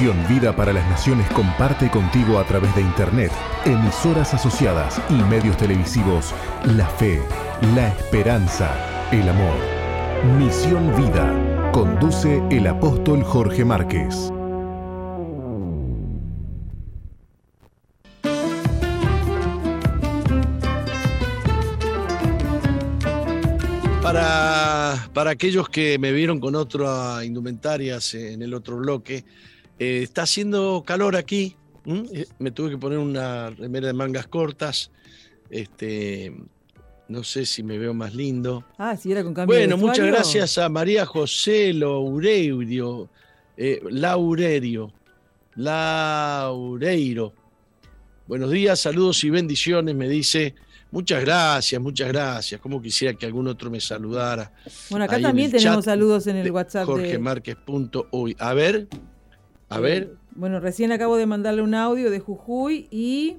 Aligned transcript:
Misión 0.00 0.28
Vida 0.28 0.56
para 0.56 0.72
las 0.72 0.88
Naciones 0.88 1.28
comparte 1.28 1.90
contigo 1.90 2.38
a 2.38 2.46
través 2.46 2.74
de 2.74 2.80
Internet, 2.80 3.30
emisoras 3.66 4.32
asociadas 4.32 4.98
y 5.10 5.12
medios 5.12 5.58
televisivos 5.58 6.32
la 6.64 6.86
fe, 6.86 7.20
la 7.74 7.88
esperanza, 7.88 9.10
el 9.12 9.28
amor. 9.28 9.58
Misión 10.38 10.96
Vida. 10.96 11.70
Conduce 11.72 12.42
el 12.50 12.66
apóstol 12.66 13.22
Jorge 13.22 13.62
Márquez. 13.62 14.32
Para, 24.02 25.10
para 25.12 25.30
aquellos 25.32 25.68
que 25.68 25.98
me 25.98 26.10
vieron 26.10 26.40
con 26.40 26.54
otra 26.54 27.22
indumentarias 27.22 28.14
en 28.14 28.40
el 28.40 28.54
otro 28.54 28.78
bloque, 28.78 29.26
eh, 29.80 30.02
está 30.02 30.22
haciendo 30.22 30.84
calor 30.86 31.16
aquí. 31.16 31.56
Eh, 31.86 32.26
Me 32.38 32.50
tuve 32.50 32.70
que 32.70 32.78
poner 32.78 32.98
una 32.98 33.48
remera 33.48 33.86
de 33.86 33.94
mangas 33.94 34.26
cortas. 34.26 34.90
Este, 35.48 36.32
no 37.08 37.24
sé 37.24 37.46
si 37.46 37.62
me 37.62 37.78
veo 37.78 37.94
más 37.94 38.14
lindo. 38.14 38.64
Ah, 38.76 38.94
sí, 38.94 39.10
era 39.10 39.24
con 39.24 39.32
cambio 39.32 39.56
de 39.56 39.66
Bueno, 39.66 39.78
muchas 39.78 40.06
gracias 40.06 40.58
a 40.58 40.68
María 40.68 41.06
José 41.06 41.72
Loureiro, 41.72 43.08
eh, 43.56 43.80
Laurerio, 43.90 44.92
Laureiro. 45.56 47.32
Buenos 48.28 48.50
días, 48.50 48.80
saludos 48.80 49.24
y 49.24 49.30
bendiciones, 49.30 49.94
me 49.94 50.08
dice. 50.08 50.54
Muchas 50.92 51.24
gracias, 51.24 51.80
muchas 51.80 52.08
gracias. 52.08 52.60
Como 52.60 52.82
quisiera 52.82 53.16
que 53.16 53.24
algún 53.24 53.46
otro 53.48 53.70
me 53.70 53.80
saludara. 53.80 54.52
Bueno, 54.90 55.04
acá 55.06 55.16
ahí 55.16 55.22
también 55.22 55.50
tenemos 55.50 55.84
saludos 55.84 56.26
en 56.26 56.36
el 56.36 56.50
WhatsApp 56.50 56.86
de... 56.86 56.92
jorgemarquez.uy. 56.92 58.36
A 58.38 58.54
ver, 58.54 58.88
a 59.70 59.80
ver. 59.80 60.16
Bueno, 60.34 60.60
recién 60.60 60.92
acabo 60.92 61.16
de 61.16 61.26
mandarle 61.26 61.62
un 61.62 61.74
audio 61.74 62.10
de 62.10 62.20
Jujuy 62.20 62.88
y 62.90 63.38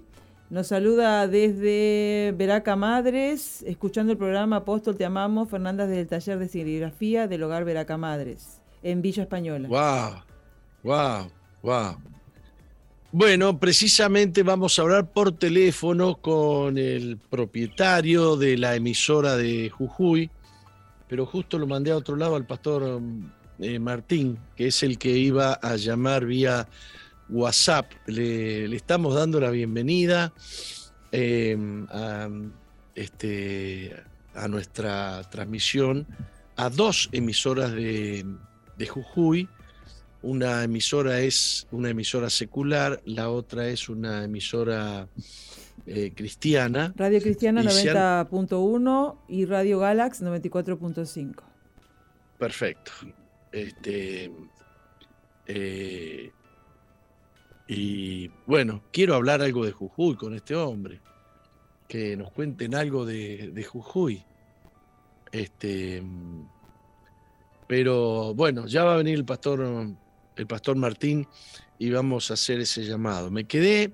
nos 0.50 0.68
saluda 0.68 1.28
desde 1.28 2.34
Veraca 2.38 2.76
Madres, 2.76 3.64
escuchando 3.64 4.12
el 4.14 4.18
programa 4.18 4.58
Apóstol 4.58 4.98
Te 4.98 5.06
Amamos, 5.06 5.50
Fernanda 5.50 5.88
del 5.88 6.08
taller 6.08 6.40
de 6.40 6.48
serigrafía 6.48 7.28
del 7.28 7.44
hogar 7.44 7.66
Veraca 7.66 7.98
Madres, 7.98 8.62
en 8.82 9.02
Villa 9.02 9.24
Española. 9.24 9.68
Wow, 9.68 10.24
wow, 10.84 11.32
wow. 11.62 11.98
Bueno, 13.14 13.60
precisamente 13.60 14.42
vamos 14.42 14.80
a 14.80 14.84
hablar 14.84 15.12
por 15.12 15.34
teléfono 15.34 16.16
con 16.16 16.78
el 16.78 17.18
propietario 17.30 18.38
de 18.38 18.58
la 18.58 18.76
emisora 18.76 19.36
de 19.36 19.70
Jujuy, 19.70 20.30
pero 21.10 21.26
justo 21.26 21.60
lo 21.60 21.68
mandé 21.68 21.92
a 21.92 21.98
otro 21.98 22.16
lado 22.16 22.38
al 22.38 22.46
pastor 22.46 23.02
eh, 23.62 23.80
Martín, 23.80 24.38
que 24.56 24.68
es 24.68 24.84
el 24.84 24.98
que 24.98 25.10
iba 25.18 25.54
a 25.54 25.76
llamar 25.78 26.26
vía 26.26 26.68
WhatsApp. 27.30 27.92
Le, 28.08 28.68
le 28.68 28.76
estamos 28.76 29.16
dando 29.16 29.40
la 29.40 29.50
bienvenida 29.52 30.34
eh, 31.12 31.58
a, 31.90 32.28
este, 32.96 33.96
a 34.36 34.48
nuestra 34.48 35.22
transmisión 35.30 36.06
a 36.58 36.70
dos 36.70 37.10
emisoras 37.12 37.72
de, 37.72 38.26
de 38.78 38.88
Jujuy. 38.88 39.48
Una 40.24 40.64
emisora 40.64 41.20
es 41.22 41.68
una 41.72 41.90
emisora 41.90 42.30
secular, 42.30 43.02
la 43.06 43.30
otra 43.30 43.68
es 43.70 43.90
una 43.90 44.24
emisora 44.26 45.08
eh, 45.88 46.12
cristiana. 46.16 46.94
Radio 46.96 47.20
Cristiana 47.22 47.64
Y 47.64 47.70
se 47.70 47.90
han- 47.90 48.28
90.1 48.28 49.18
y 49.30 49.46
Radio 49.46 49.80
Galax 49.80 50.22
94.5. 50.22 51.34
Perfecto. 52.38 52.92
Este, 53.52 54.32
eh, 55.48 56.32
y 57.68 58.28
bueno, 58.46 58.84
quiero 58.92 59.16
hablar 59.16 59.42
algo 59.42 59.66
de 59.66 59.72
Jujuy 59.72 60.16
con 60.16 60.36
este 60.36 60.56
hombre. 60.56 61.00
Que 61.88 62.16
nos 62.16 62.32
cuenten 62.32 62.76
algo 62.76 63.06
de, 63.06 63.68
Jujuy. 63.70 64.24
Este, 65.32 66.04
pero 67.68 68.34
bueno, 68.34 68.68
ya 68.68 68.84
va 68.84 68.94
a 68.94 68.98
venir 68.98 69.16
el 69.16 69.26
pastor, 69.26 69.88
el 70.36 70.48
pastor 70.48 70.76
Martín 70.76 71.28
y 71.80 71.90
vamos 71.90 72.30
a 72.30 72.36
hacer 72.36 72.60
ese 72.60 72.84
llamado. 72.84 73.32
Me 73.32 73.46
quedé 73.46 73.94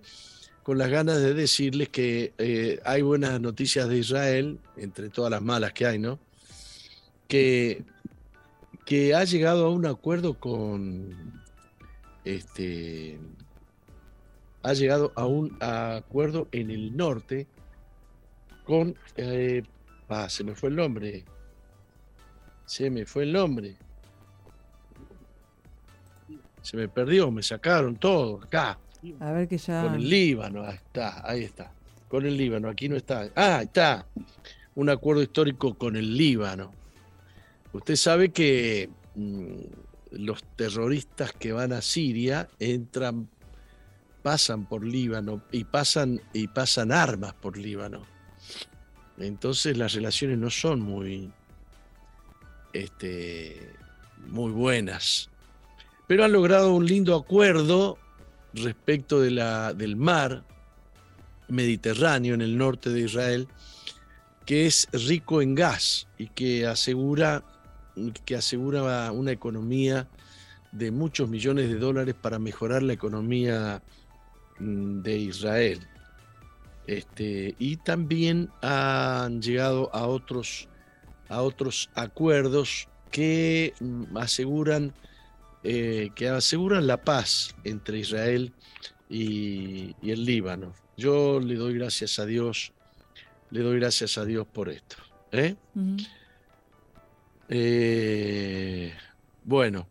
con 0.63 0.78
las 0.78 0.89
ganas 0.89 1.22
de 1.22 1.34
decirles 1.34 1.88
que 1.89 2.34
eh, 2.38 2.79
hay 2.84 3.01
buenas 3.01 3.39
noticias 3.39 3.88
de 3.88 4.00
Israel, 4.00 4.59
entre 4.75 5.09
todas 5.09 5.31
las 5.31 5.41
malas 5.41 5.72
que 5.72 5.85
hay, 5.85 5.97
¿no? 5.97 6.19
Que 7.29 7.85
que 8.88 9.14
ha 9.14 9.25
llegado 9.25 9.66
a 9.66 9.70
un 9.70 9.86
acuerdo 9.86 10.36
con 10.40 11.44
este 12.24 13.20
ha 14.64 14.74
llegado 14.74 15.12
a 15.16 15.25
un 15.25 15.58
acuerdo 15.59 16.48
en 16.53 16.72
el 16.72 16.96
norte 16.96 17.48
con 18.64 18.96
eh, 19.18 19.62
ah, 20.08 20.30
se 20.30 20.46
me 20.46 20.56
fue 20.56 20.70
el 20.70 20.78
nombre 20.78 21.25
se 22.66 22.90
me 22.90 23.06
fue 23.06 23.24
el 23.24 23.34
nombre 23.34 23.75
se 26.62 26.78
me 26.78 26.88
perdió 26.88 27.30
me 27.30 27.44
sacaron 27.44 27.98
todo 27.98 28.42
acá 28.42 28.80
A 29.19 29.31
ver 29.31 29.50
que 29.50 29.58
ya... 29.58 29.84
con 29.84 29.96
el 29.96 30.09
Líbano, 30.09 30.64
ahí 30.64 30.75
está, 30.75 31.30
ahí 31.30 31.44
está. 31.44 31.72
Con 32.08 32.25
el 32.25 32.36
Líbano, 32.36 32.68
aquí 32.68 32.90
no 32.90 32.96
está. 32.96 33.30
Ah, 33.36 33.62
está. 33.62 34.08
Un 34.75 34.90
acuerdo 34.90 35.22
histórico 35.22 35.75
con 35.75 35.96
el 35.96 36.18
Líbano. 36.18 36.72
Usted 37.74 37.96
sabe 37.96 38.30
que 38.30 38.90
mm, 39.16 39.56
los 40.12 40.44
terroristas 40.56 41.34
que 41.34 41.52
van 41.52 41.74
a 41.74 41.82
Siria 41.82 42.48
entran, 42.60 43.30
pasan 44.24 44.66
por 44.66 44.84
Líbano 44.84 45.42
y 45.52 45.64
pasan, 45.64 46.22
y 46.34 46.48
pasan 46.48 46.92
armas 46.92 47.34
por 47.34 47.58
Líbano. 47.58 48.06
Entonces 49.18 49.78
las 49.78 49.94
relaciones 49.94 50.38
no 50.38 50.50
son 50.50 50.82
muy, 50.82 51.32
este, 52.74 53.74
muy 54.28 54.52
buenas. 54.52 55.30
Pero 56.08 56.24
han 56.24 56.32
logrado 56.32 56.74
un 56.74 56.86
lindo 56.86 57.16
acuerdo 57.16 57.98
respecto 58.54 59.20
de 59.20 59.32
la, 59.32 59.74
del 59.74 59.96
mar 59.96 60.44
Mediterráneo 61.50 62.34
en 62.34 62.42
el 62.42 62.58
norte 62.58 62.90
de 62.90 63.02
Israel, 63.02 63.48
que 64.46 64.66
es 64.66 64.88
rico 64.92 65.42
en 65.42 65.56
gas 65.56 66.08
y 66.18 66.28
que 66.28 66.66
asegura, 66.66 67.44
que 68.25 68.35
asegura 68.35 69.12
una 69.12 69.31
economía 69.31 70.08
de 70.72 70.91
muchos 70.91 71.30
millones 71.30 71.69
de 71.69 71.75
dólares 71.75 72.16
para 72.19 72.40
mejorar 72.40 72.84
la 72.84 72.94
economía 72.94 73.81
mm, 74.59 75.02
de 75.02 75.18
Israel. 75.18 75.80
Este, 76.86 77.56
y 77.59 77.78
también 77.78 78.50
han 78.62 79.41
llegado 79.41 79.94
a 79.94 80.07
otros, 80.07 80.69
a 81.30 81.41
otros 81.41 81.90
acuerdos 81.96 82.88
que 83.12 83.74
mm, 83.80 84.18
aseguran 84.18 84.94
eh, 85.69 86.12
que 86.16 86.30
aseguran 86.30 86.88
la 86.88 86.96
paz 86.96 87.53
entre 87.66 88.00
Israel 88.00 88.53
y, 89.09 89.96
el 90.02 90.24
Líbano. 90.24 90.74
Yo 90.96 91.41
le 91.41 91.56
doy 91.56 91.74
gracias 91.74 92.19
a 92.19 92.25
Dios, 92.25 92.72
le 93.50 93.62
doy 93.62 93.80
gracias 93.80 94.18
a 94.18 94.24
Dios 94.24 94.47
por 94.47 94.69
esto. 94.69 94.96
¿eh? 95.34 95.56
Eh, 97.50 98.94
bueno, 99.44 99.88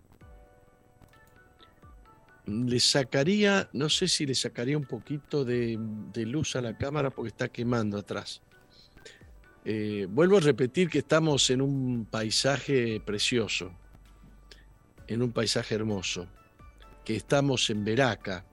le 2.47 2.79
sacaría, 2.81 3.69
no 3.73 3.89
sé 3.89 4.09
si 4.09 4.27
le 4.27 4.35
sacaría 4.35 4.77
un 4.77 4.85
poquito 4.85 5.45
de, 5.45 5.79
luz 6.15 6.57
a 6.57 6.61
la 6.61 6.77
cámara 6.77 7.11
porque 7.11 7.29
está 7.29 7.49
quemando 7.49 7.99
atrás. 7.99 8.43
Eh, 9.65 10.07
vuelvo 10.09 10.37
a 10.37 10.41
repetir 10.41 10.89
que 10.89 10.99
estamos 10.99 11.51
en 11.51 11.61
un 11.61 12.07
paisaje 12.09 13.01
precioso, 13.01 13.73
en 15.09 15.23
un 15.23 15.33
paisaje 15.33 15.75
hermoso, 15.75 16.29
que 17.05 17.17
estamos 17.17 17.69
en 17.71 17.85
Veraca, 17.85 18.45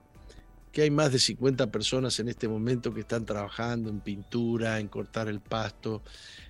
que 0.74 0.82
hay 0.82 0.90
más 0.90 1.12
de 1.12 1.20
50 1.20 1.68
personas 1.68 2.18
en 2.18 2.28
este 2.28 2.48
momento 2.48 2.92
que 2.92 3.00
están 3.02 3.24
trabajando 3.24 3.88
en 3.90 4.00
pintura, 4.00 4.80
en 4.80 4.88
cortar 4.88 5.28
el 5.28 5.38
pasto, 5.40 6.02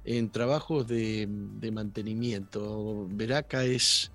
en 0.04 0.30
trabajos 0.30 0.88
de, 0.88 1.28
de 1.28 1.70
mantenimiento. 1.70 3.06
Veraca 3.10 3.64
es. 3.64 4.10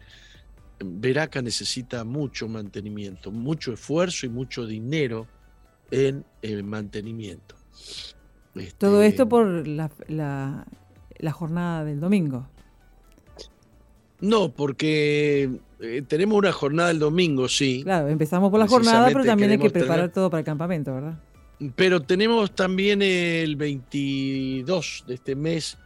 Veraca 0.84 1.42
necesita 1.44 2.04
mucho 2.06 2.48
mantenimiento, 2.48 3.32
mucho 3.32 3.74
esfuerzo 3.74 4.26
y 4.26 4.30
mucho 4.30 4.66
dinero 4.66 5.28
en 5.92 6.26
el 6.42 6.64
mantenimiento. 6.64 7.56
Todo 8.80 9.02
Este, 9.04 9.08
esto 9.08 9.30
por 9.30 9.68
la, 9.68 9.92
la- 10.08 10.66
la 11.20 11.32
jornada 11.32 11.84
del 11.86 12.00
domingo. 12.00 12.48
No, 14.22 14.52
porque 14.54 15.60
eh, 15.82 16.04
tenemos 16.08 16.38
una 16.38 16.52
jornada 16.52 16.92
el 16.92 17.00
domingo, 17.00 17.48
sí. 17.48 17.82
Claro, 17.84 18.08
empezamos 18.10 18.50
por 18.52 18.60
la 18.60 18.68
jornada, 18.68 19.08
pero 19.08 19.24
también 19.24 19.52
hay 19.52 19.58
que 19.58 19.70
preparar 19.70 19.98
tener- 20.06 20.14
todo 20.14 20.30
para 20.30 20.40
el 20.40 20.46
campamento, 20.46 20.94
¿verdad? 20.94 21.20
Pero 21.76 22.02
tenemos 22.02 22.56
también 22.56 23.02
el 23.02 23.56
22 23.58 25.04
de 25.08 25.14
este 25.16 25.36
mes 25.36 25.78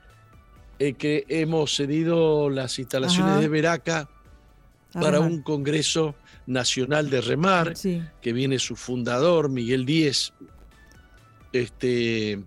eh, 0.79 0.93
que 0.93 1.25
hemos 1.29 1.75
cedido 1.75 2.49
las 2.49 2.77
instalaciones 2.79 3.31
Ajá. 3.33 3.41
de 3.41 3.47
Veraca 3.47 4.09
para 4.93 5.19
un 5.19 5.41
Congreso 5.41 6.13
Nacional 6.45 7.09
de 7.09 7.21
Remar, 7.21 7.73
que 8.21 8.33
viene 8.33 8.59
su 8.59 8.75
fundador, 8.75 9.49
Miguel 9.49 9.85
Díez. 9.85 10.33
Este, 11.51 12.43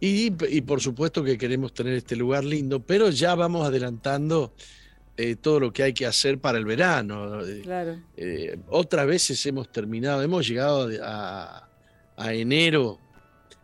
y, 0.00 0.30
por 0.62 0.80
supuesto 0.80 1.24
que 1.24 1.38
queremos 1.38 1.72
tener 1.72 1.94
este 1.94 2.16
lugar 2.16 2.44
lindo, 2.44 2.80
pero 2.80 3.10
ya 3.10 3.34
vamos 3.34 3.66
adelantando 3.66 4.52
eh, 5.16 5.36
todo 5.36 5.60
lo 5.60 5.72
que 5.72 5.82
hay 5.82 5.94
que 5.94 6.06
hacer 6.06 6.38
para 6.38 6.58
el 6.58 6.64
verano. 6.64 7.40
Claro. 7.62 8.00
Eh, 8.16 8.58
otras 8.68 9.06
veces 9.06 9.44
hemos 9.46 9.70
terminado, 9.72 10.22
hemos 10.22 10.46
llegado 10.46 10.90
a, 11.02 11.68
a 12.16 12.34
enero 12.34 12.98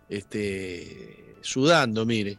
este, 0.08 1.36
sudando, 1.40 2.06
mire. 2.06 2.38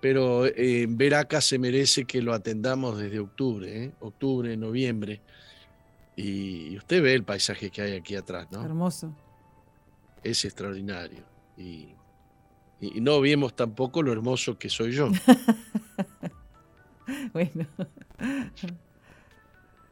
Pero 0.00 0.46
eh, 0.46 0.86
Veraca 0.88 1.40
se 1.40 1.58
merece 1.58 2.04
que 2.04 2.22
lo 2.22 2.32
atendamos 2.32 2.98
desde 2.98 3.18
octubre, 3.18 3.84
¿eh? 3.84 3.92
octubre, 4.00 4.56
noviembre. 4.56 5.20
Y, 6.16 6.76
usted 6.76 7.02
ve 7.02 7.14
el 7.14 7.24
paisaje 7.24 7.70
que 7.70 7.82
hay 7.82 7.92
aquí 7.94 8.14
atrás, 8.14 8.46
¿no? 8.50 8.64
Hermoso. 8.64 9.14
Es 10.22 10.44
extraordinario. 10.44 11.24
Y, 11.56 11.88
y 12.80 13.00
no 13.00 13.20
vemos 13.20 13.54
tampoco 13.54 14.02
lo 14.02 14.12
hermoso 14.12 14.58
que 14.58 14.68
soy 14.68 14.92
yo. 14.92 15.10
bueno. 17.32 17.66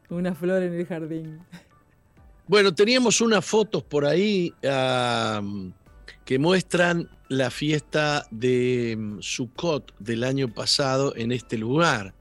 Una 0.09 0.35
flor 0.35 0.63
en 0.63 0.73
el 0.73 0.85
jardín. 0.85 1.39
Bueno, 2.47 2.73
teníamos 2.75 3.21
unas 3.21 3.43
fotos 3.43 3.83
por 3.83 4.05
ahí 4.05 4.53
que 6.25 6.39
muestran 6.39 7.09
la 7.29 7.49
fiesta 7.49 8.27
de 8.31 8.95
mm, 8.97 9.21
Sukkot 9.21 9.97
del 9.99 10.23
año 10.23 10.53
pasado 10.53 11.15
en 11.15 11.31
este 11.31 11.57
lugar. 11.57 12.13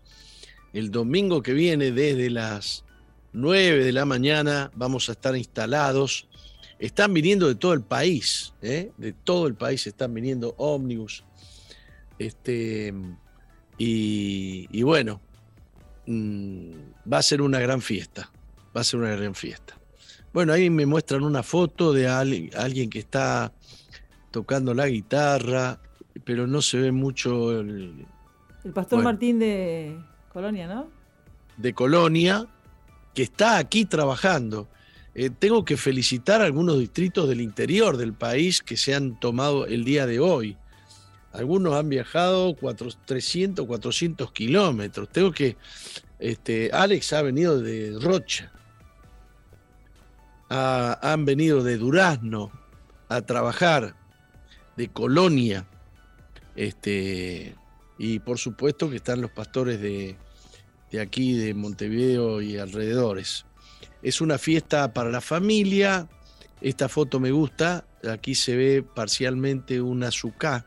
El 0.73 0.91
domingo 0.91 1.43
que 1.43 1.53
viene, 1.53 1.93
desde 1.93 2.31
las 2.31 2.85
9 3.33 3.85
de 3.85 3.93
la 3.93 4.05
mañana, 4.05 4.71
vamos 4.75 5.09
a 5.09 5.13
estar 5.13 5.37
instalados. 5.37 6.29
Están 6.79 7.15
viniendo 7.15 7.49
de 7.49 7.55
todo 7.55 7.73
el 7.73 7.83
país, 7.83 8.55
¿eh? 8.63 8.93
de 8.97 9.13
todo 9.13 9.47
el 9.47 9.55
país 9.55 9.87
están 9.87 10.13
viniendo 10.13 10.55
ómnibus. 10.59 11.25
Este, 12.19 12.95
y, 13.79 14.83
bueno, 14.83 15.21
mm, 16.07 16.71
va 17.13 17.19
a 17.19 17.23
ser 17.23 17.43
una 17.43 17.59
gran 17.61 17.81
fiesta. 17.81 18.31
Va 18.77 18.81
a 18.81 18.85
ser 18.85 19.01
una 19.01 19.15
gran 19.15 19.35
fiesta. 19.35 19.79
Bueno, 20.33 20.53
ahí 20.53 20.69
me 20.69 20.87
muestran 20.87 21.23
una 21.23 21.43
foto 21.43 21.93
de 21.93 22.09
alguien 22.09 22.91
que 22.91 22.99
está 22.99 23.53
tocando 24.31 24.75
la 24.75 24.89
guitarra, 24.89 25.81
pero 26.25 26.47
no 26.47 26.61
se 26.61 26.79
ve 26.79 26.93
mucho 26.93 27.61
el... 27.61 28.07
El 28.65 28.73
pastor 28.73 29.03
Martín 29.03 29.39
de 29.39 29.97
Colonia, 30.33 30.67
¿no? 30.67 30.89
De 31.57 31.73
Colonia, 31.73 32.47
que 33.15 33.23
está 33.23 33.59
aquí 33.59 33.85
trabajando. 33.85 34.69
Eh, 35.15 35.31
tengo 35.31 35.65
que 35.65 35.77
felicitar 35.77 36.41
a 36.41 36.45
algunos 36.45 36.79
distritos 36.79 37.29
del 37.29 37.41
interior 37.41 37.97
del 37.97 38.15
país 38.15 38.61
que 38.63 38.77
se 38.77 38.95
han 38.95 39.19
tomado 39.21 39.67
el 39.67 39.85
día 39.85 40.07
de 40.07 40.19
hoy. 40.19 40.57
Algunos 41.35 41.75
han 41.75 41.89
viajado 41.89 42.57
300, 43.05 43.67
400 43.67 44.33
kilómetros. 44.33 45.09
Tengo 45.09 45.33
que... 45.33 45.57
Este, 46.21 46.71
Alex 46.73 47.13
ha 47.13 47.23
venido 47.23 47.61
de 47.61 47.99
Rocha. 48.01 48.53
han 50.49 51.25
venido 51.25 51.65
de 51.65 51.77
Durazno 51.77 52.53
a 53.09 53.21
trabajar 53.23 53.97
de 54.77 54.89
Colonia. 54.89 55.67
Este, 56.55 57.57
y 57.99 58.21
por 58.21 58.39
supuesto 58.39 58.89
que 58.89 58.97
están 58.97 59.21
los 59.21 59.33
pastores 59.33 59.81
de, 59.81 60.17
de 60.93 61.01
aquí, 61.01 61.35
de 61.35 61.53
Montevideo 61.53 62.43
y 62.43 62.59
alrededores. 62.59 63.45
Es 64.03 64.21
una 64.21 64.39
fiesta 64.39 64.93
para 64.93 65.11
la 65.11 65.21
familia. 65.21 66.09
Esta 66.61 66.89
foto 66.89 67.19
me 67.19 67.33
gusta. 67.33 67.87
Aquí 68.09 68.37
se 68.37 68.55
ve 68.55 68.85
parcialmente 68.85 69.81
una 69.81 70.13
sucá, 70.13 70.67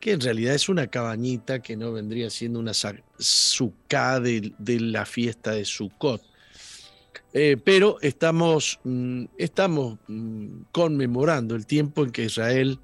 que 0.00 0.12
en 0.12 0.20
realidad 0.20 0.54
es 0.54 0.68
una 0.68 0.86
cabañita 0.86 1.60
que 1.60 1.76
no 1.76 1.92
vendría 1.92 2.30
siendo 2.30 2.58
una 2.58 2.72
sucá 3.18 4.18
de, 4.18 4.52
la 4.80 5.04
fiesta 5.04 5.52
de 5.52 5.64
Sukkot. 5.64 6.22
Eh, 7.32 7.56
pero 7.62 7.98
estamos, 8.00 8.80
mm, 8.82 9.24
estamos 9.38 9.98
mm, 10.08 10.62
conmemorando 10.72 11.54
el 11.54 11.66
tiempo 11.66 12.02
en 12.02 12.10
que 12.10 12.24
Israel 12.24 12.80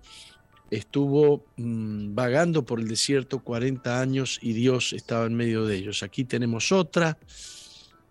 estuvo 0.70 1.44
mm, 1.56 2.14
vagando 2.14 2.64
por 2.64 2.78
el 2.78 2.86
desierto 2.86 3.40
40 3.40 4.00
años 4.00 4.38
y 4.42 4.52
Dios 4.52 4.92
estaba 4.92 5.26
en 5.26 5.34
medio 5.34 5.64
de 5.64 5.76
ellos. 5.76 6.02
Aquí 6.02 6.24
tenemos 6.24 6.70
otra 6.70 7.18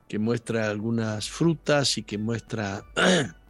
que 0.09 0.19
muestra 0.19 0.69
algunas 0.69 1.29
frutas 1.29 1.97
y 1.97 2.03
que 2.03 2.17
muestra... 2.17 2.83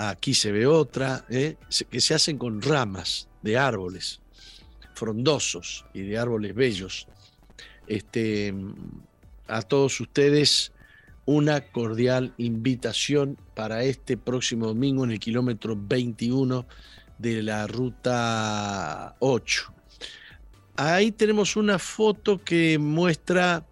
Aquí 0.00 0.32
se 0.32 0.52
ve 0.52 0.64
otra, 0.64 1.24
¿eh? 1.28 1.56
que 1.90 2.00
se 2.00 2.14
hacen 2.14 2.38
con 2.38 2.62
ramas 2.62 3.28
de 3.42 3.58
árboles 3.58 4.20
frondosos 4.94 5.84
y 5.92 6.02
de 6.02 6.16
árboles 6.16 6.54
bellos. 6.54 7.08
Este, 7.88 8.54
a 9.48 9.62
todos 9.62 10.00
ustedes 10.00 10.72
una 11.24 11.60
cordial 11.60 12.32
invitación 12.38 13.36
para 13.56 13.82
este 13.82 14.16
próximo 14.16 14.68
domingo 14.68 15.02
en 15.02 15.10
el 15.10 15.18
kilómetro 15.18 15.76
21 15.76 16.64
de 17.18 17.42
la 17.42 17.66
ruta 17.66 19.16
8. 19.18 19.74
Ahí 20.76 21.10
tenemos 21.10 21.56
una 21.56 21.80
foto 21.80 22.42
que 22.44 22.78
muestra 22.78 23.66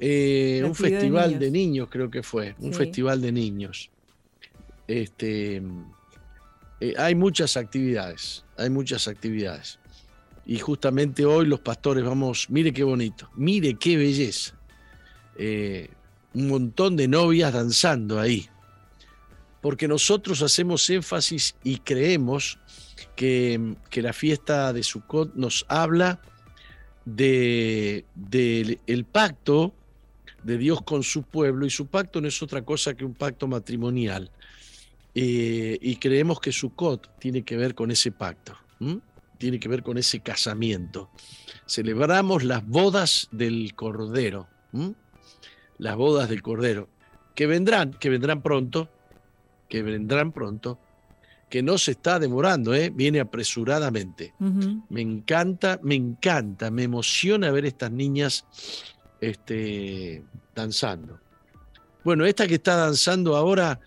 eh, 0.00 0.62
un 0.64 0.74
festival 0.74 1.38
de 1.38 1.50
niños. 1.50 1.88
creo 1.90 2.10
que 2.10 2.22
fue, 2.22 2.54
un 2.58 2.72
festival 2.72 3.20
de 3.20 3.32
niños. 3.32 3.90
Este, 4.88 5.62
eh, 6.80 6.94
hay 6.96 7.14
muchas 7.14 7.56
actividades, 7.56 8.44
hay 8.56 8.70
muchas 8.70 9.06
actividades. 9.06 9.78
Y 10.46 10.58
justamente 10.58 11.26
hoy 11.26 11.46
los 11.46 11.60
pastores 11.60 12.02
vamos, 12.02 12.48
mire 12.48 12.72
qué 12.72 12.82
bonito, 12.82 13.30
mire 13.36 13.74
qué 13.74 13.96
belleza. 13.98 14.54
Eh, 15.36 15.90
un 16.34 16.48
montón 16.48 16.96
de 16.96 17.06
novias 17.06 17.52
danzando 17.52 18.18
ahí. 18.18 18.48
Porque 19.60 19.88
nosotros 19.88 20.40
hacemos 20.42 20.88
énfasis 20.88 21.54
y 21.64 21.78
creemos 21.78 22.58
que, 23.16 23.76
la 23.92 24.12
fiesta 24.12 24.72
de 24.72 24.82
Sukkot 24.82 25.34
nos 25.34 25.66
habla 25.68 26.20
del 27.04 28.04
de, 28.14 28.78
el 28.86 29.04
pacto 29.04 29.74
de 30.44 30.56
Dios 30.58 30.80
con 30.82 31.02
su 31.02 31.24
pueblo 31.24 31.66
y 31.66 31.70
su 31.70 31.86
pacto 31.86 32.20
no 32.20 32.28
es 32.28 32.40
otra 32.42 32.62
cosa 32.62 32.94
que 32.94 33.04
un 33.04 33.14
pacto 33.14 33.48
matrimonial. 33.48 34.30
Eh, 35.20 35.78
y 35.80 35.96
creemos 35.96 36.38
que 36.40 36.52
Sukkot 36.52 37.18
tiene 37.18 37.42
que 37.42 37.56
ver 37.56 37.74
con 37.74 37.90
ese 37.90 38.12
pacto, 38.12 38.56
tiene 39.36 39.58
que 39.58 39.68
ver 39.68 39.82
con 39.82 39.98
ese 39.98 40.20
casamiento. 40.20 41.10
Celebramos 41.66 42.44
las 42.44 42.64
bodas 42.66 43.28
del 43.32 43.74
Cordero 43.74 44.48
las 45.78 45.96
bodas 45.96 46.28
del 46.28 46.42
Cordero, 46.42 46.88
que 47.34 47.46
vendrán, 47.46 47.92
que 47.92 48.10
vendrán 48.10 48.42
pronto, 48.42 48.88
que 49.68 49.82
vendrán 49.82 50.32
pronto, 50.32 50.78
que 51.48 51.62
no 51.62 51.78
se 51.78 51.92
está 51.92 52.18
demorando, 52.18 52.74
¿eh? 52.74 52.90
viene 52.94 53.20
apresuradamente. 53.20 54.34
Me 54.90 55.00
encanta, 55.00 55.80
me 55.82 55.94
encanta, 55.94 56.70
me 56.70 56.82
emociona 56.82 57.50
ver 57.50 57.64
estas 57.64 57.90
niñas 57.90 58.44
este, 59.20 60.22
danzando. 60.54 61.20
Bueno, 62.04 62.26
esta 62.26 62.46
que 62.46 62.56
está 62.56 62.76
danzando 62.76 63.36
ahora 63.36 63.80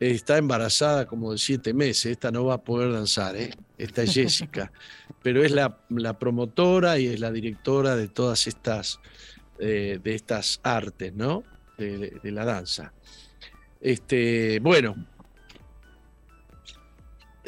está 0.00 0.38
embarazada 0.38 1.06
como 1.06 1.32
de 1.32 1.38
siete 1.38 1.74
meses, 1.74 2.06
esta 2.06 2.30
no 2.30 2.44
va 2.44 2.54
a 2.54 2.62
poder 2.62 2.92
danzar, 2.92 3.36
¿eh? 3.36 3.50
esta 3.76 4.02
es 4.02 4.14
Jessica, 4.14 4.72
pero 5.22 5.44
es 5.44 5.52
la, 5.52 5.78
la 5.88 6.18
promotora 6.18 6.98
y 6.98 7.06
es 7.08 7.20
la 7.20 7.32
directora 7.32 7.96
de 7.96 8.08
todas 8.08 8.46
estas 8.46 9.00
eh, 9.60 9.98
de 10.02 10.14
estas 10.14 10.60
artes, 10.62 11.12
¿no? 11.14 11.42
De, 11.76 12.20
la 12.22 12.44
danza. 12.44 12.92
Este, 13.80 14.60
bueno, 14.60 14.94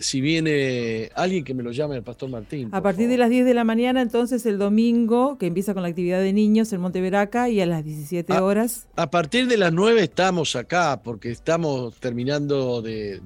si 0.00 0.20
viene 0.20 1.10
alguien 1.14 1.44
que 1.44 1.54
me 1.54 1.62
lo 1.62 1.72
llame 1.72 1.96
el 1.96 2.02
Pastor 2.02 2.30
Martín. 2.30 2.68
A 2.72 2.82
partir 2.82 3.08
de 3.08 3.16
las 3.16 3.30
10 3.30 3.44
de 3.44 3.54
la 3.54 3.64
mañana, 3.64 4.02
entonces 4.02 4.44
el 4.46 4.58
domingo, 4.58 5.38
que 5.38 5.46
empieza 5.46 5.74
con 5.74 5.82
la 5.82 5.88
actividad 5.88 6.20
de 6.20 6.32
niños 6.32 6.72
en 6.72 6.80
Monteveraca 6.80 7.48
y 7.48 7.60
a 7.60 7.66
las 7.66 7.84
17 7.84 8.38
horas. 8.38 8.88
A 8.96 9.10
partir 9.10 9.46
de 9.46 9.56
las 9.56 9.72
9 9.72 10.02
estamos 10.02 10.56
acá, 10.56 11.00
porque 11.02 11.30
estamos 11.30 11.98
terminando 12.00 12.82
de, 12.82 13.20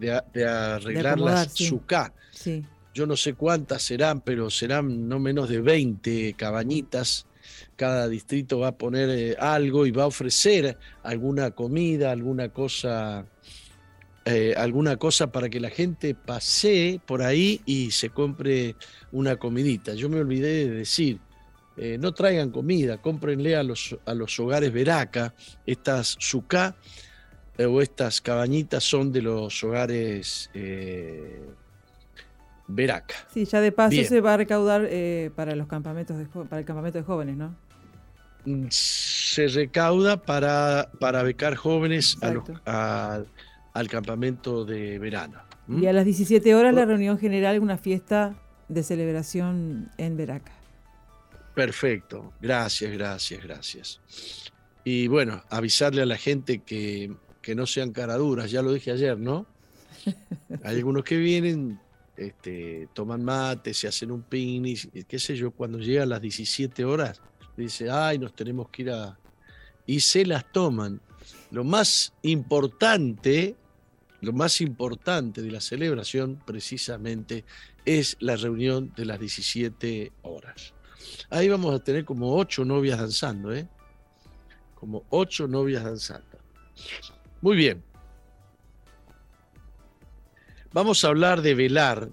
arreglar 0.46 1.18
las 1.20 1.52
sucá. 1.52 2.12
Sí. 2.32 2.64
Yo 2.92 3.06
no 3.06 3.16
sé 3.16 3.34
cuántas 3.34 3.82
serán, 3.82 4.20
pero 4.20 4.50
serán 4.50 5.08
no 5.08 5.18
menos 5.18 5.48
de 5.48 5.60
20 5.60 6.34
cabañitas 6.34 7.26
cada 7.76 8.08
distrito 8.08 8.60
va 8.60 8.68
a 8.68 8.78
poner 8.78 9.10
eh, 9.10 9.36
algo 9.38 9.86
y 9.86 9.90
va 9.90 10.04
a 10.04 10.06
ofrecer 10.06 10.78
alguna 11.02 11.50
comida, 11.50 12.12
alguna 12.12 12.50
cosa, 12.50 13.26
eh, 14.26 14.54
alguna 14.56 14.96
cosa 14.96 15.30
para 15.30 15.50
que 15.50 15.60
la 15.60 15.68
gente 15.68 16.14
pase 16.14 16.98
por 17.04 17.20
ahí 17.20 17.60
y 17.66 17.90
se 17.90 18.08
compre 18.08 18.74
una 19.12 19.36
comidita. 19.36 19.92
Yo 19.92 20.08
me 20.08 20.18
olvidé 20.18 20.66
de 20.66 20.70
decir, 20.70 21.18
eh, 21.76 21.98
no 22.00 22.14
traigan 22.14 22.50
comida, 22.50 23.02
cómprenle 23.02 23.54
a 23.54 23.62
los, 23.62 23.94
a 24.06 24.14
los 24.14 24.40
hogares 24.40 24.72
Veraca, 24.72 25.34
estas 25.66 26.16
sucá 26.18 26.74
eh, 27.58 27.66
o 27.66 27.82
estas 27.82 28.22
cabañitas 28.22 28.82
son 28.82 29.12
de 29.12 29.20
los 29.20 29.62
hogares 29.62 30.48
Veraca. 32.66 33.14
Sí, 33.34 33.44
ya 33.44 33.60
de 33.60 33.72
paso 33.72 34.02
se 34.04 34.20
va 34.22 34.34
a 34.34 34.36
recaudar 34.38 34.88
para 35.34 35.54
los 35.54 35.66
campamentos 35.66 36.16
para 36.48 36.60
el 36.60 36.64
campamento 36.64 36.96
de 36.96 37.04
jóvenes, 37.04 37.36
¿no? 37.36 37.54
Mm, 38.46 38.66
se 38.70 39.48
recauda 39.48 40.16
para, 40.16 40.90
para 40.98 41.22
becar 41.22 41.56
jóvenes 41.56 42.16
al 43.74 43.88
campamento 43.88 44.64
de 44.64 44.98
verano. 44.98 45.42
Y 45.68 45.86
a 45.86 45.92
las 45.92 46.04
17 46.04 46.54
horas 46.54 46.74
la 46.74 46.84
reunión 46.84 47.18
general, 47.18 47.60
una 47.60 47.76
fiesta 47.76 48.36
de 48.68 48.82
celebración 48.82 49.90
en 49.98 50.16
Veraca. 50.16 50.52
Perfecto, 51.54 52.32
gracias, 52.40 52.92
gracias, 52.92 53.42
gracias. 53.42 54.00
Y 54.84 55.06
bueno, 55.08 55.42
avisarle 55.50 56.02
a 56.02 56.06
la 56.06 56.16
gente 56.16 56.62
que, 56.62 57.14
no 57.54 57.66
sean 57.66 57.92
caraduras, 57.92 58.50
ya 58.50 58.62
lo 58.62 58.72
dije 58.72 58.90
ayer, 58.90 59.18
¿no? 59.18 59.46
Hay 60.64 60.76
algunos 60.76 61.04
que 61.04 61.16
vienen, 61.16 61.78
este, 62.16 62.88
toman 62.92 63.24
mate, 63.24 63.72
se 63.74 63.88
hacen 63.88 64.10
un 64.10 64.22
picnic, 64.22 65.06
qué 65.06 65.18
sé 65.18 65.36
yo, 65.36 65.50
cuando 65.50 65.78
llegan 65.78 66.10
las 66.10 66.20
17 66.20 66.84
horas, 66.84 67.20
dice, 67.56 67.90
ay, 67.90 68.18
nos 68.18 68.34
tenemos 68.34 68.68
que 68.68 68.82
ir 68.82 68.90
a... 68.90 69.18
Y 69.86 70.00
se 70.00 70.24
las 70.24 70.50
toman. 70.50 71.00
Lo 71.50 71.64
más 71.64 72.14
importante, 72.22 73.56
lo 74.24 74.32
más 74.32 74.60
importante 74.60 75.42
de 75.42 75.50
la 75.50 75.60
celebración 75.60 76.40
precisamente 76.44 77.44
es 77.84 78.16
la 78.20 78.36
reunión 78.36 78.92
de 78.96 79.04
las 79.04 79.20
17 79.20 80.12
horas. 80.22 80.74
Ahí 81.30 81.48
vamos 81.48 81.74
a 81.74 81.82
tener 81.82 82.04
como 82.04 82.36
ocho 82.36 82.64
novias 82.64 82.98
danzando, 82.98 83.52
¿eh? 83.54 83.68
Como 84.74 85.04
ocho 85.10 85.46
novias 85.46 85.84
danzando. 85.84 86.38
Muy 87.40 87.56
bien. 87.56 87.82
Vamos 90.72 91.04
a 91.04 91.08
hablar 91.08 91.40
de 91.42 91.54
velar 91.54 92.10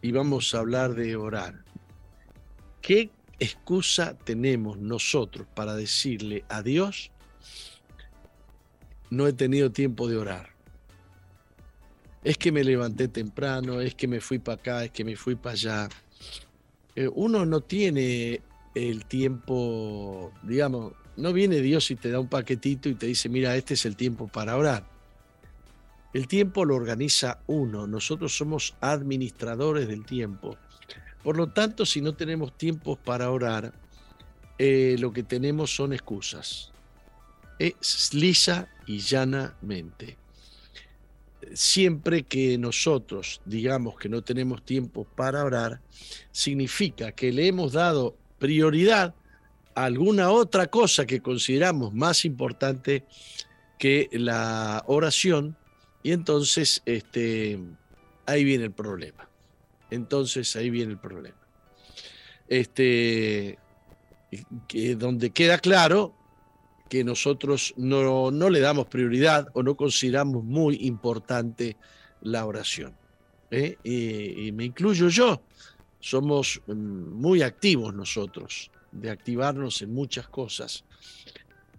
y 0.00 0.12
vamos 0.12 0.54
a 0.54 0.60
hablar 0.60 0.94
de 0.94 1.16
orar. 1.16 1.64
¿Qué 2.80 3.10
excusa 3.38 4.16
tenemos 4.16 4.78
nosotros 4.78 5.46
para 5.54 5.74
decirle 5.74 6.44
a 6.48 6.62
Dios, 6.62 7.10
no 9.10 9.26
he 9.26 9.32
tenido 9.32 9.70
tiempo 9.70 10.08
de 10.08 10.16
orar? 10.16 10.59
Es 12.22 12.36
que 12.36 12.52
me 12.52 12.62
levanté 12.62 13.08
temprano, 13.08 13.80
es 13.80 13.94
que 13.94 14.06
me 14.06 14.20
fui 14.20 14.38
para 14.38 14.56
acá, 14.56 14.84
es 14.84 14.90
que 14.90 15.04
me 15.04 15.16
fui 15.16 15.36
para 15.36 15.54
allá. 15.54 15.88
Eh, 16.94 17.08
uno 17.14 17.46
no 17.46 17.62
tiene 17.62 18.42
el 18.74 19.06
tiempo, 19.06 20.30
digamos, 20.42 20.92
no 21.16 21.32
viene 21.32 21.60
Dios 21.60 21.90
y 21.90 21.96
te 21.96 22.10
da 22.10 22.20
un 22.20 22.28
paquetito 22.28 22.88
y 22.88 22.94
te 22.94 23.06
dice, 23.06 23.28
mira, 23.28 23.56
este 23.56 23.74
es 23.74 23.86
el 23.86 23.96
tiempo 23.96 24.28
para 24.28 24.56
orar. 24.56 24.84
El 26.12 26.28
tiempo 26.28 26.64
lo 26.64 26.74
organiza 26.74 27.38
uno, 27.46 27.86
nosotros 27.86 28.36
somos 28.36 28.74
administradores 28.80 29.88
del 29.88 30.04
tiempo. 30.04 30.58
Por 31.22 31.36
lo 31.36 31.48
tanto, 31.48 31.86
si 31.86 32.00
no 32.00 32.14
tenemos 32.14 32.56
tiempos 32.56 32.98
para 32.98 33.30
orar, 33.30 33.72
eh, 34.58 34.96
lo 34.98 35.12
que 35.12 35.22
tenemos 35.22 35.74
son 35.74 35.94
excusas. 35.94 36.72
Es 37.58 38.12
lisa 38.12 38.68
y 38.86 38.98
llanamente 38.98 40.19
siempre 41.54 42.22
que 42.22 42.58
nosotros 42.58 43.40
digamos 43.44 43.96
que 43.96 44.08
no 44.08 44.22
tenemos 44.22 44.64
tiempo 44.64 45.04
para 45.04 45.44
orar, 45.44 45.80
significa 46.30 47.12
que 47.12 47.32
le 47.32 47.46
hemos 47.48 47.72
dado 47.72 48.16
prioridad 48.38 49.14
a 49.74 49.84
alguna 49.84 50.30
otra 50.30 50.66
cosa 50.68 51.06
que 51.06 51.20
consideramos 51.20 51.94
más 51.94 52.24
importante 52.24 53.04
que 53.78 54.08
la 54.12 54.82
oración 54.86 55.56
y 56.02 56.12
entonces 56.12 56.82
este, 56.86 57.58
ahí 58.26 58.44
viene 58.44 58.64
el 58.64 58.72
problema. 58.72 59.28
Entonces 59.90 60.54
ahí 60.56 60.70
viene 60.70 60.92
el 60.92 60.98
problema. 60.98 61.36
Este, 62.48 63.58
que 64.68 64.96
donde 64.96 65.30
queda 65.30 65.58
claro 65.58 66.14
que 66.90 67.04
nosotros 67.04 67.72
no, 67.76 68.30
le 68.50 68.60
damos 68.60 68.88
prioridad 68.88 69.46
o 69.54 69.62
no 69.62 69.76
consideramos 69.76 70.42
muy 70.42 70.74
importante 70.86 71.76
la 72.20 72.44
oración. 72.44 72.92
¿eh? 73.52 73.78
Y, 73.84 74.50
me 74.50 74.64
incluyo 74.64 75.08
yo, 75.08 75.40
somos 76.00 76.60
mm, 76.66 76.72
muy 76.72 77.42
activos 77.42 77.94
nosotros, 77.94 78.72
de 78.90 79.08
activarnos 79.08 79.80
en 79.82 79.94
muchas 79.94 80.26
cosas. 80.26 80.84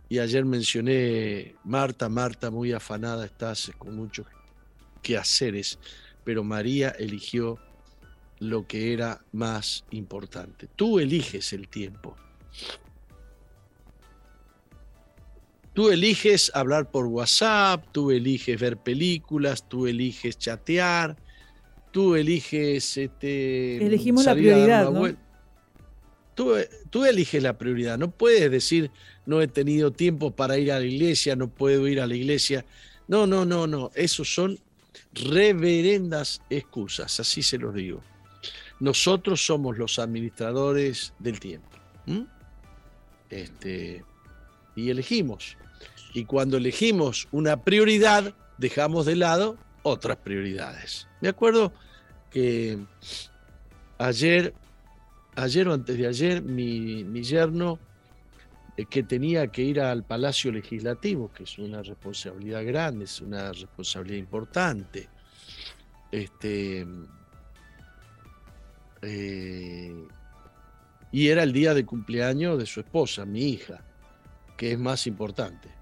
Y 0.08 0.20
ayer 0.20 0.46
mencioné, 0.46 1.56
Marta, 1.66 2.08
Marta, 2.08 2.50
muy 2.50 2.72
afanada 2.72 3.26
estás 3.26 3.70
con 3.78 3.98
muchos 3.98 4.26
quehaceres, 5.02 5.78
pero 6.24 6.46
María 6.46 6.92
eligió 6.92 7.60
lo 8.40 8.66
que 8.66 8.94
era 8.94 9.22
más 9.34 9.84
importante. 9.92 10.70
Tú 10.74 11.00
eliges 11.00 11.52
el 11.52 11.68
tiempo. 11.68 12.16
Tú 15.74 15.90
eliges 15.90 16.52
hablar 16.54 16.92
por 16.92 17.06
WhatsApp, 17.06 17.86
tú 17.92 18.12
eliges 18.12 18.60
ver 18.60 18.78
películas, 18.78 19.68
tú 19.70 19.88
eliges 19.88 20.38
chatear, 20.38 21.16
tú 21.92 22.16
eliges... 22.16 22.98
Este, 22.98 23.78
Elegimos 23.78 24.26
la 24.26 24.34
prioridad, 24.34 24.92
¿no? 24.92 25.16
Tú, 26.36 26.56
tú, 26.90 27.06
eliges 27.06 27.42
la 27.42 27.58
prioridad. 27.58 27.98
No 27.98 28.12
puedes 28.12 28.50
decir, 28.52 28.92
no 29.26 29.42
he 29.42 29.48
tenido 29.48 29.92
tiempo 29.92 30.32
para 30.32 30.58
ir 30.58 30.72
a 30.72 30.80
la 30.80 30.86
iglesia, 30.86 31.36
no 31.36 31.50
puedo 31.50 31.88
ir 31.88 32.02
a 32.02 32.08
la 32.08 32.16
iglesia. 32.16 32.66
No, 33.08 33.28
no, 33.28 33.46
no, 33.46 33.68
no. 33.68 33.92
Esos 33.96 34.34
son 34.34 34.60
reverendas 35.14 36.42
excusas, 36.50 37.20
así 37.20 37.44
se 37.44 37.58
los 37.58 37.74
digo. 37.74 38.02
Nosotros 38.80 39.46
somos 39.46 39.78
los 39.78 40.00
administradores 40.00 41.14
del 41.20 41.40
tiempo. 41.40 41.70
Este, 43.30 44.04
y 44.76 44.90
elegimos. 44.90 45.58
Y 46.14 46.26
cuando 46.26 46.58
elegimos 46.58 47.28
una 47.32 47.64
prioridad, 47.64 48.34
dejamos 48.58 49.06
de 49.06 49.16
lado 49.16 49.58
otras 49.84 50.18
prioridades. 50.18 51.08
Me 51.22 51.30
acuerdo 51.30 51.74
que 52.30 52.78
ayer, 53.98 54.54
ayer 55.36 55.68
o 55.68 55.74
antes 55.74 55.98
de 55.98 56.08
ayer, 56.08 56.42
mi, 56.42 57.04
mi 57.04 57.24
yerno, 57.24 57.80
eh, 58.78 58.86
que 58.86 59.04
tenía 59.04 59.48
que 59.48 59.62
ir 59.62 59.80
al 59.80 60.04
Palacio 60.04 60.52
Legislativo, 60.52 61.32
que 61.32 61.44
es 61.44 61.58
una 61.58 61.82
responsabilidad 61.82 62.66
grande, 62.66 63.06
es 63.06 63.22
una 63.22 63.52
responsabilidad 63.52 64.20
importante, 64.20 65.10
este, 66.12 66.86
eh, 69.02 70.08
y 71.12 71.28
era 71.28 71.44
el 71.44 71.52
día 71.52 71.74
de 71.74 71.86
cumpleaños 71.86 72.58
de 72.58 72.66
su 72.66 72.80
esposa, 72.80 73.26
mi 73.26 73.50
hija, 73.50 73.84
que 74.58 74.74
es 74.74 74.80
más 74.80 75.08
importante. 75.08 75.81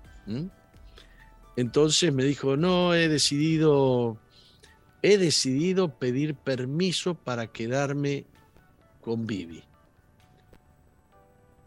Entonces 1.56 2.14
me 2.14 2.24
dijo, 2.24 2.56
no, 2.56 2.94
he 2.94 3.08
decidido, 3.08 4.18
he 5.02 5.18
decidido 5.18 5.98
pedir 5.98 6.36
permiso 6.36 7.16
para 7.16 7.48
quedarme 7.48 8.26
con 9.02 9.28
Vivi. 9.28 9.64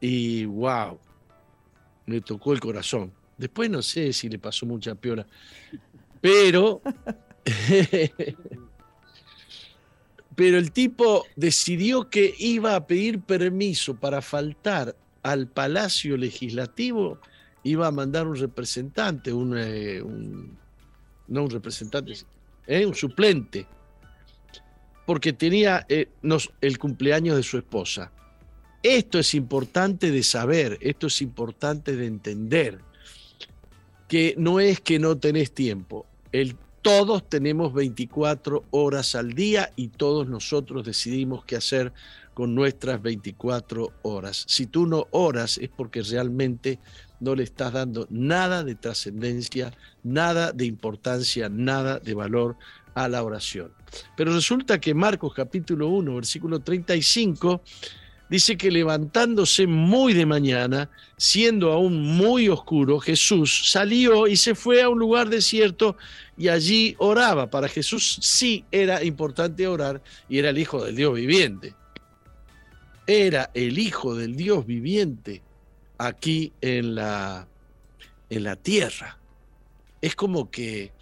Y 0.01 0.45
wow, 0.47 0.99
me 2.07 2.21
tocó 2.21 2.53
el 2.53 2.61
corazón. 2.61 3.13
Después 3.37 3.71
no 3.71 3.83
sé 3.83 4.13
si 4.13 4.29
le 4.29 4.39
pasó 4.39 4.67
mucha 4.67 4.95
piola, 4.95 5.27
pero, 6.21 6.83
pero 10.37 10.59
el 10.59 10.73
tipo 10.73 11.25
decidió 11.37 12.09
que 12.09 12.35
iba 12.39 12.77
a 12.77 12.87
pedir 12.87 13.21
permiso 13.21 13.97
para 13.97 14.23
faltar 14.23 14.97
al 15.23 15.49
Palacio 15.49 16.17
Legislativo 16.17 17.19
iba 17.65 17.87
a 17.87 17.91
mandar 17.91 18.27
un 18.27 18.37
representante, 18.37 19.31
eh, 19.31 20.03
un, 20.03 20.59
no 21.29 21.45
un 21.45 21.51
representante, 21.51 22.13
eh, 22.67 22.87
un 22.87 22.95
suplente, 22.95 23.67
porque 25.07 25.33
tenía 25.33 25.87
eh, 25.89 26.09
el 26.61 26.79
cumpleaños 26.79 27.37
de 27.37 27.43
su 27.43 27.59
esposa. 27.59 28.11
Esto 28.83 29.19
es 29.19 29.35
importante 29.35 30.11
de 30.11 30.23
saber, 30.23 30.79
esto 30.81 31.07
es 31.07 31.23
importante 31.23 31.95
de 31.97 32.07
entender, 32.07 32.81
que 34.09 34.35
no 34.37 34.61
es 34.61 34.81
que 34.81 34.99
no 34.99 35.17
tenés 35.17 35.53
tiempo, 35.53 36.07
el, 36.33 36.57
todos 36.83 37.29
tenemos 37.29 37.73
24 37.73 38.65
horas 38.73 39.15
al 39.15 39.35
día 39.35 39.73
y 39.77 39.89
todos 39.89 40.29
nosotros 40.29 40.85
decidimos 40.85 41.45
qué 41.45 41.55
hacer 41.55 41.93
con 42.35 42.57
nuestras 42.57 43.01
24 43.01 43.93
horas. 44.03 44.45
Si 44.49 44.67
tú 44.67 44.87
no 44.87 45.07
oras 45.13 45.59
es 45.59 45.69
porque 45.69 46.03
realmente 46.03 46.81
no 47.23 47.37
le 47.37 47.45
estás 47.45 47.73
dando 47.73 48.07
nada 48.11 48.65
de 48.65 48.75
trascendencia, 48.75 49.73
nada 50.03 50.51
de 50.53 50.67
importancia, 50.67 51.49
nada 51.49 52.01
de 52.01 52.15
valor 52.15 52.57
a 52.95 53.09
la 53.09 53.23
oración. 53.23 53.73
Pero 54.17 54.35
resulta 54.35 54.81
que 54.81 54.93
Marcos 54.93 55.33
capítulo 55.33 55.87
1, 55.89 56.17
versículo 56.17 56.59
35, 56.59 57.63
dice 58.29 58.57
que 58.57 58.73
levantándose 58.73 59.69
muy 59.69 60.15
de 60.15 60.27
mañana, 60.27 60.91
siendo 61.17 61.71
aún 61.71 62.03
muy 62.03 62.49
oscuro, 62.49 62.99
Jesús 62.99 63.71
salió 63.71 64.27
y 64.27 64.37
se 64.37 64.57
fue 64.57 64.83
a 64.83 64.89
un 64.89 64.99
lugar 64.99 65.29
desierto 65.29 65.97
y 66.37 66.49
allí 66.49 66.97
oraba. 66.99 67.51
Para 67.51 67.69
Jesús 67.69 68.19
sí 68.21 68.65
era 68.73 69.05
importante 69.05 69.69
orar 69.69 70.03
y 70.29 70.39
era 70.39 70.51
el 70.51 70.59
Hijo 70.59 70.85
del 70.85 70.97
Dios 70.97 71.15
viviente. 71.15 71.75
Era 73.07 73.51
el 73.55 73.79
Hijo 73.79 74.17
del 74.17 74.35
Dios 74.35 74.67
viviente 74.67 75.43
aquí 76.07 76.53
en 76.61 76.95
la, 76.95 77.49
en 78.29 78.45
la 78.45 78.57
tierra. 78.57 79.19
Es 80.01 80.17
como 80.17 80.51
que... 80.51 80.93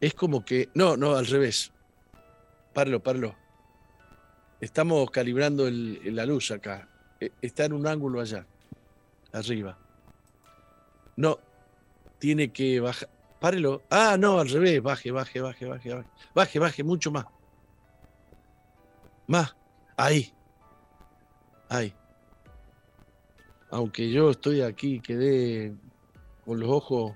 Es 0.00 0.14
como 0.14 0.44
que... 0.44 0.68
No, 0.74 0.96
no, 0.96 1.14
al 1.14 1.26
revés. 1.26 1.72
Páralo, 2.72 3.00
páralo. 3.00 3.34
Estamos 4.60 5.10
calibrando 5.10 5.68
la 5.70 6.26
luz 6.26 6.50
acá. 6.50 6.88
E, 7.20 7.30
está 7.42 7.66
en 7.66 7.74
un 7.74 7.86
ángulo 7.86 8.20
allá, 8.20 8.46
arriba. 9.32 9.78
No, 11.16 11.38
tiene 12.18 12.50
que 12.50 12.80
bajar. 12.80 13.08
Párelo. 13.40 13.82
Ah, 13.90 14.16
no, 14.18 14.40
al 14.40 14.48
revés. 14.48 14.82
Baje, 14.82 15.10
baje, 15.10 15.40
baje, 15.40 15.66
baje, 15.66 15.94
baje. 15.94 16.08
Baje, 16.34 16.58
baje, 16.58 16.82
mucho 16.82 17.10
más. 17.10 17.26
Más. 19.26 19.54
Ahí. 19.96 20.33
Ahí. 21.74 21.92
Aunque 23.70 24.10
yo 24.10 24.30
estoy 24.30 24.60
aquí, 24.60 25.00
quedé 25.00 25.74
con 26.44 26.60
los 26.60 26.68
ojos 26.68 27.14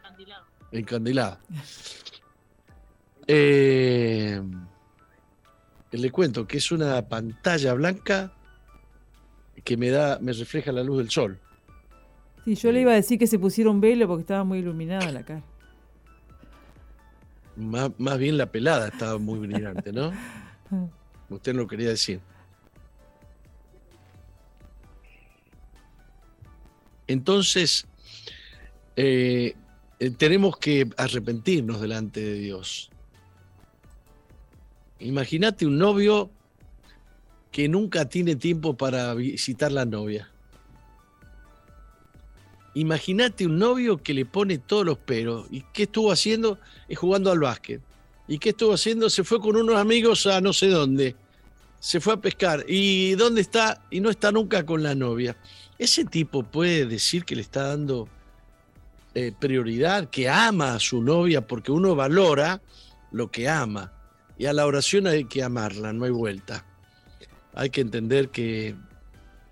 encandilados. 0.73 1.38
Eh, 3.29 4.43
le 5.93 6.11
cuento 6.11 6.47
que 6.47 6.57
es 6.57 6.73
una 6.73 7.09
pantalla 7.09 7.75
blanca 7.75 8.33
que 9.62 9.77
me 9.77 9.91
da, 9.91 10.19
me 10.21 10.33
refleja 10.33 10.73
la 10.73 10.83
luz 10.83 10.99
del 10.99 11.11
sol. 11.11 11.38
Sí, 12.45 12.57
yo 12.57 12.73
le 12.73 12.81
iba 12.81 12.93
a 12.93 12.97
decir 12.97 13.19
que 13.19 13.27
se 13.29 13.38
pusiera 13.38 13.71
un 13.71 13.81
velo 13.81 14.09
porque 14.09 14.23
estaba 14.23 14.43
muy 14.43 14.59
iluminada 14.59 15.12
la 15.12 15.23
cara. 15.23 15.45
Más, 17.55 17.91
más 17.99 18.19
bien 18.19 18.37
la 18.37 18.47
pelada 18.47 18.88
estaba 18.88 19.19
muy 19.19 19.38
brillante, 19.38 19.93
¿no? 19.93 20.12
Usted 21.29 21.53
no 21.53 21.61
lo 21.61 21.69
quería 21.69 21.91
decir. 21.91 22.21
Entonces, 27.09 27.87
eh, 28.97 29.55
eh, 29.99 30.11
tenemos 30.11 30.57
que 30.59 30.88
arrepentirnos 30.97 31.81
delante 31.81 32.21
de 32.21 32.35
Dios. 32.35 32.91
Imagínate 35.00 35.67
un 35.67 35.79
novio 35.79 36.31
que 37.50 37.69
nunca 37.69 38.09
tiene 38.09 38.37
tiempo 38.37 38.77
para 38.77 39.15
visitar 39.15 39.73
la 39.73 39.85
novia. 39.85 40.31
Imagínate 42.75 43.47
un 43.47 43.59
novio 43.59 44.03
que 44.03 44.15
le 44.15 44.25
pone 44.25 44.59
todos 44.59 44.85
los 44.85 44.99
peros. 44.99 45.47
¿Y 45.50 45.62
qué 45.73 45.85
estuvo 45.85 46.12
haciendo? 46.12 46.59
Es 46.88 46.99
jugando 46.99 47.33
al 47.33 47.41
básquet. 47.41 47.81
¿Y 48.29 48.38
qué 48.38 48.50
estuvo 48.50 48.75
haciendo? 48.75 49.09
Se 49.09 49.25
fue 49.25 49.41
con 49.41 49.57
unos 49.57 49.77
amigos 49.77 50.27
a 50.27 50.41
no 50.41 50.53
sé 50.53 50.69
dónde. 50.69 51.17
Se 51.81 51.99
fue 51.99 52.15
a 52.15 52.17
pescar. 52.19 52.65
¿Y 52.69 53.15
dónde 53.15 53.41
está? 53.41 53.83
Y 53.91 54.00
no 54.00 54.11
está 54.11 54.31
nunca 54.31 54.67
con 54.67 54.83
la 54.83 54.95
novia. 54.95 55.37
Ese 55.79 56.05
tipo 56.05 56.43
puede 56.43 56.87
decir 56.87 57.25
que 57.25 57.37
le 57.37 57.43
está 57.43 57.69
dando 57.69 58.09
eh, 59.15 59.33
prioridad, 59.39 60.11
que 60.11 60.29
ama 60.29 60.75
a 60.75 60.81
su 60.81 61.03
novia, 61.03 61.47
porque 61.47 61.71
uno 61.71 61.95
valora 61.95 62.61
lo 63.12 63.31
que 63.31 63.49
ama. 63.49 63.93
Y 64.37 64.47
a 64.47 64.53
la 64.53 64.67
oración 64.67 65.07
hay 65.07 65.25
que 65.25 65.43
amarla, 65.43 65.93
no 65.93 66.05
hay 66.05 66.11
vuelta. 66.11 66.64
Hay 67.55 67.71
que 67.71 67.81
entender 67.81 68.29
que, 68.31 68.75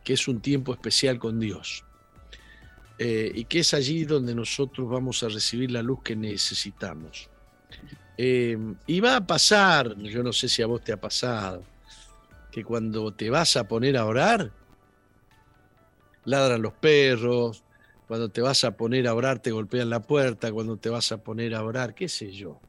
es 0.05 0.29
un 0.29 0.41
tiempo 0.41 0.73
especial 0.73 1.19
con 1.19 1.41
Dios. 1.41 1.85
Eh, 2.99 3.31
y 3.35 3.45
que 3.45 3.61
es 3.61 3.75
allí 3.75 4.05
donde 4.05 4.35
nosotros 4.35 4.89
vamos 4.89 5.23
a 5.23 5.29
recibir 5.29 5.71
la 5.71 5.83
luz 5.83 6.03
que 6.03 6.17
necesitamos. 6.17 7.29
Eh, 8.19 8.57
y 8.87 9.01
va 9.01 9.17
a 9.17 9.27
pasar, 9.27 9.97
yo 9.97 10.23
no 10.23 10.33
sé 10.33 10.49
si 10.49 10.63
a 10.63 10.67
vos 10.67 10.83
te 10.83 10.93
ha 10.93 11.01
pasado, 11.01 11.65
que 12.51 12.65
cuando 12.65 13.13
te 13.13 13.29
vas 13.31 13.57
a 13.57 13.67
poner 13.69 13.97
a 13.97 14.07
orar, 14.07 14.51
ladran 16.27 16.61
los 16.61 16.75
perros, 16.75 17.65
cuando 18.07 18.29
te 18.29 18.41
vas 18.41 18.63
a 18.65 18.77
poner 18.77 19.09
a 19.09 19.15
orar 19.15 19.41
te 19.41 19.51
golpean 19.51 19.91
la 19.91 20.01
puerta, 20.01 20.53
cuando 20.53 20.77
te 20.77 20.91
vas 20.91 21.11
a 21.13 21.23
poner 21.23 21.55
a 21.55 21.65
orar, 21.65 21.95
qué 21.95 22.09
sé 22.09 22.31
yo. 22.31 22.61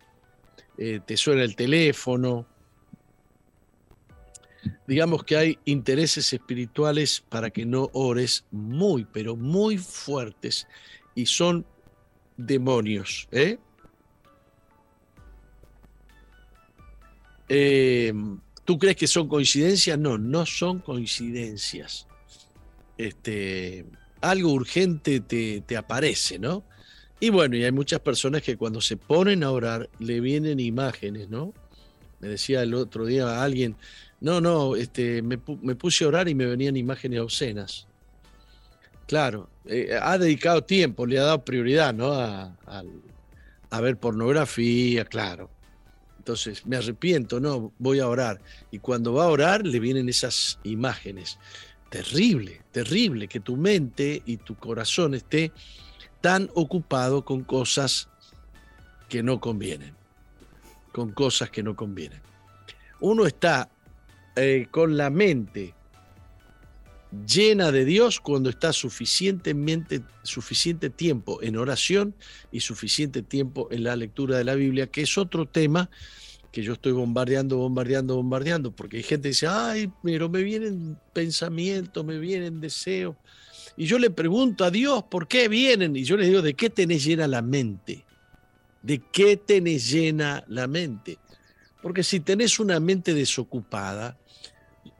Eh, 0.77 0.99
te 1.05 1.17
suena 1.17 1.43
el 1.43 1.55
teléfono. 1.55 2.45
Digamos 4.87 5.23
que 5.23 5.37
hay 5.37 5.59
intereses 5.65 6.31
espirituales 6.33 7.23
para 7.27 7.49
que 7.49 7.65
no 7.65 7.89
ores 7.93 8.45
muy, 8.51 9.05
pero 9.05 9.35
muy 9.35 9.77
fuertes 9.77 10.67
y 11.13 11.25
son 11.25 11.65
demonios. 12.35 13.27
¿eh? 13.31 13.57
Eh, 17.49 18.13
tú 18.65 18.77
crees 18.77 18.95
que 18.95 19.07
son 19.07 19.27
coincidencias? 19.27 19.97
No, 19.97 20.17
no 20.17 20.45
son 20.45 20.79
coincidencias. 20.79 22.06
Este, 22.97 23.85
algo 24.21 24.51
urgente 24.51 25.19
te, 25.19 25.61
te 25.61 25.77
aparece, 25.77 26.39
¿no? 26.39 26.63
Y 27.19 27.29
bueno, 27.29 27.55
y 27.55 27.63
hay 27.63 27.71
muchas 27.71 27.99
personas 27.99 28.43
que 28.43 28.57
cuando 28.57 28.79
se 28.79 28.95
ponen 28.95 29.43
a 29.43 29.51
orar 29.51 29.89
le 29.99 30.19
vienen 30.19 30.59
imágenes, 30.59 31.29
¿no? 31.29 31.53
Me 32.19 32.27
decía 32.27 32.61
el 32.61 32.73
otro 32.73 33.05
día 33.05 33.27
a 33.27 33.43
alguien, 33.43 33.75
no, 34.19 34.41
no, 34.41 34.75
este, 34.75 35.21
me, 35.21 35.37
puse 35.37 36.03
a 36.03 36.07
orar 36.07 36.27
y 36.27 36.35
me 36.35 36.45
venían 36.45 36.75
imágenes 36.75 37.19
obscenas. 37.19 37.87
Claro, 39.05 39.49
eh, 39.65 39.97
ha 40.01 40.17
dedicado 40.17 40.63
tiempo, 40.63 41.05
le 41.05 41.19
ha 41.19 41.23
dado 41.23 41.45
prioridad, 41.45 41.93
¿no? 41.93 42.11
A, 42.13 42.53
ver 43.81 43.97
pornografía, 43.97 45.05
claro. 45.05 45.49
Entonces, 46.17 46.65
me 46.65 46.75
arrepiento, 46.75 47.39
no, 47.39 47.71
voy 47.77 47.99
a 47.99 48.07
orar. 48.07 48.41
Y 48.71 48.79
cuando 48.79 49.13
va 49.13 49.25
a 49.25 49.29
orar, 49.29 49.65
le 49.65 49.79
vienen 49.79 50.09
esas 50.09 50.59
imágenes. 50.63 51.37
Terrible, 51.89 52.61
terrible 52.71 53.27
que 53.27 53.39
tu 53.39 53.55
mente 53.55 54.21
y 54.25 54.37
tu 54.37 54.55
corazón 54.55 55.13
esté 55.13 55.51
tan 56.21 56.49
ocupado 56.53 57.23
con 57.23 57.43
cosas 57.43 58.09
que 59.07 59.23
no 59.23 59.39
convienen, 59.39 59.95
con 60.91 61.11
cosas 61.11 61.49
que 61.49 61.63
no 61.63 61.75
convienen. 61.75 62.21
Uno 62.99 63.25
está 63.25 63.69
eh, 64.35 64.67
con 64.69 64.97
la 64.97 65.09
mente 65.09 65.73
llena 67.25 67.71
de 67.71 67.85
Dios 67.85 68.19
cuando 68.19 68.49
está 68.49 68.73
suficientemente, 68.73 70.01
suficiente 70.23 70.89
tiempo 70.89 71.41
en 71.41 71.57
oración 71.57 72.15
y 72.51 72.59
suficiente 72.59 73.21
tiempo 73.21 73.69
en 73.71 73.83
la 73.83 73.95
lectura 73.95 74.37
de 74.37 74.43
la 74.43 74.55
Biblia, 74.55 74.87
que 74.87 75.03
es 75.03 75.17
otro 75.17 75.45
tema 75.45 75.89
que 76.51 76.63
yo 76.63 76.73
estoy 76.73 76.91
bombardeando, 76.91 77.57
bombardeando, 77.57 78.15
bombardeando, 78.15 78.71
porque 78.71 78.97
hay 78.97 79.03
gente 79.03 79.23
que 79.23 79.29
dice, 79.29 79.47
ay, 79.47 79.91
pero 80.03 80.29
me 80.29 80.43
vienen 80.43 80.97
pensamientos, 81.13 82.03
me 82.05 82.19
vienen 82.19 82.59
deseos. 82.59 83.15
Y 83.75 83.85
yo 83.85 83.99
le 83.99 84.09
pregunto 84.09 84.65
a 84.65 84.71
Dios, 84.71 85.03
¿por 85.03 85.27
qué 85.27 85.47
vienen? 85.47 85.95
Y 85.95 86.03
yo 86.03 86.17
le 86.17 86.25
digo, 86.25 86.41
¿de 86.41 86.55
qué 86.55 86.69
tenés 86.69 87.03
llena 87.03 87.27
la 87.27 87.41
mente? 87.41 88.05
¿De 88.81 89.01
qué 89.11 89.37
tenés 89.37 89.89
llena 89.89 90.43
la 90.47 90.67
mente? 90.67 91.19
Porque 91.81 92.03
si 92.03 92.19
tenés 92.19 92.59
una 92.59 92.79
mente 92.79 93.13
desocupada, 93.13 94.17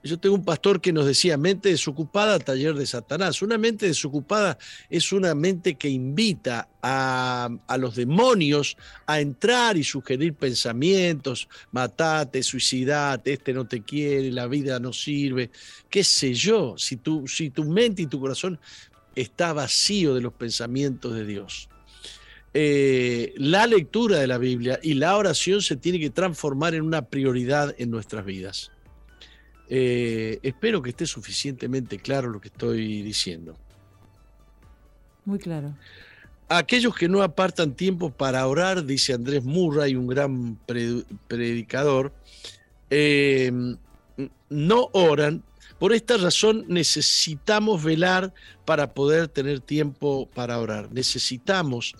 yo 0.07 0.19
tengo 0.19 0.35
un 0.35 0.45
pastor 0.45 0.81
que 0.81 0.93
nos 0.93 1.05
decía, 1.05 1.37
mente 1.37 1.69
desocupada, 1.69 2.39
taller 2.39 2.73
de 2.73 2.85
Satanás. 2.85 3.41
Una 3.41 3.57
mente 3.57 3.85
desocupada 3.85 4.57
es 4.89 5.11
una 5.11 5.35
mente 5.35 5.75
que 5.75 5.89
invita 5.89 6.69
a, 6.81 7.49
los 7.77 7.95
demonios 7.95 8.77
a 9.05 9.19
entrar 9.19 9.77
y 9.77 9.83
sugerir 9.83 10.33
pensamientos, 10.33 11.47
matate, 11.71 12.41
suicidate, 12.43 13.33
este 13.33 13.53
no 13.53 13.67
te 13.67 13.83
quiere, 13.83 14.31
la 14.31 14.47
vida 14.47 14.79
no 14.79 14.93
sirve, 14.93 15.51
qué 15.89 16.03
sé 16.03 16.33
yo, 16.33 16.75
si 16.77 16.97
tu, 16.97 17.27
si 17.27 17.49
tu 17.49 17.65
mente 17.65 18.03
y 18.03 18.07
tu 18.07 18.19
corazón 18.19 18.59
está 19.15 19.53
vacío 19.53 20.15
de 20.15 20.21
los 20.21 20.33
pensamientos 20.33 21.13
de 21.13 21.25
Dios. 21.25 21.69
Eh, 22.53 23.33
la 23.37 23.67
lectura 23.67 24.19
de 24.19 24.27
la 24.27 24.37
Biblia 24.37 24.79
y 24.81 24.93
la 24.93 25.17
oración 25.17 25.61
se 25.61 25.75
tiene 25.75 25.99
que 25.99 26.09
transformar 26.09 26.73
en 26.73 26.83
una 26.83 27.03
prioridad 27.03 27.75
en 27.77 27.91
nuestras 27.91 28.25
vidas. 28.25 28.71
Eh, 29.69 30.39
espero 30.43 30.81
que 30.81 30.91
esté 30.91 31.05
suficientemente 31.05 31.99
claro 31.99 32.29
lo 32.29 32.39
que 32.39 32.47
estoy 32.47 33.01
diciendo. 33.01 33.55
Muy 35.25 35.39
claro. 35.39 35.75
Aquellos 36.49 36.95
que 36.95 37.09
no 37.09 37.21
apartan 37.21 37.73
tiempo 37.73 38.09
para 38.09 38.47
orar, 38.47 38.85
dice 38.85 39.13
Andrés 39.13 39.43
Murray, 39.43 39.95
un 39.95 40.07
gran 40.07 40.57
predicador, 41.27 42.13
eh, 42.89 43.51
no 44.49 44.89
oran. 44.93 45.43
Por 45.77 45.91
esta 45.93 46.15
razón 46.17 46.63
necesitamos 46.69 47.83
velar 47.83 48.33
para 48.65 48.93
poder 48.93 49.27
tener 49.27 49.59
tiempo 49.59 50.29
para 50.33 50.57
orar. 50.59 50.89
Necesitamos 50.91 51.93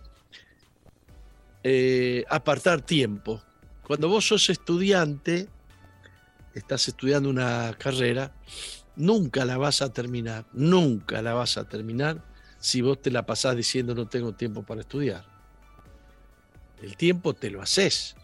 eh, 1.63 2.23
apartar 2.30 2.82
tiempo. 2.82 3.41
Cuando 3.84 4.08
vos 4.08 4.25
sos 4.25 4.49
estudiante, 4.49 5.49
estás 6.58 6.88
estudiando 6.88 7.30
una 7.30 7.76
carrera, 7.78 8.34
nunca 8.96 9.46
la 9.46 9.58
vas 9.58 9.82
a 9.82 9.91
terminar, 9.93 10.46
nunca 10.54 11.22
la 11.22 11.34
vas 11.34 11.58
a 11.58 11.67
terminar 11.67 12.24
si 12.60 12.82
vos 12.82 13.02
te 13.02 13.12
la 13.12 13.26
pasás 13.26 13.56
diciendo 13.56 13.93
no 13.93 14.08
tengo 14.08 14.34
tiempo 14.34 14.63
para 14.63 14.82
estudiar. 14.82 15.26
El 16.82 16.98
tiempo 16.98 17.34
te 17.34 17.50
lo 17.50 17.62
haces. 17.62 18.15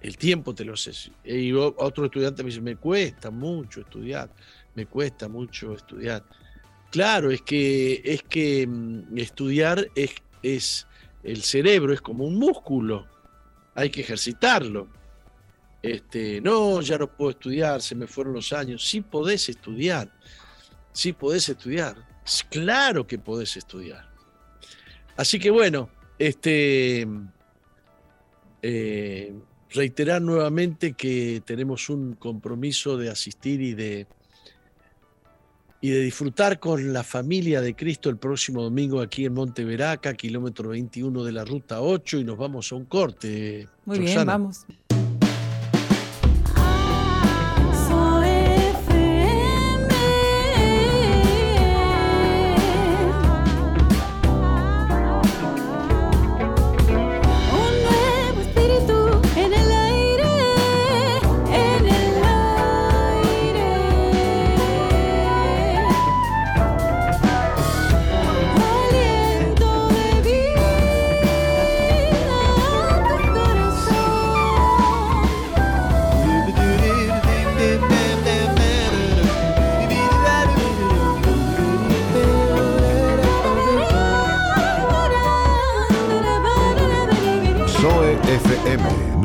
El 0.00 0.16
tiempo 0.16 0.54
te 0.54 0.64
lo 0.64 0.74
haces. 0.74 1.10
Y 1.24 1.52
otro 1.52 2.06
estudiante 2.06 2.42
me 2.42 2.48
dice, 2.48 2.60
me 2.60 2.76
cuesta 2.76 3.30
mucho 3.30 3.80
estudiar, 3.80 4.30
me 4.74 4.86
cuesta 4.86 5.28
mucho 5.28 5.74
estudiar. 5.74 6.24
Claro, 6.90 7.30
es 7.30 7.42
que, 7.42 8.00
es 8.04 8.22
que 8.22 8.66
mm, 8.66 9.18
estudiar 9.18 9.88
es, 9.94 10.14
es 10.42 10.86
el 11.22 11.42
cerebro, 11.42 11.92
es 11.92 12.00
como 12.00 12.24
un 12.24 12.38
músculo, 12.38 13.06
hay 13.74 13.90
que 13.90 14.00
ejercitarlo. 14.00 14.88
Este, 15.82 16.40
no, 16.40 16.80
ya 16.82 16.98
no 16.98 17.06
puedo 17.08 17.30
estudiar, 17.30 17.80
se 17.80 17.94
me 17.94 18.06
fueron 18.06 18.34
los 18.34 18.52
años. 18.52 18.86
Sí 18.86 19.00
podés 19.00 19.48
estudiar, 19.48 20.10
sí 20.92 21.12
podés 21.12 21.48
estudiar. 21.48 21.96
Claro 22.50 23.06
que 23.06 23.18
podés 23.18 23.56
estudiar. 23.56 24.08
Así 25.16 25.38
que 25.38 25.50
bueno, 25.50 25.90
este, 26.18 27.06
eh, 28.62 29.34
reiterar 29.70 30.20
nuevamente 30.20 30.92
que 30.92 31.42
tenemos 31.44 31.88
un 31.88 32.14
compromiso 32.14 32.96
de 32.96 33.10
asistir 33.10 33.60
y 33.62 33.74
de, 33.74 34.06
y 35.80 35.90
de 35.90 36.00
disfrutar 36.00 36.58
con 36.60 36.92
la 36.92 37.04
familia 37.04 37.60
de 37.60 37.74
Cristo 37.74 38.10
el 38.10 38.16
próximo 38.16 38.62
domingo 38.62 39.00
aquí 39.00 39.24
en 39.24 39.34
Monte 39.34 39.64
Veraca, 39.64 40.14
kilómetro 40.14 40.70
21 40.70 41.24
de 41.24 41.32
la 41.32 41.44
ruta 41.44 41.80
8, 41.80 42.18
y 42.18 42.24
nos 42.24 42.36
vamos 42.36 42.70
a 42.72 42.76
un 42.76 42.84
corte. 42.84 43.68
Muy 43.86 44.00
bien, 44.00 44.26
vamos. 44.26 44.66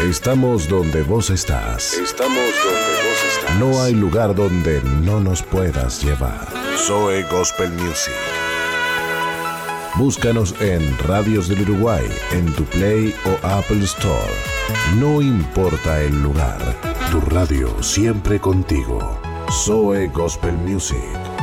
Estamos 0.00 0.66
donde 0.66 1.02
vos 1.02 1.28
estás. 1.28 1.92
Estamos 1.92 2.32
donde 2.64 3.08
vos 3.08 3.24
estás. 3.36 3.58
No 3.58 3.82
hay 3.82 3.92
lugar 3.92 4.34
donde 4.34 4.80
no 5.02 5.20
nos 5.20 5.42
puedas 5.42 6.02
llevar. 6.02 6.48
Zoe 6.78 7.22
Gospel 7.24 7.70
Music. 7.72 8.14
Búscanos 9.96 10.54
en 10.58 10.96
Radios 11.00 11.48
del 11.48 11.60
Uruguay, 11.68 12.06
en 12.32 12.50
tu 12.54 12.64
Play 12.64 13.14
o 13.26 13.46
Apple 13.46 13.84
Store. 13.84 14.32
No 14.96 15.20
importa 15.20 16.00
el 16.00 16.22
lugar, 16.22 16.60
tu 17.10 17.20
radio 17.20 17.82
siempre 17.82 18.40
contigo. 18.40 19.20
Zoe 19.50 20.08
Gospel 20.08 20.54
Music. 20.54 21.37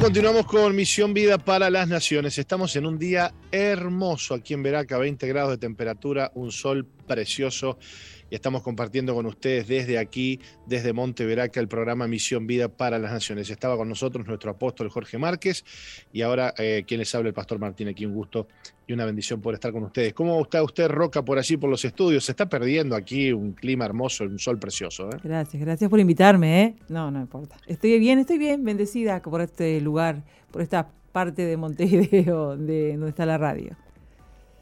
Continuamos 0.00 0.46
con 0.46 0.76
Misión 0.76 1.12
Vida 1.12 1.38
para 1.38 1.70
las 1.70 1.88
Naciones. 1.88 2.38
Estamos 2.38 2.76
en 2.76 2.86
un 2.86 2.98
día 2.98 3.32
hermoso 3.50 4.34
aquí 4.34 4.54
en 4.54 4.62
Veraca, 4.62 4.96
20 4.96 5.26
grados 5.26 5.50
de 5.50 5.58
temperatura, 5.58 6.30
un 6.34 6.52
sol 6.52 6.86
precioso 7.06 7.78
y 8.30 8.34
estamos 8.34 8.62
compartiendo 8.62 9.14
con 9.14 9.26
ustedes 9.26 9.68
desde 9.68 9.98
aquí, 9.98 10.40
desde 10.66 10.92
Monte 10.92 11.24
Veraca, 11.24 11.60
el 11.60 11.68
programa 11.68 12.06
Misión 12.06 12.46
Vida 12.46 12.68
para 12.68 12.98
las 12.98 13.12
Naciones. 13.12 13.50
Estaba 13.50 13.76
con 13.76 13.88
nosotros 13.88 14.26
nuestro 14.26 14.50
apóstol 14.50 14.88
Jorge 14.90 15.18
Márquez 15.18 15.64
y 16.12 16.22
ahora 16.22 16.54
eh, 16.58 16.84
quien 16.86 17.00
les 17.00 17.14
habla 17.14 17.28
el 17.28 17.34
pastor 17.34 17.58
Martín, 17.58 17.88
aquí 17.88 18.06
un 18.06 18.14
gusto 18.14 18.48
y 18.86 18.92
una 18.92 19.04
bendición 19.04 19.40
por 19.40 19.54
estar 19.54 19.72
con 19.72 19.84
ustedes. 19.84 20.14
¿Cómo 20.14 20.40
está 20.40 20.62
usted, 20.62 20.88
Roca, 20.88 21.22
por 21.22 21.38
allí, 21.38 21.56
por 21.56 21.70
los 21.70 21.84
estudios? 21.84 22.24
Se 22.24 22.32
está 22.32 22.48
perdiendo 22.48 22.96
aquí 22.96 23.32
un 23.32 23.52
clima 23.52 23.84
hermoso, 23.84 24.24
un 24.24 24.38
sol 24.38 24.58
precioso. 24.58 25.10
¿eh? 25.10 25.16
Gracias, 25.22 25.62
gracias 25.62 25.90
por 25.90 26.00
invitarme. 26.00 26.62
¿eh? 26.62 26.74
No, 26.88 27.10
no 27.10 27.20
importa. 27.20 27.56
Estoy 27.66 27.98
bien, 27.98 28.18
estoy 28.18 28.38
bien, 28.38 28.64
bendecida 28.64 29.20
por 29.22 29.40
este 29.40 29.80
lugar, 29.80 30.24
por 30.50 30.62
esta 30.62 30.90
parte 31.12 31.44
de 31.44 31.56
Montevideo 31.56 32.56
de 32.56 32.92
donde 32.92 33.08
está 33.08 33.26
la 33.26 33.38
radio. 33.38 33.76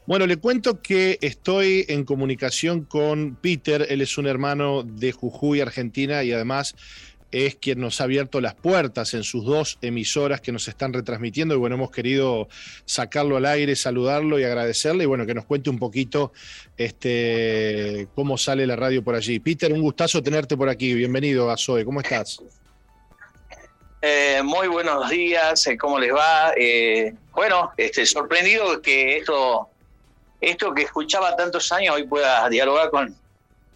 Bueno, 0.07 0.25
le 0.25 0.37
cuento 0.37 0.81
que 0.81 1.17
estoy 1.19 1.85
en 1.89 2.05
comunicación 2.05 2.85
con 2.85 3.35
Peter, 3.35 3.85
él 3.89 3.99
es 3.99 4.17
un 4.17 4.25
hermano 4.25 4.83
de 4.83 5.11
Jujuy, 5.11 5.59
Argentina, 5.59 6.23
y 6.23 6.31
además 6.31 6.75
es 7.29 7.55
quien 7.55 7.81
nos 7.81 7.99
ha 7.99 8.05
abierto 8.05 8.39
las 8.39 8.55
puertas 8.55 9.13
en 9.13 9.23
sus 9.23 9.43
dos 9.43 9.77
emisoras 9.81 10.39
que 10.39 10.53
nos 10.53 10.69
están 10.69 10.93
retransmitiendo 10.93 11.55
y 11.55 11.57
bueno, 11.57 11.75
hemos 11.75 11.91
querido 11.91 12.47
sacarlo 12.85 13.35
al 13.35 13.45
aire, 13.47 13.75
saludarlo 13.75 14.39
y 14.39 14.45
agradecerle 14.45 15.03
y 15.03 15.07
bueno, 15.07 15.25
que 15.25 15.33
nos 15.33 15.43
cuente 15.43 15.69
un 15.69 15.77
poquito 15.77 16.31
este, 16.77 18.07
cómo 18.15 18.37
sale 18.37 18.65
la 18.65 18.77
radio 18.77 19.03
por 19.03 19.13
allí. 19.13 19.41
Peter, 19.41 19.73
un 19.73 19.81
gustazo 19.81 20.23
tenerte 20.23 20.55
por 20.55 20.69
aquí, 20.69 20.93
bienvenido 20.93 21.51
a 21.51 21.57
Zoe, 21.57 21.83
¿cómo 21.83 21.99
estás? 21.99 22.41
Eh, 24.01 24.41
muy 24.41 24.69
buenos 24.69 25.09
días, 25.09 25.67
eh, 25.67 25.77
¿cómo 25.77 25.99
les 25.99 26.13
va? 26.13 26.53
Eh, 26.55 27.13
bueno, 27.33 27.71
este, 27.75 28.05
sorprendido 28.05 28.81
que 28.81 29.17
esto 29.17 29.69
esto 30.41 30.73
que 30.73 30.83
escuchaba 30.83 31.35
tantos 31.35 31.71
años 31.71 31.95
hoy 31.95 32.03
pueda 32.03 32.47
dialogar 32.49 32.89
con, 32.89 33.15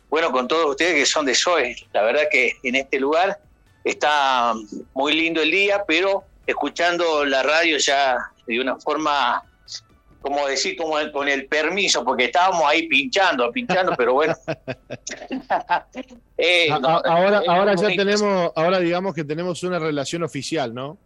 bueno, 0.10 0.32
con 0.32 0.48
todos 0.48 0.66
ustedes 0.70 0.94
que 0.94 1.06
son 1.06 1.26
de 1.26 1.36
SOE. 1.36 1.76
La 1.94 2.04
verdad 2.04 2.24
que 2.30 2.58
en 2.64 2.76
este 2.76 3.00
lugar 3.00 3.40
está 3.84 4.54
muy 4.94 5.14
lindo 5.14 5.42
el 5.42 5.52
día, 5.52 5.84
pero 5.88 6.24
escuchando 6.46 7.26
la 7.26 7.44
radio 7.44 7.78
ya 7.78 8.18
de 8.46 8.60
una 8.60 8.78
forma, 8.78 9.44
como 10.22 10.48
decir, 10.48 10.76
como 10.76 10.96
con 11.12 11.28
el 11.28 11.48
permiso, 11.48 12.04
porque 12.04 12.26
estábamos 12.26 12.64
ahí 12.66 12.88
pinchando, 12.88 13.52
pinchando, 13.52 13.94
pero 13.98 14.14
bueno. 14.14 14.36
Eh, 16.44 16.72
ahora, 16.72 17.44
ahora 17.48 17.76
ya 17.76 17.90
tenemos, 17.90 18.52
ahora 18.56 18.80
digamos 18.80 19.14
que 19.14 19.24
tenemos 19.24 19.62
una 19.62 19.78
relación 19.78 20.24
oficial, 20.24 20.74
¿no? 20.74 20.98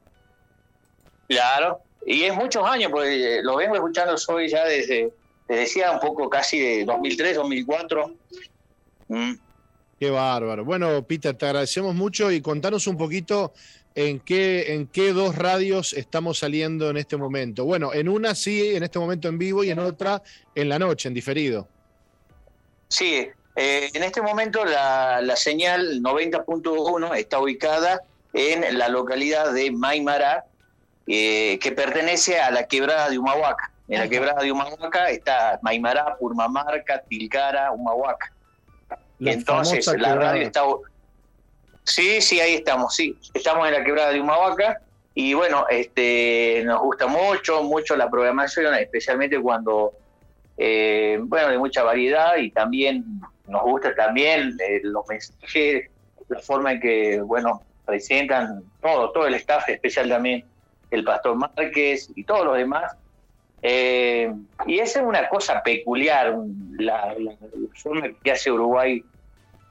Claro, 1.28 1.82
y 2.06 2.24
es 2.24 2.34
muchos 2.34 2.66
años, 2.66 2.90
porque 2.90 3.42
lo 3.44 3.58
vengo 3.58 3.76
escuchando 3.76 4.18
Soy 4.18 4.48
ya 4.48 4.64
desde 4.64 5.12
te 5.48 5.56
decía 5.56 5.92
un 5.92 6.00
poco 6.00 6.30
casi 6.30 6.60
de 6.60 6.86
2003, 6.86 7.36
2004. 7.36 8.16
Mm. 9.08 9.34
Qué 10.00 10.10
bárbaro. 10.10 10.66
Bueno, 10.66 11.04
Peter, 11.04 11.36
te 11.36 11.46
agradecemos 11.46 11.96
mucho 11.96 12.32
y 12.32 12.42
contanos 12.42 12.88
un 12.88 12.98
poquito 12.98 13.54
en 13.96 14.20
qué, 14.20 14.74
en 14.74 14.88
qué 14.88 15.14
dos 15.14 15.36
radios 15.36 15.94
estamos 15.94 16.40
saliendo 16.40 16.90
en 16.90 16.98
este 16.98 17.16
momento. 17.16 17.64
Bueno, 17.64 17.94
en 17.94 18.10
una 18.10 18.36
sí, 18.36 18.76
en 18.76 18.84
este 18.84 19.00
momento 19.00 19.30
en 19.30 19.38
vivo 19.38 19.64
y 19.64 19.72
en 19.72 19.80
otra 19.80 20.22
en 20.54 20.68
la 20.68 20.80
noche, 20.80 21.08
en 21.08 21.14
diferido. 21.14 21.68
Sí, 22.90 23.28
eh, 23.56 23.90
en 23.94 24.04
este 24.04 24.22
momento 24.22 24.66
la, 24.66 25.22
la 25.22 25.36
señal 25.38 26.02
90.1 26.02 27.16
está 27.18 27.40
ubicada 27.40 28.02
en 28.34 28.78
la 28.78 28.90
localidad 28.90 29.54
de 29.54 29.72
Maimara, 29.72 30.46
eh, 31.08 31.58
que 31.60 31.72
pertenece 31.72 32.40
a 32.40 32.52
la 32.52 32.68
quebrada 32.68 33.10
de 33.10 33.18
Humahuaca. 33.18 33.72
En 33.88 34.00
la 34.00 34.10
quebrada 34.10 34.42
de 34.42 34.52
Humahuaca 34.52 35.10
está 35.10 35.60
Maimará, 35.62 36.18
Purmamarca, 36.18 37.02
Tilcara, 37.02 37.72
Humahuaca. 37.72 38.32
Entonces, 39.20 39.86
la 39.98 40.16
radio 40.16 40.42
está. 40.42 40.64
Sí, 41.84 42.20
sí, 42.20 42.40
ahí 42.40 42.56
estamos, 42.56 42.96
sí. 42.96 43.18
Estamos 43.34 43.68
en 43.68 43.74
la 43.74 43.84
quebrada 43.84 44.12
de 44.12 44.20
Humahuaca 44.20 44.82
y 45.14 45.34
bueno, 45.36 45.66
este, 45.70 46.64
nos 46.66 46.82
gusta 46.82 47.06
mucho, 47.06 47.64
mucho 47.64 47.96
la 47.96 48.10
programación, 48.10 48.74
especialmente 48.74 49.40
cuando, 49.40 49.94
eh, 50.58 51.20
bueno, 51.22 51.50
de 51.50 51.58
mucha 51.60 51.84
variedad 51.84 52.38
y 52.38 52.50
también 52.50 53.22
nos 53.48 53.62
gusta 53.62 53.94
también 53.94 54.58
eh, 54.60 54.82
los 54.84 55.08
mensajes, 55.08 55.90
la 56.28 56.40
forma 56.40 56.74
en 56.74 56.80
que, 56.80 57.22
bueno, 57.22 57.62
presentan 57.86 58.64
todo, 58.82 59.12
todo 59.12 59.28
el 59.28 59.36
staff, 59.36 59.70
especial 59.70 60.10
también 60.10 60.44
el 60.90 61.04
pastor 61.04 61.36
Márquez 61.36 62.10
y 62.16 62.24
todos 62.24 62.46
los 62.46 62.58
demás 62.58 62.96
eh, 63.68 64.32
y 64.68 64.78
esa 64.78 65.00
es 65.00 65.06
una 65.08 65.28
cosa 65.28 65.64
peculiar, 65.64 66.36
la, 66.78 67.16
forma 67.74 68.10
que 68.24 68.32
hace 68.32 68.52
Uruguay, 68.52 69.04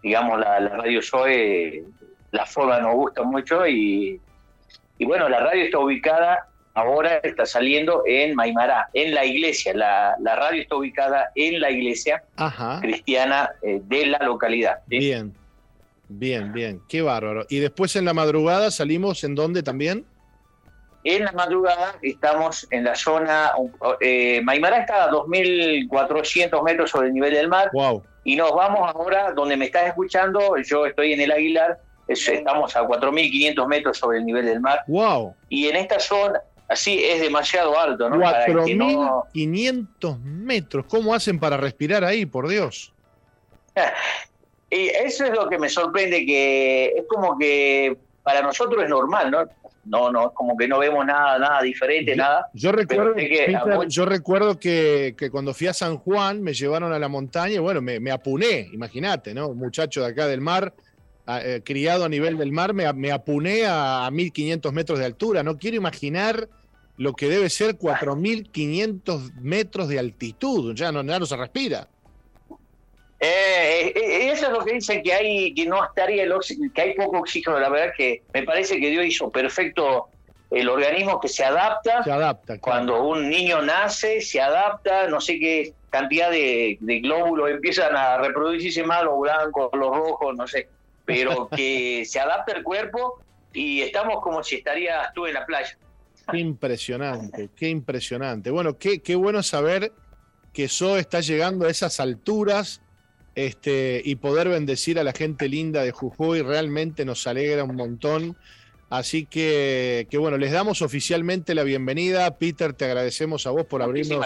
digamos, 0.03 0.41
la, 0.41 0.69
radio 0.69 1.01
SOE, 1.01 1.85
la 2.33 2.45
forma 2.45 2.81
nos 2.81 2.97
gusta 2.97 3.23
mucho 3.23 3.65
y, 3.69 4.21
bueno, 4.99 5.29
la 5.29 5.39
radio 5.39 5.67
está 5.67 5.79
ubicada, 5.79 6.49
ahora 6.75 7.19
está 7.19 7.47
saliendo 7.47 8.03
en 8.05 8.35
Maimará, 8.35 8.89
en 8.95 9.15
la 9.15 9.25
iglesia, 9.25 9.73
la, 9.73 10.17
radio 10.21 10.63
está 10.63 10.75
ubicada 10.75 11.31
en 11.37 11.61
la 11.61 11.71
iglesia 11.71 12.25
cristiana 12.81 13.51
eh, 13.63 13.81
de 13.85 14.07
la 14.07 14.19
localidad. 14.19 14.81
Bien, 14.89 15.33
bien, 16.09 16.53
bien, 16.53 16.81
qué 16.89 17.01
bárbaro. 17.01 17.47
Y 17.49 17.61
después 17.61 17.95
en 17.95 18.07
la 18.07 18.13
madrugada 18.13 18.73
salimos 18.73 19.23
en 19.23 19.37
dónde 19.37 19.63
también? 19.63 20.05
En 21.05 21.25
la 21.25 21.33
madrugada 21.33 21.97
estamos 22.01 22.67
en 22.71 22.85
la 22.85 22.95
zona, 22.95 23.53
eh, 24.01 24.41
Maimará 24.43 24.79
está 24.79 25.05
a 25.05 25.11
2.400 25.11 26.65
metros 26.65 26.91
sobre 26.91 27.09
el 27.09 27.15
nivel 27.15 27.35
del 27.35 27.49
mar. 27.49 27.69
Wow. 27.75 28.03
Y 28.25 28.37
nos 28.37 28.53
vamos 28.53 28.91
ahora, 28.95 29.33
donde 29.33 29.59
me 29.59 29.67
estás 29.67 29.87
escuchando, 29.87 30.57
yo 30.57 30.87
estoy 30.87 31.13
en 31.13 31.21
el 31.21 31.31
Aguilar, 31.31 31.79
estamos 32.09 32.75
a 32.75 32.85
4.500 32.85 33.69
metros 33.69 33.99
sobre 33.99 34.17
el 34.19 34.25
nivel 34.25 34.47
del 34.47 34.61
mar. 34.61 34.81
Wow. 34.87 35.35
Y 35.51 35.69
en 35.69 35.77
esta 35.77 36.01
zona, 36.01 36.41
así 36.69 37.05
es 37.05 37.21
demasiado 37.21 37.79
alto, 37.79 38.09
¿no? 38.09 38.17
4.500 38.17 40.19
metros. 40.21 40.87
¿Cómo 40.89 41.13
hacen 41.13 41.39
para 41.39 41.59
respirar 41.59 42.03
ahí, 42.03 42.25
por 42.25 42.49
Dios? 42.49 42.95
y 44.71 44.87
eso 44.87 45.27
es 45.27 45.33
lo 45.33 45.51
que 45.51 45.59
me 45.59 45.69
sorprende, 45.69 46.25
que 46.25 46.95
es 46.97 47.05
como 47.09 47.37
que 47.37 47.99
para 48.23 48.41
nosotros 48.41 48.83
es 48.83 48.89
normal, 48.89 49.31
¿no? 49.31 49.45
No, 49.87 50.11
no, 50.11 50.33
como 50.33 50.57
que 50.57 50.67
no 50.67 50.79
vemos 50.79 51.05
nada, 51.05 51.39
nada 51.39 51.63
diferente, 51.63 52.17
nada. 52.17 52.49
Yo 52.55 52.73
recuerdo, 52.73 53.15
que, 53.15 53.57
yo 53.89 54.05
recuerdo 54.05 54.59
que, 54.59 55.15
cuando 55.31 55.55
fui 55.55 55.67
a 55.67 55.73
San 55.75 55.99
Juan 55.99 56.43
me 56.43 56.55
llevaron 56.55 56.93
a 56.93 56.99
la 56.99 57.09
montaña 57.09 57.55
y 57.55 57.59
bueno, 57.59 57.81
me, 57.81 58.01
me 58.01 58.11
apuné, 58.11 58.69
imagínate, 58.73 59.35
¿no? 59.35 59.49
Un 59.49 59.59
muchacho 59.59 60.03
de 60.03 60.09
acá 60.09 60.27
del 60.27 60.41
mar, 60.41 60.75
eh, 61.27 61.63
criado 61.65 62.05
a 62.05 62.09
nivel 62.09 62.37
del 62.37 62.53
mar, 62.53 62.75
me, 62.75 62.91
me 62.93 63.11
apuné 63.11 63.65
a, 63.67 64.09
1500 64.11 64.73
metros 64.73 64.99
de 64.99 65.07
altura. 65.07 65.43
No 65.43 65.57
quiero 65.57 65.77
imaginar 65.77 66.49
lo 66.97 67.15
que 67.15 67.29
debe 67.29 67.51
ser 67.51 67.77
4500 67.77 69.35
metros 69.41 69.89
de 69.89 69.99
altitud, 69.99 70.75
ya 70.75 70.93
no, 70.93 71.03
ya 71.03 71.19
no 71.19 71.27
se 71.27 71.37
respira. 71.37 71.89
Eh, 73.25 73.93
eh, 73.97 74.31
eso 74.33 74.47
es 74.47 74.53
lo 74.53 74.65
que 74.65 74.75
dicen 74.75 75.03
que 75.03 75.13
hay, 75.15 75.55
que 75.55 75.65
no 75.65 75.83
estaría 75.83 76.25
el 76.25 76.35
que 76.75 76.81
hay 76.83 76.95
poco 76.95 77.21
oxígeno. 77.21 77.59
La 77.59 77.71
verdad 77.71 77.95
que 77.97 78.23
me 78.35 78.43
parece 78.43 78.79
que 78.79 78.91
Dios 78.91 79.07
hizo 79.07 79.31
perfecto 79.31 80.09
el 80.51 80.69
organismo 80.69 81.19
que 81.19 81.29
se 81.29 81.43
adapta. 81.43 82.05
Se 82.05 82.13
adapta. 82.13 82.59
Cuando 82.59 83.03
un 83.03 83.31
niño 83.31 83.63
nace, 83.63 84.21
se 84.21 84.43
adapta, 84.43 85.09
no 85.09 85.23
sé 85.23 85.39
qué 85.39 85.73
cantidad 85.89 86.31
de, 86.31 86.77
glóbulos 87.03 87.51
empiezan 87.51 87.97
a 87.97 88.19
reproducirse 88.19 88.83
más, 88.83 89.05
los 89.05 89.19
blancos, 89.19 89.71
los 89.73 89.97
rojos, 89.97 90.37
no 90.37 90.47
sé. 90.47 90.69
Pero 91.07 91.49
que 91.57 92.05
se 92.05 92.21
adapta 92.21 92.53
el 92.53 92.63
cuerpo 92.63 93.23
y 93.55 93.81
estamos 93.81 94.23
como 94.23 94.43
si 94.45 94.57
estarías 94.57 95.15
tú 95.15 95.27
en 95.27 95.35
la 95.35 95.47
playa. 95.47 95.79
Qué 96.31 96.39
impresionante, 96.39 97.49
qué 97.57 97.69
impresionante. 97.69 98.51
Bueno, 98.51 98.77
qué, 98.77 99.01
qué 99.01 99.15
bueno 99.15 99.43
saber 99.43 99.93
que 100.53 100.65
eso 100.65 100.99
está 100.99 101.21
llegando 101.21 101.67
a 101.67 101.71
esas 101.71 102.01
alturas 102.01 102.83
este, 103.35 104.01
y 104.05 104.17
poder 104.17 104.49
bendecir 104.49 104.99
a 104.99 105.05
la 105.05 105.13
gente 105.13 105.49
linda 105.49 105.83
de 105.83 105.91
Jujuy 105.91 106.43
realmente 106.43 107.05
nos 107.05 107.27
alegra 107.27 107.65
un 107.65 107.77
montón. 107.77 108.37
Así 108.91 109.27
que, 109.27 110.07
que, 110.11 110.19
bueno, 110.19 110.37
les 110.37 110.53
damos 110.53 110.83
oficialmente 110.83 111.55
la 111.55 111.65
bienvenida. 111.65 112.39
Peter, 112.39 112.75
te 112.75 112.85
agradecemos 112.85 113.47
a 113.47 113.51
vos 113.51 113.67
por 113.67 113.83
abrirnos, 113.83 114.25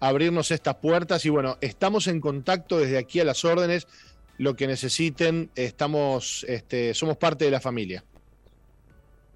abrirnos 0.00 0.50
estas 0.50 0.76
puertas. 0.76 1.24
Y 1.26 1.28
bueno, 1.28 1.58
estamos 1.60 2.08
en 2.08 2.20
contacto 2.20 2.78
desde 2.78 2.98
aquí 2.98 3.20
a 3.20 3.24
las 3.24 3.44
órdenes. 3.44 3.86
Lo 4.38 4.56
que 4.56 4.66
necesiten, 4.66 5.50
estamos, 5.54 6.44
este, 6.48 6.94
somos 6.94 7.18
parte 7.18 7.44
de 7.44 7.50
la 7.50 7.60
familia. 7.60 8.02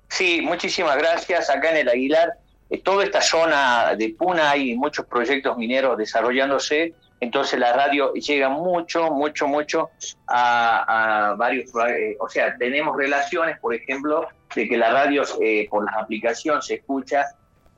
Sí, 0.08 0.40
muchísimas 0.40 0.96
gracias. 0.96 1.50
Acá 1.50 1.70
en 1.70 1.76
el 1.76 1.88
Aguilar, 1.88 2.32
en 2.70 2.80
toda 2.82 3.04
esta 3.04 3.20
zona 3.20 3.94
de 3.96 4.14
Puna 4.18 4.50
hay 4.50 4.74
muchos 4.74 5.06
proyectos 5.06 5.56
mineros 5.56 5.98
desarrollándose 5.98 6.94
entonces 7.24 7.58
la 7.58 7.72
radio 7.72 8.12
llega 8.12 8.50
mucho, 8.50 9.10
mucho, 9.10 9.48
mucho 9.48 9.90
a, 10.28 11.34
varios, 11.38 11.70
eh, 11.88 12.16
o 12.20 12.28
sea, 12.28 12.54
tenemos 12.58 12.94
relaciones, 12.96 13.58
por 13.60 13.74
ejemplo, 13.74 14.28
de 14.54 14.68
que 14.68 14.76
la 14.76 14.92
radio 14.92 15.22
eh, 15.40 15.66
por 15.70 15.84
la 15.84 15.98
aplicación 16.00 16.60
se 16.60 16.74
escucha 16.74 17.24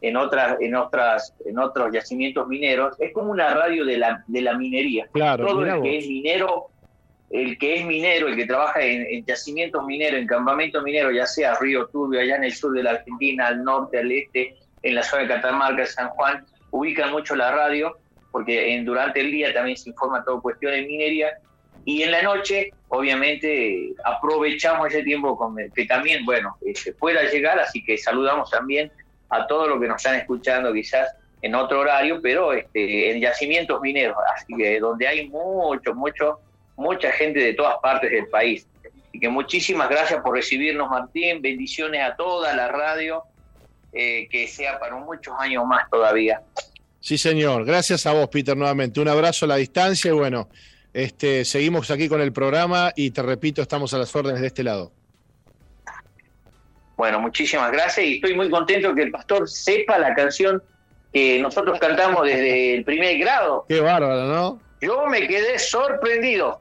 en 0.03 0.17
otras 0.17 0.61
en 0.61 0.75
otras 0.75 1.35
en 1.47 1.59
otros 1.59 1.93
yacimientos 1.93 2.47
mineros. 2.49 2.97
Es 2.99 3.13
como 3.13 3.31
una 3.31 3.55
radio 3.55 3.85
de 3.85 3.97
la 3.99 4.25
de 4.27 4.41
la 4.43 4.55
minería. 4.59 5.07
Claro 5.13 5.47
todo 5.47 5.65
el 5.65 5.81
que 5.81 5.99
es 5.99 6.09
minero 6.09 6.67
el 7.31 7.59
que 7.59 7.77
es 7.77 7.87
minero 7.87 8.29
el 8.29 8.37
que 8.37 8.47
trabaja 8.47 8.81
en, 8.83 9.25
yacimientos 9.25 9.85
mineros 9.87 10.21
en 10.21 10.27
campamentos 10.27 10.83
mineros 10.83 11.13
ya 11.15 11.27
sea 11.27 11.55
Río 11.55 11.87
Turbio 11.87 12.21
allá 12.21 12.37
en 12.37 12.45
el 12.45 12.55
sur 12.55 12.73
de 12.73 12.83
la 12.83 12.91
Argentina 12.91 13.47
al 13.47 13.65
norte 13.65 13.99
al 13.99 14.13
este 14.13 14.57
en 14.83 14.95
la 14.95 15.03
zona 15.03 15.23
de 15.23 15.29
Catamarca 15.29 15.87
San 15.87 16.09
Juan 16.11 16.45
ubican 16.71 17.11
mucho 17.11 17.35
la 17.35 17.51
radio 17.51 17.97
porque 18.37 18.79
durante 18.85 19.19
el 19.19 19.31
día 19.31 19.55
también 19.55 19.79
se 19.79 19.89
informa 19.89 20.23
todo 20.23 20.43
cuestión 20.43 20.73
de 20.73 20.83
minería 20.83 21.39
y 21.87 22.03
en 22.03 22.11
la 22.11 22.21
noche, 22.21 22.71
obviamente, 22.89 23.95
aprovechamos 24.05 24.89
ese 24.89 25.03
tiempo 25.05 25.39
que 25.75 25.87
también, 25.87 26.23
bueno, 26.27 26.55
se 26.75 26.93
pueda 26.93 27.23
llegar, 27.31 27.59
así 27.59 27.83
que 27.83 27.97
saludamos 27.97 28.51
también 28.51 28.93
a 29.31 29.47
todos 29.47 29.69
los 29.71 29.81
que 29.81 29.89
nos 29.89 29.97
están 29.97 30.17
escuchando 30.17 30.71
quizás 30.75 31.09
en 31.41 31.55
otro 31.55 31.81
horario, 31.81 32.21
pero 32.21 32.53
este, 32.53 33.11
en 33.11 33.23
yacimientos 33.23 33.81
mineros, 33.81 34.19
donde 34.83 35.09
hay 35.09 35.31
mucho, 35.31 35.95
mucho, 35.95 36.41
mucha 36.77 37.11
gente 37.13 37.41
de 37.41 37.55
todas 37.55 37.79
partes 37.79 38.11
del 38.11 38.27
país. 38.27 38.69
Así 39.09 39.19
que 39.19 39.31
muchísimas 39.31 39.89
gracias 39.89 40.21
por 40.21 40.35
recibirnos, 40.35 40.91
Martín, 40.91 41.41
bendiciones 41.41 42.03
a 42.03 42.15
toda 42.17 42.55
la 42.55 42.69
radio, 42.69 43.23
eh, 43.95 44.29
que 44.29 44.47
sea 44.47 44.79
para 44.79 44.95
muchos 44.97 45.35
años 45.39 45.65
más 45.65 45.89
todavía. 45.89 46.43
Sí, 47.07 47.19
señor. 47.19 47.65
Gracias 47.65 48.05
a 48.07 48.13
vos, 48.15 48.27
Peter, 48.27 48.57
nuevamente. 48.57 48.99
Un 48.99 49.07
abrazo 49.07 49.45
a 49.45 49.49
la 49.49 49.55
distancia 49.55 50.09
y 50.09 50.13
bueno, 50.13 50.49
este, 50.93 51.45
seguimos 51.45 51.89
aquí 51.93 52.09
con 52.09 52.21
el 52.21 52.33
programa 52.33 52.93
y 52.97 53.13
te 53.13 53.23
repito, 53.23 53.63
estamos 53.63 53.95
a 53.95 53.99
las 53.99 54.17
órdenes 54.17 54.41
de 54.41 54.49
este 54.49 54.65
lado. 54.65 54.91
Bueno, 56.97 57.21
muchísimas 57.21 57.71
gracias 57.71 58.05
y 58.05 58.15
estoy 58.17 58.35
muy 58.35 58.51
contento 58.51 58.93
que 58.93 59.03
el 59.03 59.13
pastor 59.13 59.49
sepa 59.49 60.01
la 60.01 60.17
canción 60.17 60.61
que 61.13 61.39
nosotros 61.39 61.79
cantamos 61.79 62.25
desde 62.25 62.75
el 62.75 62.85
primer 62.85 63.17
grado. 63.19 63.67
Qué 63.69 63.79
bárbaro, 63.79 64.25
¿no? 64.25 64.61
Yo 64.81 65.07
me 65.07 65.29
quedé 65.29 65.61
sorprendido. 65.61 66.61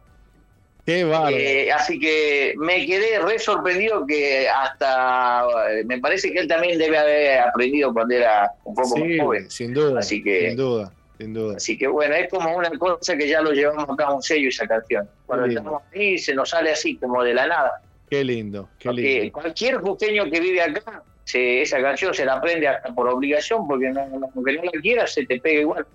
Qué. 0.85 1.01
Eh, 1.01 1.71
así 1.71 1.97
que 1.97 2.53
me 2.57 2.85
quedé 2.85 3.17
re 3.17 3.39
sorprendido 3.39 4.05
que 4.05 4.47
hasta 4.47 5.47
me 5.85 5.99
parece 5.99 6.31
que 6.31 6.39
él 6.39 6.47
también 6.47 6.77
debe 6.77 6.95
haber 6.97 7.39
aprendido 7.39 7.91
cuando 7.91 8.13
era 8.13 8.51
un 8.63 8.75
poco 8.75 8.97
más 8.97 9.09
joven. 9.19 9.49
Sin 9.49 9.73
duda. 9.73 9.99
Así 9.99 10.21
que, 10.21 10.49
sin 10.49 10.57
duda. 10.57 10.91
Sin 11.17 11.33
duda. 11.33 11.55
Así 11.57 11.75
que 11.75 11.87
bueno, 11.87 12.13
es 12.13 12.29
como 12.29 12.55
una 12.55 12.69
cosa 12.77 13.17
que 13.17 13.27
ya 13.27 13.41
lo 13.41 13.51
llevamos 13.51 13.89
acá 13.89 14.05
a 14.05 14.13
un 14.13 14.21
sello 14.21 14.49
esa 14.49 14.67
canción. 14.67 15.09
Cuando 15.25 15.47
estamos 15.47 15.81
ahí 15.91 16.19
se 16.19 16.35
nos 16.35 16.49
sale 16.51 16.71
así, 16.71 16.97
como 16.97 17.23
de 17.23 17.33
la 17.33 17.47
nada. 17.47 17.81
Qué 18.07 18.23
lindo, 18.23 18.69
qué 18.77 18.93
lindo. 18.93 19.31
Cualquier 19.33 19.77
jujeño 19.77 20.29
que 20.29 20.39
vive 20.39 20.61
acá, 20.61 21.01
esa 21.33 21.81
canción 21.81 22.13
se 22.13 22.25
la 22.25 22.33
aprende 22.33 22.67
hasta 22.67 22.93
por 22.93 23.09
obligación, 23.09 23.67
porque 23.67 23.89
no, 23.89 24.01
aunque 24.35 24.53
no 24.53 24.63
la 24.65 24.81
quieras, 24.81 25.13
se 25.13 25.25
te 25.25 25.39
pega 25.39 25.61
igual. 25.61 25.87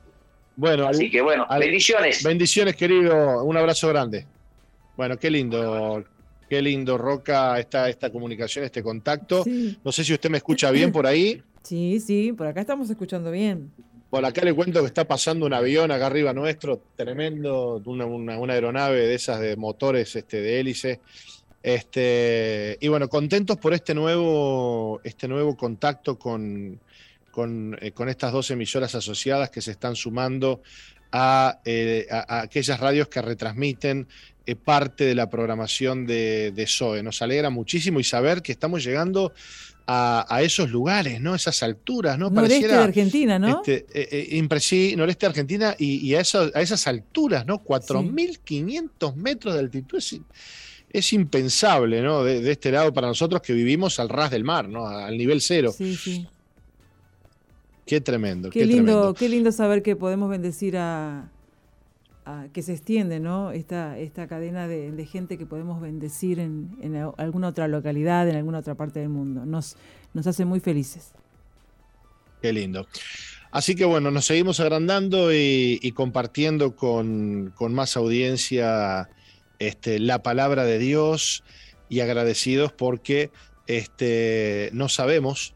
Bueno, 0.56 0.88
así 0.88 1.08
que 1.08 1.20
bueno, 1.20 1.46
bendiciones. 1.60 2.24
Bendiciones, 2.24 2.74
querido. 2.74 3.44
Un 3.44 3.56
abrazo 3.56 3.88
grande. 3.88 4.26
Bueno, 5.00 5.18
qué 5.18 5.30
lindo, 5.30 6.04
qué 6.46 6.60
lindo, 6.60 6.98
Roca, 6.98 7.58
esta, 7.58 7.88
esta 7.88 8.12
comunicación, 8.12 8.66
este 8.66 8.82
contacto. 8.82 9.42
No 9.82 9.92
sé 9.92 10.04
si 10.04 10.12
usted 10.12 10.28
me 10.28 10.36
escucha 10.36 10.70
bien 10.70 10.92
por 10.92 11.06
ahí. 11.06 11.42
Sí, 11.62 12.00
sí, 12.00 12.32
por 12.32 12.46
acá 12.46 12.60
estamos 12.60 12.90
escuchando 12.90 13.30
bien. 13.30 13.70
Por 14.10 14.24
acá 14.24 14.42
le 14.44 14.52
cuento 14.52 14.80
que 14.80 14.86
está 14.86 15.06
pasando 15.06 15.46
un 15.46 15.54
avión 15.54 15.90
acá 15.90 16.06
arriba 16.06 16.34
nuestro, 16.34 16.82
tremendo, 16.96 17.82
una, 17.86 18.52
aeronave 18.52 19.06
de 19.06 19.14
esas 19.14 19.40
de 19.40 19.56
motores 19.56 20.14
este, 20.16 20.42
de 20.42 20.60
hélice. 20.60 21.00
Este, 21.62 22.76
y 22.78 22.88
bueno, 22.88 23.08
contentos 23.08 23.56
por 23.56 23.72
este 23.72 23.94
nuevo, 23.94 25.00
este 25.02 25.28
nuevo 25.28 25.56
contacto 25.56 26.18
con, 26.18 26.78
con, 27.30 27.78
eh, 27.80 27.92
estas 28.08 28.32
dos 28.32 28.50
emisoras 28.50 28.94
asociadas 28.94 29.48
que 29.48 29.62
se 29.62 29.70
están 29.70 29.96
sumando 29.96 30.60
a, 31.12 31.60
eh, 31.64 32.06
aquellas 32.10 32.78
radios 32.78 33.08
que 33.08 33.22
retransmiten 33.22 34.06
parte 34.62 35.04
de 35.04 35.14
la 35.14 35.30
programación 35.30 36.06
de, 36.06 36.50
de 36.50 36.66
SOE. 36.66 37.02
Nos 37.02 37.22
alegra 37.22 37.50
muchísimo 37.50 38.00
y 38.00 38.04
saber 38.04 38.42
que 38.42 38.52
estamos 38.52 38.82
llegando 38.82 39.32
a, 39.92 40.42
esos 40.42 40.70
lugares, 40.70 41.20
¿no? 41.20 41.34
Esas 41.34 41.62
alturas, 41.62 42.18
¿no? 42.18 42.30
Noreste 42.30 42.68
de 42.68 42.74
Argentina, 42.74 43.38
¿no? 43.38 43.62
Este, 43.64 43.86
eh, 43.92 44.28
eh 44.38 44.96
noreste 44.96 45.26
de 45.26 45.30
Argentina 45.30 45.74
y, 45.78 46.14
a, 46.14 46.18
a, 46.18 46.60
esas 46.60 46.86
alturas, 46.86 47.46
¿no? 47.46 47.62
4.500 47.64 49.14
metros 49.16 49.54
de 49.54 49.60
altitud. 49.60 50.02
Es, 50.92 51.12
impensable, 51.12 52.02
¿no? 52.02 52.22
De, 52.24 52.50
este 52.50 52.70
lado 52.70 52.92
para 52.92 53.08
nosotros 53.08 53.42
que 53.42 53.52
vivimos 53.52 53.98
al 53.98 54.08
ras 54.08 54.30
del 54.30 54.44
mar, 54.44 54.68
¿no? 54.68 54.86
Al 54.86 55.16
nivel 55.16 55.40
cero. 55.40 55.72
Sí, 55.76 55.96
sí. 55.96 56.26
Qué 57.86 58.00
tremendo. 58.00 58.50
Qué, 58.50 58.66
lindo, 58.66 59.14
qué 59.14 59.28
lindo 59.28 59.50
saber 59.50 59.82
que 59.82 59.96
podemos 59.96 60.30
bendecir 60.30 60.76
a, 60.76 61.28
que 62.52 62.62
se 62.62 62.72
extiende 62.72 63.18
¿no? 63.18 63.50
esta, 63.50 63.98
esta 63.98 64.28
cadena 64.28 64.68
de, 64.68 65.06
gente 65.06 65.36
que 65.38 65.46
podemos 65.46 65.80
bendecir 65.80 66.38
en, 66.38 66.96
alguna 67.16 67.48
otra 67.48 67.66
localidad, 67.68 68.28
en 68.28 68.36
alguna 68.36 68.58
otra 68.58 68.74
parte 68.74 69.00
del 69.00 69.08
mundo. 69.08 69.44
Nos, 69.46 69.76
nos 70.14 70.26
hace 70.26 70.44
muy 70.44 70.60
felices. 70.60 71.12
Qué 72.40 72.52
lindo. 72.52 72.86
Así 73.50 73.74
que 73.74 73.84
bueno, 73.84 74.10
nos 74.10 74.26
seguimos 74.26 74.60
agrandando 74.60 75.32
y, 75.32 75.92
compartiendo 75.94 76.76
con, 76.76 77.52
más 77.58 77.96
audiencia 77.96 79.10
este, 79.58 79.98
la 79.98 80.22
palabra 80.22 80.64
de 80.64 80.78
Dios 80.78 81.42
y 81.88 82.00
agradecidos 82.00 82.72
porque 82.72 83.30
este, 83.66 84.70
no 84.72 84.88
sabemos 84.88 85.54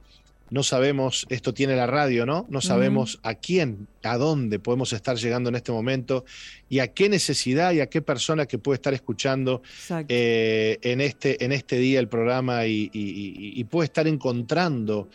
no 0.55 0.63
sabemos, 0.63 1.27
esto 1.31 1.53
tiene 1.53 1.75
la 1.75 1.89
radio, 1.89 2.27
¿no? 2.27 2.47
No 2.49 2.61
sabemos 2.61 3.19
a 3.25 3.35
quién, 3.35 3.89
a 4.05 4.17
dónde 4.17 4.61
podemos 4.61 4.93
estar 4.93 5.17
llegando 5.17 5.49
en 5.49 5.57
este 5.57 5.73
momento 5.73 6.25
y 6.69 6.79
a 6.79 6.93
qué 6.95 7.09
necesidad 7.09 7.73
y 7.73 7.81
a 7.81 7.89
qué 7.89 8.01
persona 8.01 8.47
que 8.47 8.59
puede 8.59 8.77
estar 8.77 8.95
escuchando 8.95 9.63
eh, 10.07 10.79
en, 10.83 11.01
este, 11.01 11.45
en 11.45 11.51
este 11.51 11.77
día 11.79 11.99
el 11.99 12.07
programa 12.07 12.67
y, 12.67 13.65
puede 13.69 13.87
estar 13.87 14.07
encontrando 14.07 15.09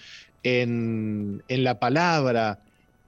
en, 0.43 1.41
la 1.47 1.79
palabra, 1.79 2.59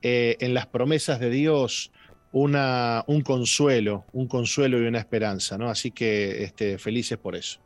eh, 0.02 0.38
en 0.40 0.54
las 0.54 0.68
promesas 0.68 1.20
de 1.20 1.32
Dios, 1.32 1.92
una, 2.32 3.04
un 3.08 3.24
consuelo, 3.24 4.06
un 4.14 4.30
consuelo 4.30 4.82
y 4.82 4.88
una 4.88 5.00
esperanza, 5.00 5.58
¿no? 5.58 5.70
Así 5.70 5.92
que 5.92 6.46
este, 6.46 6.78
felices 6.78 7.18
por 7.18 7.36
eso. 7.36 7.60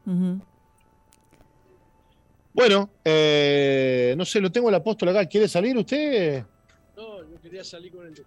Bueno, 2.55 2.89
eh, 3.03 4.15
no 4.17 4.23
sé, 4.23 4.39
lo 4.39 4.49
tengo 4.49 4.69
el 4.69 4.75
apóstol 4.75 5.09
acá. 5.09 5.25
¿Quiere 5.25 5.49
salir 5.49 5.77
usted? 5.77 6.41
No, 6.95 7.21
yo 7.29 7.41
quería 7.41 7.65
salir 7.65 7.91
con 7.91 8.07
el 8.07 8.15
de 8.15 8.23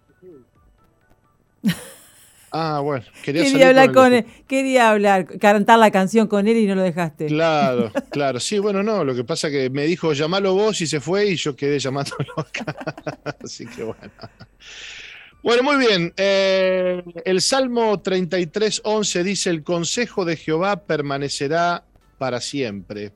Ah, 2.51 2.79
bueno, 2.79 3.05
quería, 3.23 3.43
quería 3.43 3.67
hablar 3.69 3.91
con, 3.91 4.13
él, 4.13 4.25
quería 4.47 4.89
hablar, 4.89 5.25
cantar 5.39 5.77
la 5.77 5.91
canción 5.91 6.27
con 6.27 6.47
él 6.47 6.57
y 6.57 6.65
no 6.65 6.73
lo 6.75 6.81
dejaste. 6.81 7.27
Claro, 7.27 7.91
claro, 8.11 8.39
sí, 8.39 8.57
bueno, 8.57 8.81
no, 8.81 9.03
lo 9.03 9.13
que 9.13 9.23
pasa 9.23 9.47
es 9.47 9.53
que 9.53 9.69
me 9.69 9.85
dijo 9.85 10.13
llamalo 10.13 10.55
vos 10.55 10.81
y 10.81 10.87
se 10.87 10.99
fue 10.99 11.27
y 11.27 11.35
yo 11.35 11.55
quedé 11.55 11.77
llamándolo 11.77 12.33
acá. 12.37 12.75
Así 13.43 13.67
que 13.67 13.83
bueno. 13.83 14.11
Bueno, 15.43 15.63
muy 15.63 15.77
bien. 15.77 16.13
Eh, 16.17 17.03
el 17.23 17.41
Salmo 17.41 17.99
33, 17.99 18.81
11 18.83 19.23
dice: 19.23 19.49
El 19.51 19.63
consejo 19.63 20.25
de 20.25 20.35
Jehová 20.35 20.85
permanecerá 20.85 21.83
para 22.17 22.41
siempre. 22.41 23.11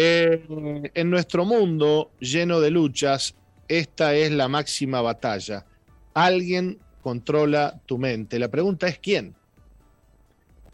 Eh, 0.00 0.92
en 0.94 1.10
nuestro 1.10 1.44
mundo 1.44 2.12
lleno 2.20 2.60
de 2.60 2.70
luchas, 2.70 3.34
esta 3.66 4.14
es 4.14 4.30
la 4.30 4.46
máxima 4.46 5.00
batalla. 5.00 5.66
Alguien 6.14 6.78
controla 7.02 7.80
tu 7.84 7.98
mente. 7.98 8.38
La 8.38 8.46
pregunta 8.46 8.86
es 8.86 9.00
¿quién? 9.00 9.34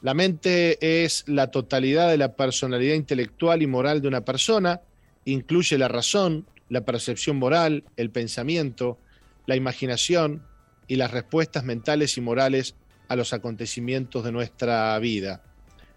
La 0.03 0.13
mente 0.13 1.05
es 1.05 1.25
la 1.27 1.51
totalidad 1.51 2.11
de 2.11 2.19
la 2.19 2.37
personalidad 2.37 2.97
intelectual 2.97 3.63
y 3.63 3.67
moral 3.67 4.03
de 4.03 4.09
una 4.09 4.27
persona, 4.27 4.83
incluye 5.25 5.79
la 5.79 5.89
razón, 5.89 6.45
la 6.69 6.85
percepción 6.85 7.39
moral, 7.39 7.85
el 7.97 8.11
pensamiento, 8.11 8.99
la 9.47 9.57
imaginación 9.57 10.43
y 10.87 10.97
las 10.97 11.13
respuestas 11.13 11.65
mentales 11.65 12.19
y 12.19 12.21
morales 12.21 12.75
a 13.09 13.17
los 13.17 13.33
acontecimientos 13.33 14.23
de 14.23 14.33
nuestra 14.33 14.99
vida. 14.99 15.41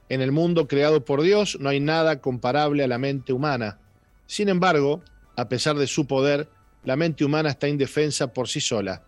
En 0.09 0.21
el 0.21 0.31
mundo 0.31 0.67
creado 0.67 1.03
por 1.03 1.21
Dios 1.21 1.57
no 1.59 1.69
hay 1.69 1.79
nada 1.79 2.21
comparable 2.21 2.83
a 2.83 2.87
la 2.87 2.97
mente 2.97 3.33
humana. 3.33 3.79
Sin 4.25 4.47
embargo, 4.47 5.01
a 5.35 5.49
pesar 5.49 5.75
de 5.75 5.87
su 5.87 6.07
poder, 6.07 6.49
la 6.85 6.95
mente 6.95 7.25
humana 7.25 7.49
está 7.49 7.67
indefensa 7.67 8.33
por 8.33 8.47
sí 8.47 8.61
sola. 8.61 9.03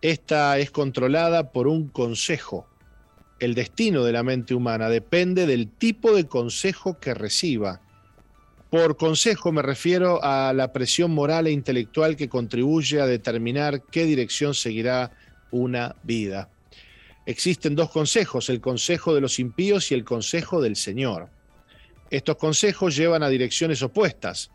Esta 0.00 0.58
es 0.58 0.70
controlada 0.70 1.52
por 1.52 1.68
un 1.68 1.88
consejo. 1.88 2.66
El 3.40 3.54
destino 3.54 4.04
de 4.04 4.12
la 4.12 4.22
mente 4.22 4.54
humana 4.54 4.88
depende 4.88 5.46
del 5.46 5.68
tipo 5.68 6.14
de 6.14 6.26
consejo 6.26 6.98
que 6.98 7.14
reciba. 7.14 7.82
Por 8.70 8.96
consejo 8.96 9.52
me 9.52 9.62
refiero 9.62 10.22
a 10.22 10.52
la 10.54 10.72
presión 10.72 11.10
moral 11.10 11.46
e 11.46 11.52
intelectual 11.52 12.16
que 12.16 12.28
contribuye 12.28 13.00
a 13.00 13.06
determinar 13.06 13.82
qué 13.82 14.04
dirección 14.04 14.54
seguirá 14.54 15.10
una 15.50 15.94
vida 16.02 16.48
existen 17.28 17.76
dos 17.76 17.90
consejos, 17.90 18.48
el 18.48 18.58
consejo 18.58 19.14
de 19.14 19.20
los 19.20 19.38
impíos 19.38 19.92
y 19.92 19.94
el 19.94 20.02
consejo 20.02 20.62
del 20.62 20.76
Señor. 20.76 21.28
Estos 22.08 22.36
consejos 22.36 22.96
llevan 22.96 23.22
a 23.22 23.28
direcciones 23.28 23.82
opuestas. 23.82 24.50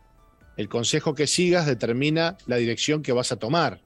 El 0.57 0.67
consejo 0.69 1.13
que 1.13 1.28
sigas 1.28 1.67
determina 1.67 2.36
la 2.47 2.55
dirección 2.55 3.03
que 3.03 3.11
vas 3.11 3.32
a 3.32 3.36
tomar. 3.36 3.80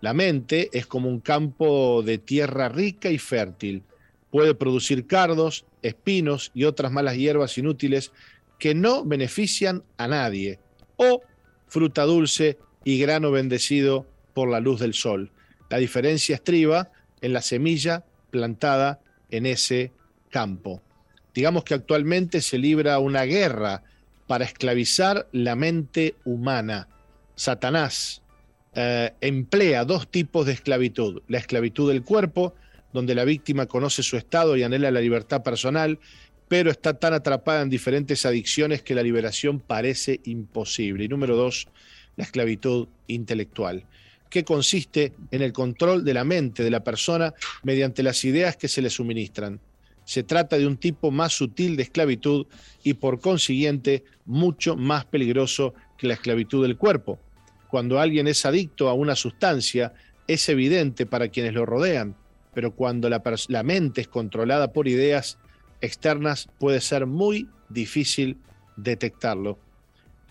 La 0.00 0.14
mente 0.14 0.70
es 0.72 0.86
como 0.86 1.08
un 1.08 1.18
campo 1.18 2.04
de 2.04 2.18
tierra 2.18 2.68
rica 2.68 3.10
y 3.10 3.18
fértil. 3.18 3.82
Puede 4.30 4.54
producir 4.54 5.08
cardos, 5.08 5.64
espinos 5.82 6.52
y 6.54 6.64
otras 6.64 6.92
malas 6.92 7.16
hierbas 7.16 7.58
inútiles 7.58 8.12
que 8.60 8.76
no 8.76 9.04
benefician 9.04 9.82
a 9.96 10.06
nadie. 10.06 10.60
O 10.98 11.20
fruta 11.66 12.04
dulce 12.04 12.58
y 12.84 12.96
grano 13.00 13.32
bendecido 13.32 14.06
por 14.34 14.48
la 14.48 14.60
luz 14.60 14.78
del 14.78 14.94
sol. 14.94 15.32
La 15.68 15.78
diferencia 15.78 16.36
estriba 16.36 16.92
en 17.24 17.32
la 17.32 17.40
semilla 17.40 18.04
plantada 18.30 19.00
en 19.30 19.46
ese 19.46 19.92
campo. 20.30 20.82
Digamos 21.34 21.64
que 21.64 21.72
actualmente 21.72 22.42
se 22.42 22.58
libra 22.58 22.98
una 22.98 23.22
guerra 23.22 23.82
para 24.26 24.44
esclavizar 24.44 25.26
la 25.32 25.56
mente 25.56 26.16
humana. 26.24 26.86
Satanás 27.34 28.22
eh, 28.74 29.12
emplea 29.22 29.86
dos 29.86 30.08
tipos 30.08 30.44
de 30.44 30.52
esclavitud. 30.52 31.22
La 31.28 31.38
esclavitud 31.38 31.90
del 31.90 32.02
cuerpo, 32.02 32.54
donde 32.92 33.14
la 33.14 33.24
víctima 33.24 33.66
conoce 33.66 34.02
su 34.02 34.18
estado 34.18 34.54
y 34.56 34.62
anhela 34.62 34.90
la 34.90 35.00
libertad 35.00 35.42
personal, 35.42 35.98
pero 36.46 36.70
está 36.70 36.98
tan 36.98 37.14
atrapada 37.14 37.62
en 37.62 37.70
diferentes 37.70 38.26
adicciones 38.26 38.82
que 38.82 38.94
la 38.94 39.02
liberación 39.02 39.60
parece 39.60 40.20
imposible. 40.24 41.04
Y 41.04 41.08
número 41.08 41.36
dos, 41.36 41.68
la 42.16 42.24
esclavitud 42.24 42.88
intelectual, 43.06 43.86
que 44.34 44.42
consiste 44.42 45.12
en 45.30 45.42
el 45.42 45.52
control 45.52 46.04
de 46.04 46.12
la 46.12 46.24
mente 46.24 46.64
de 46.64 46.70
la 46.72 46.82
persona 46.82 47.32
mediante 47.62 48.02
las 48.02 48.24
ideas 48.24 48.56
que 48.56 48.66
se 48.66 48.82
le 48.82 48.90
suministran. 48.90 49.60
Se 50.04 50.24
trata 50.24 50.58
de 50.58 50.66
un 50.66 50.76
tipo 50.76 51.12
más 51.12 51.34
sutil 51.34 51.76
de 51.76 51.84
esclavitud 51.84 52.44
y 52.82 52.94
por 52.94 53.20
consiguiente 53.20 54.02
mucho 54.26 54.74
más 54.74 55.04
peligroso 55.04 55.72
que 55.96 56.08
la 56.08 56.14
esclavitud 56.14 56.66
del 56.66 56.76
cuerpo. 56.76 57.20
Cuando 57.68 58.00
alguien 58.00 58.26
es 58.26 58.44
adicto 58.44 58.88
a 58.88 58.94
una 58.94 59.14
sustancia, 59.14 59.94
es 60.26 60.48
evidente 60.48 61.06
para 61.06 61.28
quienes 61.28 61.54
lo 61.54 61.64
rodean, 61.64 62.16
pero 62.54 62.74
cuando 62.74 63.08
la, 63.08 63.22
la 63.46 63.62
mente 63.62 64.00
es 64.00 64.08
controlada 64.08 64.72
por 64.72 64.88
ideas 64.88 65.38
externas 65.80 66.48
puede 66.58 66.80
ser 66.80 67.06
muy 67.06 67.48
difícil 67.68 68.38
detectarlo. 68.74 69.60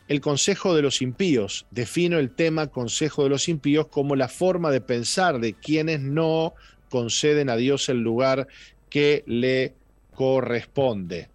El 0.07 0.21
Consejo 0.21 0.75
de 0.75 0.81
los 0.81 1.01
Impíos. 1.01 1.65
Defino 1.71 2.19
el 2.19 2.31
tema 2.31 2.67
Consejo 2.67 3.23
de 3.23 3.29
los 3.29 3.47
Impíos 3.47 3.87
como 3.87 4.15
la 4.15 4.27
forma 4.27 4.71
de 4.71 4.81
pensar 4.81 5.39
de 5.39 5.53
quienes 5.53 6.01
no 6.01 6.53
conceden 6.89 7.49
a 7.49 7.55
Dios 7.55 7.89
el 7.89 8.01
lugar 8.01 8.47
que 8.89 9.23
le 9.25 9.73
corresponde. 10.13 11.29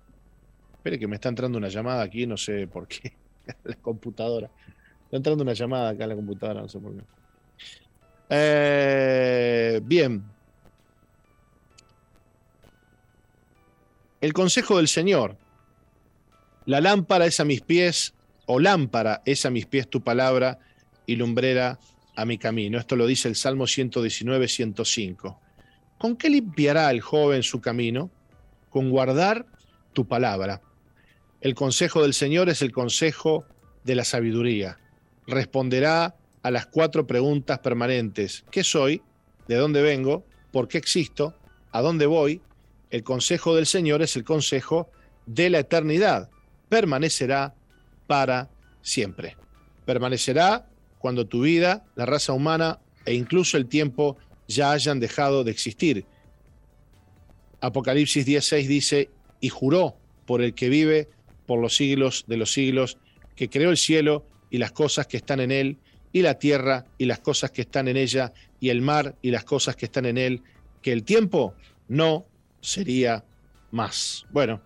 Espere 0.74 0.98
que 0.98 1.08
me 1.08 1.16
está 1.16 1.28
entrando 1.28 1.58
una 1.58 1.68
llamada 1.68 2.02
aquí, 2.02 2.26
no 2.26 2.36
sé 2.36 2.66
por 2.66 2.86
qué. 2.86 3.12
la 3.64 3.74
computadora. 3.76 4.50
Está 5.04 5.16
entrando 5.16 5.42
una 5.42 5.54
llamada 5.54 5.90
acá 5.90 6.04
en 6.04 6.10
la 6.10 6.16
computadora, 6.16 6.62
no 6.62 6.68
sé 6.68 6.78
por 6.78 6.94
qué. 6.94 7.02
Eh, 8.30 9.80
bien. 9.82 10.22
El 14.20 14.32
consejo 14.32 14.76
del 14.76 14.88
Señor. 14.88 15.36
La 16.66 16.80
lámpara 16.80 17.24
es 17.24 17.40
a 17.40 17.44
mis 17.44 17.62
pies 17.62 18.12
o 18.50 18.58
lámpara 18.58 19.22
es 19.26 19.44
a 19.44 19.50
mis 19.50 19.66
pies 19.66 19.88
tu 19.88 20.02
palabra 20.02 20.58
y 21.06 21.16
lumbrera 21.16 21.78
a 22.16 22.24
mi 22.24 22.38
camino. 22.38 22.78
Esto 22.78 22.96
lo 22.96 23.06
dice 23.06 23.28
el 23.28 23.36
Salmo 23.36 23.66
119, 23.66 24.48
105. 24.48 25.40
¿Con 25.98 26.16
qué 26.16 26.30
limpiará 26.30 26.90
el 26.90 27.02
joven 27.02 27.42
su 27.42 27.60
camino? 27.60 28.10
Con 28.70 28.90
guardar 28.90 29.44
tu 29.92 30.08
palabra. 30.08 30.62
El 31.42 31.54
consejo 31.54 32.00
del 32.00 32.14
Señor 32.14 32.48
es 32.48 32.62
el 32.62 32.72
consejo 32.72 33.44
de 33.84 33.94
la 33.94 34.04
sabiduría. 34.04 34.78
Responderá 35.26 36.16
a 36.42 36.50
las 36.50 36.66
cuatro 36.66 37.06
preguntas 37.06 37.58
permanentes. 37.58 38.46
¿Qué 38.50 38.64
soy? 38.64 39.02
¿De 39.46 39.56
dónde 39.56 39.82
vengo? 39.82 40.24
¿Por 40.52 40.68
qué 40.68 40.78
existo? 40.78 41.34
¿A 41.70 41.82
dónde 41.82 42.06
voy? 42.06 42.40
El 42.88 43.02
consejo 43.02 43.54
del 43.54 43.66
Señor 43.66 44.00
es 44.00 44.16
el 44.16 44.24
consejo 44.24 44.90
de 45.26 45.50
la 45.50 45.58
eternidad. 45.58 46.30
Permanecerá 46.70 47.54
para 48.08 48.50
siempre. 48.82 49.36
Permanecerá 49.84 50.66
cuando 50.98 51.28
tu 51.28 51.42
vida, 51.42 51.84
la 51.94 52.06
raza 52.06 52.32
humana 52.32 52.80
e 53.04 53.14
incluso 53.14 53.56
el 53.56 53.66
tiempo 53.66 54.16
ya 54.48 54.72
hayan 54.72 54.98
dejado 54.98 55.44
de 55.44 55.52
existir. 55.52 56.04
Apocalipsis 57.60 58.26
10.6 58.26 58.66
dice, 58.66 59.10
y 59.40 59.50
juró 59.50 59.96
por 60.26 60.42
el 60.42 60.54
que 60.54 60.68
vive 60.68 61.08
por 61.46 61.60
los 61.60 61.76
siglos 61.76 62.24
de 62.26 62.36
los 62.36 62.52
siglos, 62.52 62.98
que 63.36 63.48
creó 63.48 63.70
el 63.70 63.76
cielo 63.76 64.26
y 64.50 64.58
las 64.58 64.72
cosas 64.72 65.06
que 65.06 65.18
están 65.18 65.40
en 65.40 65.52
él, 65.52 65.78
y 66.12 66.22
la 66.22 66.38
tierra 66.38 66.86
y 66.96 67.04
las 67.04 67.20
cosas 67.20 67.50
que 67.50 67.62
están 67.62 67.86
en 67.86 67.96
ella, 67.96 68.32
y 68.60 68.70
el 68.70 68.82
mar 68.82 69.14
y 69.22 69.30
las 69.30 69.44
cosas 69.44 69.76
que 69.76 69.86
están 69.86 70.06
en 70.06 70.18
él, 70.18 70.42
que 70.82 70.92
el 70.92 71.04
tiempo 71.04 71.54
no 71.88 72.26
sería 72.60 73.24
más. 73.70 74.26
Bueno, 74.30 74.60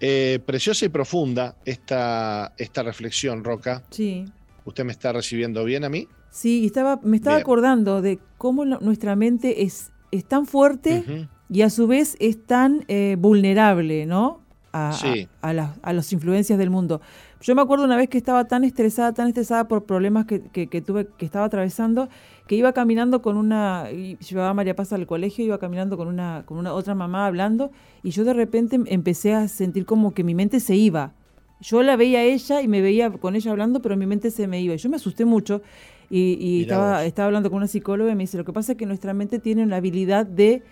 eh, 0.00 0.40
preciosa 0.44 0.84
y 0.84 0.88
profunda 0.88 1.56
esta, 1.64 2.52
esta 2.58 2.82
reflexión, 2.82 3.44
Roca. 3.44 3.82
Sí. 3.90 4.26
¿Usted 4.64 4.84
me 4.84 4.92
está 4.92 5.12
recibiendo 5.12 5.64
bien 5.64 5.84
a 5.84 5.88
mí? 5.88 6.08
Sí, 6.30 6.66
estaba, 6.66 7.00
me 7.02 7.16
estaba 7.16 7.36
acordando 7.36 8.02
de 8.02 8.18
cómo 8.36 8.64
nuestra 8.66 9.16
mente 9.16 9.62
es, 9.62 9.92
es 10.10 10.24
tan 10.26 10.46
fuerte 10.46 11.28
y 11.48 11.62
a 11.62 11.70
su 11.70 11.86
vez 11.86 12.16
es 12.20 12.44
tan 12.44 12.84
eh, 12.88 13.16
vulnerable, 13.18 14.04
¿no? 14.04 14.42
A, 14.72 14.94
a, 15.40 15.92
las 15.94 16.12
influencias 16.12 16.58
del 16.58 16.68
mundo. 16.68 17.00
Yo 17.40 17.54
me 17.54 17.62
acuerdo 17.62 17.86
una 17.86 17.96
vez 17.96 18.10
que 18.10 18.18
estaba 18.18 18.44
tan 18.46 18.64
estresada, 18.64 19.14
tan 19.14 19.28
estresada 19.28 19.68
por 19.68 19.86
problemas 19.86 20.26
que, 20.26 20.42
que, 20.42 20.82
tuve, 20.82 21.08
que 21.16 21.24
estaba 21.24 21.46
atravesando, 21.46 22.10
que 22.46 22.54
iba 22.54 22.72
caminando 22.72 23.22
con 23.22 23.36
una, 23.36 23.88
llevaba 23.90 24.50
a 24.50 24.54
María 24.54 24.76
Paz 24.76 24.92
al 24.92 25.06
colegio, 25.06 25.44
iba 25.44 25.58
caminando 25.58 25.96
con 25.96 26.08
una, 26.08 26.44
con 26.46 26.58
una 26.58 26.72
otra 26.72 26.94
mamá 26.94 27.26
hablando, 27.26 27.70
y 28.02 28.10
yo 28.10 28.24
de 28.24 28.34
repente 28.34 28.80
empecé 28.86 29.34
a 29.34 29.48
sentir 29.48 29.84
como 29.84 30.14
que 30.14 30.22
mi 30.24 30.34
mente 30.34 30.60
se 30.60 30.76
iba. 30.76 31.12
Yo 31.60 31.82
la 31.82 31.96
veía 31.96 32.20
a 32.20 32.22
ella 32.22 32.60
y 32.60 32.68
me 32.68 32.82
veía 32.82 33.10
con 33.10 33.34
ella 33.34 33.50
hablando, 33.50 33.80
pero 33.80 33.96
mi 33.96 34.06
mente 34.06 34.30
se 34.30 34.46
me 34.46 34.60
iba. 34.60 34.74
Y 34.74 34.78
yo 34.78 34.90
me 34.90 34.96
asusté 34.96 35.24
mucho 35.24 35.62
y, 36.10 36.62
estaba, 36.62 37.04
estaba 37.04 37.26
hablando 37.26 37.50
con 37.50 37.56
una 37.58 37.66
psicóloga 37.66 38.12
y 38.12 38.14
me 38.14 38.24
dice, 38.24 38.36
lo 38.36 38.44
que 38.44 38.52
pasa 38.52 38.72
es 38.72 38.78
que 38.78 38.86
nuestra 38.86 39.14
mente 39.14 39.38
tiene 39.38 39.62
una 39.62 39.76
habilidad 39.76 40.26
de 40.26 40.62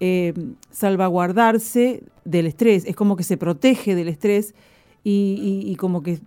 eh, 0.00 0.32
salvaguardarse 0.70 2.02
del 2.24 2.46
estrés, 2.46 2.86
es 2.86 2.96
como 2.96 3.16
que 3.16 3.22
se 3.22 3.36
protege 3.36 3.94
del 3.94 4.08
estrés 4.08 4.54
y, 5.04 5.74
como 5.78 6.02
que, 6.02 6.20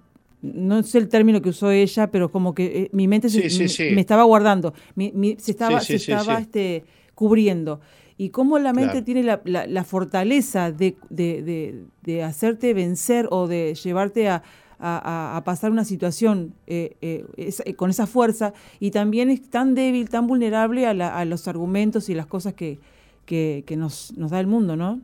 no 0.43 0.83
sé 0.83 0.97
el 0.99 1.07
término 1.07 1.41
que 1.41 1.49
usó 1.49 1.71
ella, 1.71 2.11
pero 2.11 2.29
como 2.29 2.53
que 2.53 2.65
eh, 2.65 2.89
mi 2.91 3.07
mente 3.07 3.29
se, 3.29 3.91
Me, 3.91 4.01
estaba 4.01 4.23
guardando, 4.23 4.73
se 4.95 5.51
estaba, 5.51 5.79
se 5.79 5.95
estaba 5.95 6.37
este, 6.37 6.83
cubriendo. 7.15 7.79
Y 8.17 8.29
cómo 8.29 8.59
la 8.59 8.73
mente 8.73 9.01
tiene 9.01 9.23
la, 9.23 9.41
la, 9.43 9.83
fortaleza 9.83 10.71
de, 10.71 10.95
de, 11.09 11.85
de, 12.03 12.23
hacerte 12.23 12.73
vencer 12.75 13.27
o 13.31 13.47
de 13.47 13.73
llevarte 13.73 14.29
a, 14.29 14.43
a, 14.79 15.41
pasar 15.45 15.71
una 15.71 15.83
situación 15.83 16.53
eh, 16.67 16.95
eh, 17.01 17.75
con 17.75 17.89
esa 17.89 18.05
fuerza 18.05 18.53
y 18.79 18.91
también 18.91 19.29
es 19.29 19.49
tan 19.49 19.73
débil, 19.73 20.09
tan 20.09 20.27
vulnerable 20.27 20.85
a, 20.85 20.91
a 20.91 21.25
los 21.25 21.47
argumentos 21.47 22.07
y 22.09 22.13
las 22.13 22.27
cosas 22.27 22.53
que, 22.53 22.79
que, 23.25 23.63
nos, 23.77 24.15
nos, 24.15 24.31
da 24.31 24.39
el 24.39 24.47
mundo, 24.47 24.75
¿no? 24.75 25.01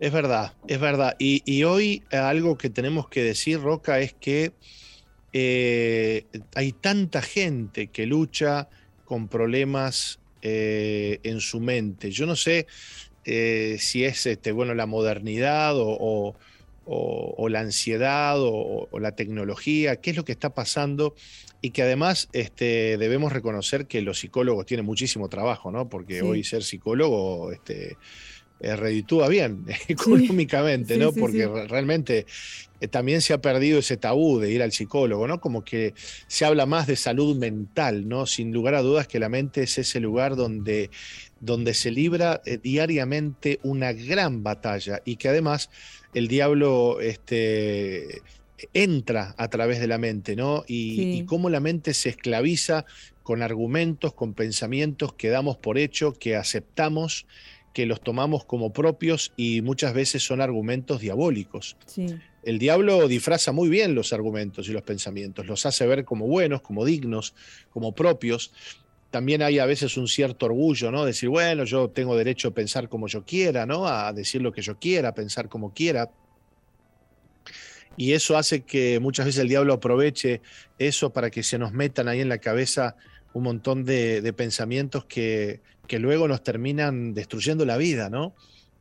Es 0.00 0.12
verdad, 0.12 0.52
es 0.68 0.80
verdad. 0.80 1.16
Y, 1.18 1.62
hoy 1.64 2.02
eh, 2.10 2.16
algo 2.16 2.56
que 2.56 2.70
tenemos 2.70 3.08
que 3.08 3.22
decir, 3.22 3.60
Roca, 3.60 3.98
es 4.00 4.14
que 4.14 4.52
hay 6.54 6.72
tanta 6.72 7.20
gente 7.22 7.88
que 7.88 8.06
lucha 8.06 8.68
con 9.04 9.28
problemas 9.28 10.20
en 10.40 11.40
su 11.40 11.60
mente. 11.60 12.10
Yo 12.10 12.26
no 12.26 12.36
sé 12.36 12.66
si 13.24 14.04
es 14.04 14.26
este, 14.26 14.52
bueno, 14.52 14.74
la 14.74 14.86
modernidad 14.86 15.74
o, 15.76 16.34
o, 16.90 17.48
la 17.48 17.60
ansiedad 17.60 18.36
o, 18.38 18.88
la 18.98 19.12
tecnología, 19.12 19.96
qué 19.96 20.10
es 20.10 20.16
lo 20.16 20.24
que 20.24 20.32
está 20.32 20.54
pasando 20.54 21.14
y 21.60 21.70
que 21.70 21.82
además 21.82 22.28
este, 22.32 22.96
debemos 22.96 23.32
reconocer 23.32 23.86
que 23.86 24.00
los 24.00 24.20
psicólogos 24.20 24.64
tienen 24.64 24.86
muchísimo 24.86 25.28
trabajo, 25.28 25.70
¿no? 25.70 25.88
Porque 25.88 26.22
hoy 26.22 26.44
ser 26.44 26.62
psicólogo 26.62 27.52
este, 27.52 27.96
eh, 28.60 28.76
reditúa 28.76 29.28
bien 29.28 29.64
económicamente, 29.88 30.96
¿no? 30.96 31.12
Porque 31.12 31.46
realmente 31.46 32.26
eh, 32.80 32.88
también 32.88 33.20
se 33.22 33.32
ha 33.32 33.40
perdido 33.40 33.78
ese 33.78 33.96
tabú 33.96 34.38
de 34.38 34.50
ir 34.50 34.62
al 34.62 34.72
psicólogo, 34.72 35.26
¿no? 35.26 35.40
Como 35.40 35.64
que 35.64 35.94
se 36.26 36.44
habla 36.44 36.66
más 36.66 36.86
de 36.86 36.96
salud 36.96 37.36
mental, 37.36 38.08
¿no? 38.08 38.26
Sin 38.26 38.52
lugar 38.52 38.74
a 38.74 38.82
dudas 38.82 39.08
que 39.08 39.18
la 39.18 39.28
mente 39.28 39.62
es 39.62 39.78
ese 39.78 40.00
lugar 40.00 40.36
donde, 40.36 40.90
donde 41.40 41.74
se 41.74 41.90
libra 41.90 42.40
eh, 42.44 42.58
diariamente 42.62 43.60
una 43.62 43.92
gran 43.92 44.42
batalla 44.42 45.02
y 45.04 45.16
que 45.16 45.28
además 45.28 45.70
el 46.14 46.28
diablo 46.28 47.00
este, 47.00 48.22
entra 48.74 49.34
a 49.38 49.48
través 49.48 49.80
de 49.80 49.86
la 49.86 49.98
mente, 49.98 50.36
¿no? 50.36 50.64
Y, 50.66 51.24
cómo 51.24 51.50
la 51.50 51.60
mente 51.60 51.94
se 51.94 52.08
esclaviza 52.10 52.84
con 53.22 53.42
argumentos, 53.42 54.14
con 54.14 54.34
pensamientos 54.34 55.12
que 55.12 55.28
damos 55.28 55.56
por 55.56 55.78
hecho, 55.78 56.12
que 56.12 56.36
aceptamos, 56.36 57.26
que 57.78 57.86
los 57.86 58.00
tomamos 58.00 58.44
como 58.44 58.72
propios 58.72 59.32
y 59.36 59.62
muchas 59.62 59.94
veces 59.94 60.24
son 60.24 60.40
argumentos 60.40 61.00
diabólicos. 61.00 61.76
Sí. 61.86 62.06
El 62.42 62.58
diablo 62.58 63.06
disfraza 63.06 63.52
muy 63.52 63.68
bien 63.68 63.94
los 63.94 64.12
argumentos 64.12 64.68
y 64.68 64.72
los 64.72 64.82
pensamientos, 64.82 65.46
los 65.46 65.64
hace 65.64 65.86
ver 65.86 66.04
como 66.04 66.26
buenos, 66.26 66.60
como 66.60 66.84
dignos, 66.84 67.34
como 67.70 67.94
propios. 67.94 68.52
También 69.12 69.42
hay 69.42 69.60
a 69.60 69.66
veces 69.66 69.96
un 69.96 70.08
cierto 70.08 70.46
orgullo, 70.46 70.90
¿no? 70.90 71.04
Decir, 71.04 71.28
bueno, 71.28 71.62
yo 71.62 71.88
tengo 71.90 72.16
derecho 72.16 72.48
a 72.48 72.50
pensar 72.50 72.88
como 72.88 73.06
yo 73.06 73.24
quiera, 73.24 73.64
¿no? 73.64 73.86
A 73.86 74.12
decir 74.12 74.42
lo 74.42 74.50
que 74.50 74.60
yo 74.60 74.76
quiera, 74.80 75.10
a 75.10 75.14
pensar 75.14 75.48
como 75.48 75.72
quiera. 75.72 76.10
Y 77.96 78.12
eso 78.12 78.36
hace 78.36 78.62
que 78.62 78.98
muchas 78.98 79.26
veces 79.26 79.40
el 79.40 79.48
diablo 79.48 79.74
aproveche 79.74 80.40
eso 80.80 81.12
para 81.12 81.30
que 81.30 81.44
se 81.44 81.58
nos 81.58 81.72
metan 81.72 82.08
ahí 82.08 82.20
en 82.20 82.28
la 82.28 82.38
cabeza 82.38 82.96
un 83.38 83.44
montón 83.44 83.84
de, 83.84 84.20
de 84.20 84.32
pensamientos 84.32 85.04
que, 85.06 85.60
que 85.88 85.98
luego 85.98 86.28
nos 86.28 86.44
terminan 86.44 87.14
destruyendo 87.14 87.64
la 87.64 87.76
vida, 87.76 88.10
¿no? 88.10 88.34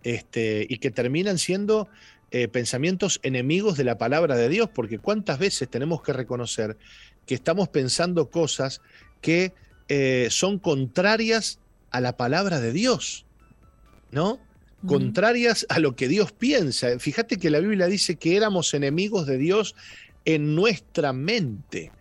Este, 0.03 0.65
y 0.69 0.77
que 0.77 0.91
terminan 0.91 1.37
siendo 1.39 1.87
eh, 2.29 2.47
pensamientos 2.47 3.19
enemigos 3.23 3.77
de 3.77 3.85
la 3.85 3.97
palabra 3.97 4.35
de 4.35 4.49
Dios, 4.49 4.69
porque 4.73 4.99
cuántas 4.99 5.39
veces 5.39 5.69
tenemos 5.69 6.03
que 6.03 6.13
reconocer 6.13 6.77
que 7.25 7.35
estamos 7.35 7.69
pensando 7.69 8.29
cosas 8.29 8.81
que 9.21 9.53
eh, 9.87 10.27
son 10.29 10.59
contrarias 10.59 11.59
a 11.89 12.01
la 12.01 12.17
palabra 12.17 12.59
de 12.59 12.73
Dios, 12.73 13.25
¿no? 14.11 14.39
Contrarias 14.85 15.65
a 15.69 15.79
lo 15.79 15.95
que 15.95 16.07
Dios 16.07 16.31
piensa. 16.31 16.99
Fíjate 16.99 17.37
que 17.37 17.49
la 17.49 17.59
Biblia 17.59 17.87
dice 17.87 18.15
que 18.15 18.37
éramos 18.37 18.73
enemigos 18.75 19.25
de 19.25 19.37
Dios 19.37 19.75
en 20.23 20.53
nuestra 20.55 21.13
mente. 21.13 21.91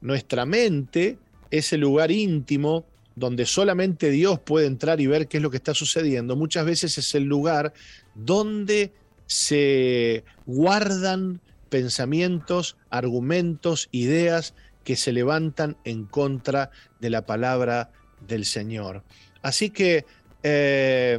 Nuestra 0.00 0.46
mente 0.46 1.18
es 1.52 1.72
el 1.72 1.82
lugar 1.82 2.10
íntimo 2.10 2.86
donde 3.14 3.44
solamente 3.44 4.10
Dios 4.10 4.40
puede 4.40 4.66
entrar 4.66 5.00
y 5.00 5.06
ver 5.06 5.28
qué 5.28 5.36
es 5.36 5.42
lo 5.42 5.50
que 5.50 5.58
está 5.58 5.74
sucediendo. 5.74 6.34
Muchas 6.34 6.64
veces 6.64 6.96
es 6.96 7.14
el 7.14 7.24
lugar 7.24 7.74
donde 8.14 8.90
se 9.26 10.24
guardan 10.46 11.40
pensamientos, 11.68 12.76
argumentos, 12.90 13.88
ideas 13.92 14.54
que 14.82 14.96
se 14.96 15.12
levantan 15.12 15.76
en 15.84 16.06
contra 16.06 16.70
de 17.00 17.10
la 17.10 17.26
palabra 17.26 17.90
del 18.26 18.46
Señor. 18.46 19.02
Así 19.42 19.68
que 19.70 20.06
eh, 20.42 21.18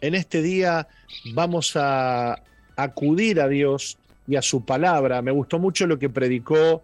en 0.00 0.14
este 0.14 0.42
día 0.42 0.86
vamos 1.34 1.72
a 1.74 2.40
acudir 2.76 3.40
a 3.40 3.48
Dios 3.48 3.98
y 4.28 4.36
a 4.36 4.42
su 4.42 4.64
palabra. 4.64 5.22
Me 5.22 5.32
gustó 5.32 5.58
mucho 5.58 5.88
lo 5.88 5.98
que 5.98 6.08
predicó 6.08 6.82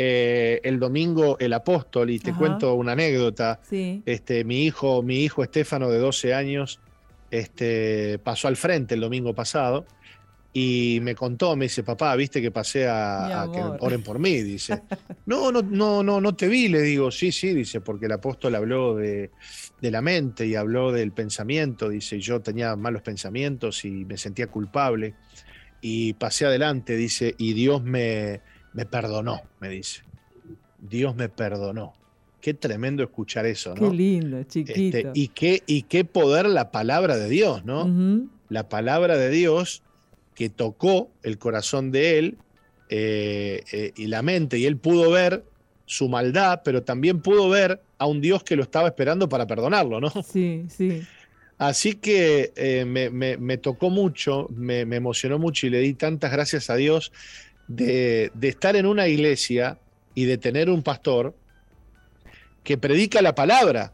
eh, 0.00 0.60
el 0.62 0.78
domingo 0.78 1.36
el 1.40 1.52
apóstol, 1.52 2.10
y 2.10 2.20
te 2.20 2.30
Ajá. 2.30 2.38
cuento 2.38 2.74
una 2.74 2.92
anécdota. 2.92 3.60
Sí. 3.68 4.00
Este, 4.06 4.44
mi 4.44 4.64
hijo, 4.64 5.02
mi 5.02 5.24
hijo 5.24 5.42
Estefano 5.42 5.90
de 5.90 5.98
12 5.98 6.34
años, 6.34 6.78
este, 7.32 8.20
pasó 8.20 8.46
al 8.46 8.56
frente 8.56 8.94
el 8.94 9.00
domingo 9.00 9.34
pasado 9.34 9.84
y 10.52 11.00
me 11.02 11.16
contó, 11.16 11.56
me 11.56 11.64
dice, 11.64 11.82
papá, 11.82 12.14
viste 12.14 12.40
que 12.40 12.52
pasé 12.52 12.86
a, 12.86 13.42
a 13.42 13.52
que 13.52 13.60
oren 13.60 14.02
por 14.02 14.18
mí, 14.20 14.40
dice. 14.42 14.82
No, 15.26 15.52
no, 15.52 15.60
no, 15.60 16.02
no, 16.02 16.22
no 16.22 16.34
te 16.34 16.48
vi, 16.48 16.68
le 16.68 16.80
digo, 16.80 17.10
sí, 17.10 17.32
sí, 17.32 17.52
dice, 17.52 17.82
porque 17.82 18.06
el 18.06 18.12
apóstol 18.12 18.54
habló 18.54 18.94
de, 18.94 19.30
de 19.78 19.90
la 19.90 20.00
mente 20.00 20.46
y 20.46 20.54
habló 20.54 20.90
del 20.90 21.12
pensamiento, 21.12 21.90
dice, 21.90 22.16
y 22.16 22.20
yo 22.20 22.40
tenía 22.40 22.74
malos 22.76 23.02
pensamientos 23.02 23.84
y 23.84 24.06
me 24.06 24.16
sentía 24.16 24.46
culpable. 24.46 25.16
Y 25.82 26.14
pasé 26.14 26.46
adelante, 26.46 26.96
dice, 26.96 27.34
y 27.36 27.52
Dios 27.52 27.82
me, 27.82 28.40
me 28.78 28.86
perdonó, 28.86 29.42
me 29.60 29.68
dice. 29.68 30.02
Dios 30.78 31.16
me 31.16 31.28
perdonó. 31.28 31.94
Qué 32.40 32.54
tremendo 32.54 33.02
escuchar 33.02 33.44
eso, 33.46 33.74
Qué 33.74 33.80
¿no? 33.80 33.92
lindo, 33.92 34.40
chiquito. 34.44 34.96
Este, 34.98 35.10
y, 35.14 35.28
qué, 35.28 35.62
y 35.66 35.82
qué 35.82 36.04
poder 36.04 36.46
la 36.46 36.70
palabra 36.70 37.16
de 37.16 37.28
Dios, 37.28 37.64
¿no? 37.64 37.90
La 38.48 38.68
palabra 38.68 39.16
de 39.16 39.30
Dios 39.30 39.82
que 40.34 40.48
tocó 40.48 41.10
el 41.24 41.36
corazón 41.38 41.90
de 41.90 42.18
él 42.18 42.38
eh, 42.88 43.64
eh, 43.72 43.92
y 43.96 44.06
la 44.06 44.22
mente, 44.22 44.56
y 44.58 44.66
él 44.66 44.76
pudo 44.76 45.10
ver 45.10 45.42
su 45.84 46.08
maldad, 46.08 46.60
pero 46.64 46.82
también 46.84 47.20
pudo 47.20 47.48
ver 47.48 47.80
a 47.98 48.06
un 48.06 48.20
Dios 48.20 48.44
que 48.44 48.54
lo 48.54 48.62
estaba 48.62 48.86
esperando 48.86 49.28
para 49.28 49.46
perdonarlo, 49.48 50.00
¿no? 50.00 50.10
Sí, 50.22 50.64
sí. 50.68 51.02
Así 51.58 51.94
que 51.94 52.52
eh, 52.54 52.84
me, 52.84 53.10
me- 53.10 53.36
me 53.36 53.58
tocó 53.58 53.90
mucho, 53.90 54.46
me, 54.54 54.86
me 54.86 54.94
emocionó 54.96 55.40
mucho 55.40 55.66
y 55.66 55.70
le 55.70 55.80
di 55.80 55.94
tantas 55.94 56.30
gracias 56.30 56.70
a 56.70 56.76
Dios 56.76 57.10
de, 57.68 58.32
de 58.34 58.48
estar 58.48 58.74
en 58.76 58.86
una 58.86 59.06
iglesia 59.06 59.78
y 60.14 60.24
de 60.24 60.38
tener 60.38 60.68
un 60.68 60.82
pastor 60.82 61.34
que 62.64 62.76
predica 62.76 63.22
la 63.22 63.34
palabra, 63.34 63.92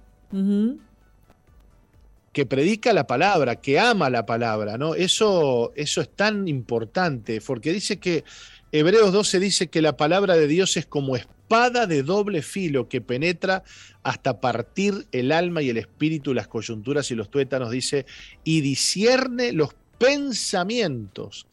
que 2.32 2.46
predica 2.46 2.92
la 2.92 3.06
palabra, 3.06 3.56
que 3.56 3.78
ama 3.78 4.10
la 4.10 4.26
palabra, 4.26 4.78
¿no? 4.78 4.94
Eso, 4.94 5.72
eso 5.76 6.00
es 6.00 6.08
tan 6.08 6.48
importante, 6.48 7.40
porque 7.40 7.72
dice 7.72 7.98
que 7.98 8.24
Hebreos 8.72 9.12
12 9.12 9.38
dice 9.38 9.66
que 9.68 9.82
la 9.82 9.96
palabra 9.96 10.34
de 10.34 10.48
Dios 10.48 10.76
es 10.76 10.86
como 10.86 11.14
espada 11.14 11.86
de 11.86 12.02
doble 12.02 12.42
filo 12.42 12.88
que 12.88 13.00
penetra 13.00 13.62
hasta 14.02 14.40
partir 14.40 15.06
el 15.12 15.30
alma 15.30 15.62
y 15.62 15.70
el 15.70 15.76
espíritu, 15.76 16.34
las 16.34 16.48
coyunturas 16.48 17.10
y 17.12 17.14
los 17.14 17.30
tuétanos, 17.30 17.70
dice, 17.70 18.06
y 18.42 18.62
discierne 18.62 19.52
los 19.52 19.76
pensamientos 19.98 21.46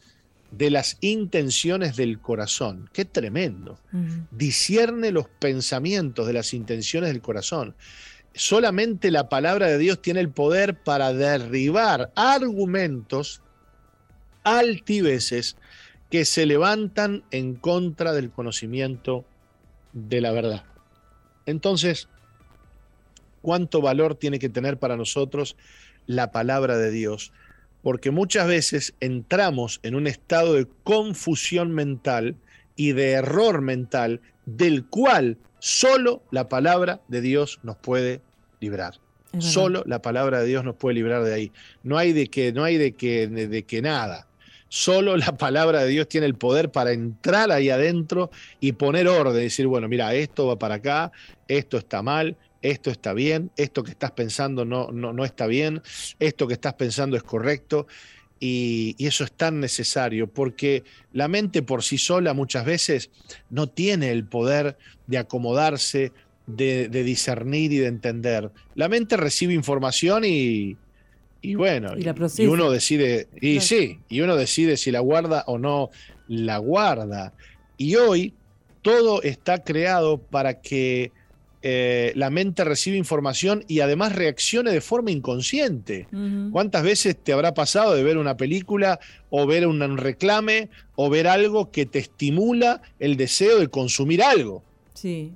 de 0.52 0.70
las 0.70 0.98
intenciones 1.00 1.96
del 1.96 2.22
corazón. 2.22 2.90
Qué 2.94 3.06
tremendo 3.06 3.80
Ujú. 3.92 4.28
discierne 4.30 5.12
los 5.12 5.28
pensamientos 5.40 6.28
de 6.28 6.34
las 6.34 6.54
intenciones 6.54 7.10
del 7.10 7.22
corazón. 7.22 7.76
Solamente 8.34 9.12
la 9.12 9.30
palabra 9.30 9.68
de 9.68 9.78
Dios 9.78 10.02
tiene 10.02 10.20
el 10.20 10.32
poder 10.32 10.78
para 10.84 11.14
derribar 11.14 12.12
argumentos 12.16 13.42
altiveces 14.44 15.58
que 16.10 16.26
se 16.26 16.46
levantan 16.46 17.24
en 17.32 17.56
contra 17.56 18.14
del 18.14 18.32
conocimiento 18.32 19.26
de 19.94 20.20
la 20.22 20.32
verdad. 20.32 20.66
Entonces, 21.46 22.10
¿cuánto 23.42 23.82
valor 23.82 24.16
tiene 24.16 24.40
que 24.40 24.50
tener 24.50 24.78
para 24.78 24.98
nosotros 24.98 25.56
la 26.06 26.32
palabra 26.32 26.78
de 26.78 26.92
Dios? 26.92 27.32
Porque 27.82 28.12
muchas 28.12 28.48
veces 28.48 28.94
entramos 29.00 29.80
en 29.84 29.96
un 29.96 30.08
estado 30.08 30.54
de 30.54 30.68
confusión 30.84 31.72
mental 31.72 32.36
y 32.76 32.94
de 32.94 33.12
error 33.12 33.62
mental 33.62 34.22
del 34.46 34.86
cual 34.86 35.38
solo 35.60 36.24
la 36.32 36.50
palabra 36.50 37.02
de 37.08 37.22
Dios 37.22 37.60
nos 37.64 37.78
puede 37.78 38.22
librar. 38.60 38.96
Solo 39.40 39.84
la 39.86 40.02
palabra 40.02 40.42
de 40.42 40.48
Dios 40.48 40.66
nos 40.66 40.76
puede 40.76 40.96
librar 40.96 41.24
de 41.24 41.34
ahí. 41.34 41.52
No 41.84 41.98
hay 41.98 42.12
de 42.12 42.28
que, 42.28 42.52
no 42.52 42.66
hay 42.66 42.78
de 42.78 42.92
que, 42.94 43.28
de, 43.28 43.48
de 43.48 43.64
que 43.64 43.82
nada. 43.82 44.28
Solo 44.68 45.16
la 45.18 45.38
palabra 45.38 45.84
de 45.84 45.90
Dios 45.90 46.08
tiene 46.08 46.28
el 46.28 46.36
poder 46.36 46.72
para 46.72 46.92
entrar 46.92 47.52
ahí 47.52 47.70
adentro 47.70 48.30
y 48.60 48.74
poner 48.74 49.08
orden, 49.08 49.34
decir, 49.34 49.68
bueno, 49.68 49.88
mira, 49.88 50.14
esto 50.14 50.48
va 50.48 50.60
para 50.60 50.76
acá, 50.76 51.12
esto 51.48 51.78
está 51.78 52.02
mal, 52.02 52.38
esto 52.62 52.90
está 52.92 53.14
bien, 53.14 53.52
esto 53.58 53.84
que 53.84 53.92
estás 53.92 54.12
pensando 54.12 54.66
no, 54.66 54.92
no, 54.92 55.14
no 55.14 55.26
está 55.26 55.48
bien, 55.48 55.82
esto 56.20 56.48
que 56.48 56.54
estás 56.54 56.76
pensando 56.76 57.18
es 57.18 57.24
correcto. 57.24 57.88
Y, 58.44 58.96
y 58.98 59.06
eso 59.06 59.24
es 59.24 59.32
tan 59.34 59.60
necesario 59.60 60.26
porque 60.26 60.84
la 61.14 61.28
mente 61.28 61.62
por 61.62 61.84
sí 61.84 62.00
sola 62.00 62.34
muchas 62.34 62.66
veces 62.66 63.12
no 63.52 63.68
tiene 63.68 64.10
el 64.12 64.26
poder 64.26 64.78
de 65.06 65.20
acomodarse, 65.20 66.12
de, 66.48 66.90
de 66.90 67.04
discernir 67.04 67.72
y 67.72 67.78
de 67.78 67.88
entender. 67.88 68.50
La 68.74 68.90
mente 68.90 69.16
recibe 69.16 69.54
información 69.54 70.24
y, 70.26 70.76
y 71.44 71.54
bueno, 71.54 71.96
Y 71.96 72.02
la 72.02 72.16
y 72.38 72.46
uno 72.48 72.72
decide, 72.72 73.28
y 73.40 73.54
Claro. 73.60 73.68
sí, 73.68 74.00
y 74.10 74.22
uno 74.22 74.36
decide 74.36 74.76
si 74.76 74.90
la 74.92 75.02
guarda 75.02 75.44
o 75.46 75.60
no 75.60 75.92
la 76.28 76.58
guarda. 76.58 77.34
Y 77.78 77.96
hoy 77.96 78.34
todo 78.82 79.22
está 79.22 79.64
creado 79.64 80.20
para 80.20 80.62
que 80.62 81.12
eh, 81.64 82.12
la 82.16 82.32
mente 82.32 82.64
reciba 82.64 82.98
información 82.98 83.64
y 83.68 83.82
además 83.82 84.16
reaccione 84.16 84.72
de 84.72 84.82
forma 84.82 85.12
inconsciente. 85.12 86.08
¿Cuántas 86.52 86.84
veces 86.84 87.16
te 87.24 87.34
habrá 87.34 87.54
pasado 87.54 87.94
de 87.94 88.04
ver 88.04 88.18
una 88.18 88.36
película 88.36 89.00
o 89.30 89.46
ver 89.46 89.68
un, 89.68 89.98
reclame 89.98 90.70
o 90.96 91.10
ver 91.10 91.28
algo 91.28 91.72
que 91.72 91.86
te 91.86 92.00
estimula 92.00 92.82
el 93.00 93.16
deseo 93.16 93.60
de 93.60 93.68
consumir 93.68 94.24
algo? 94.24 94.64
Sí. 94.96 95.34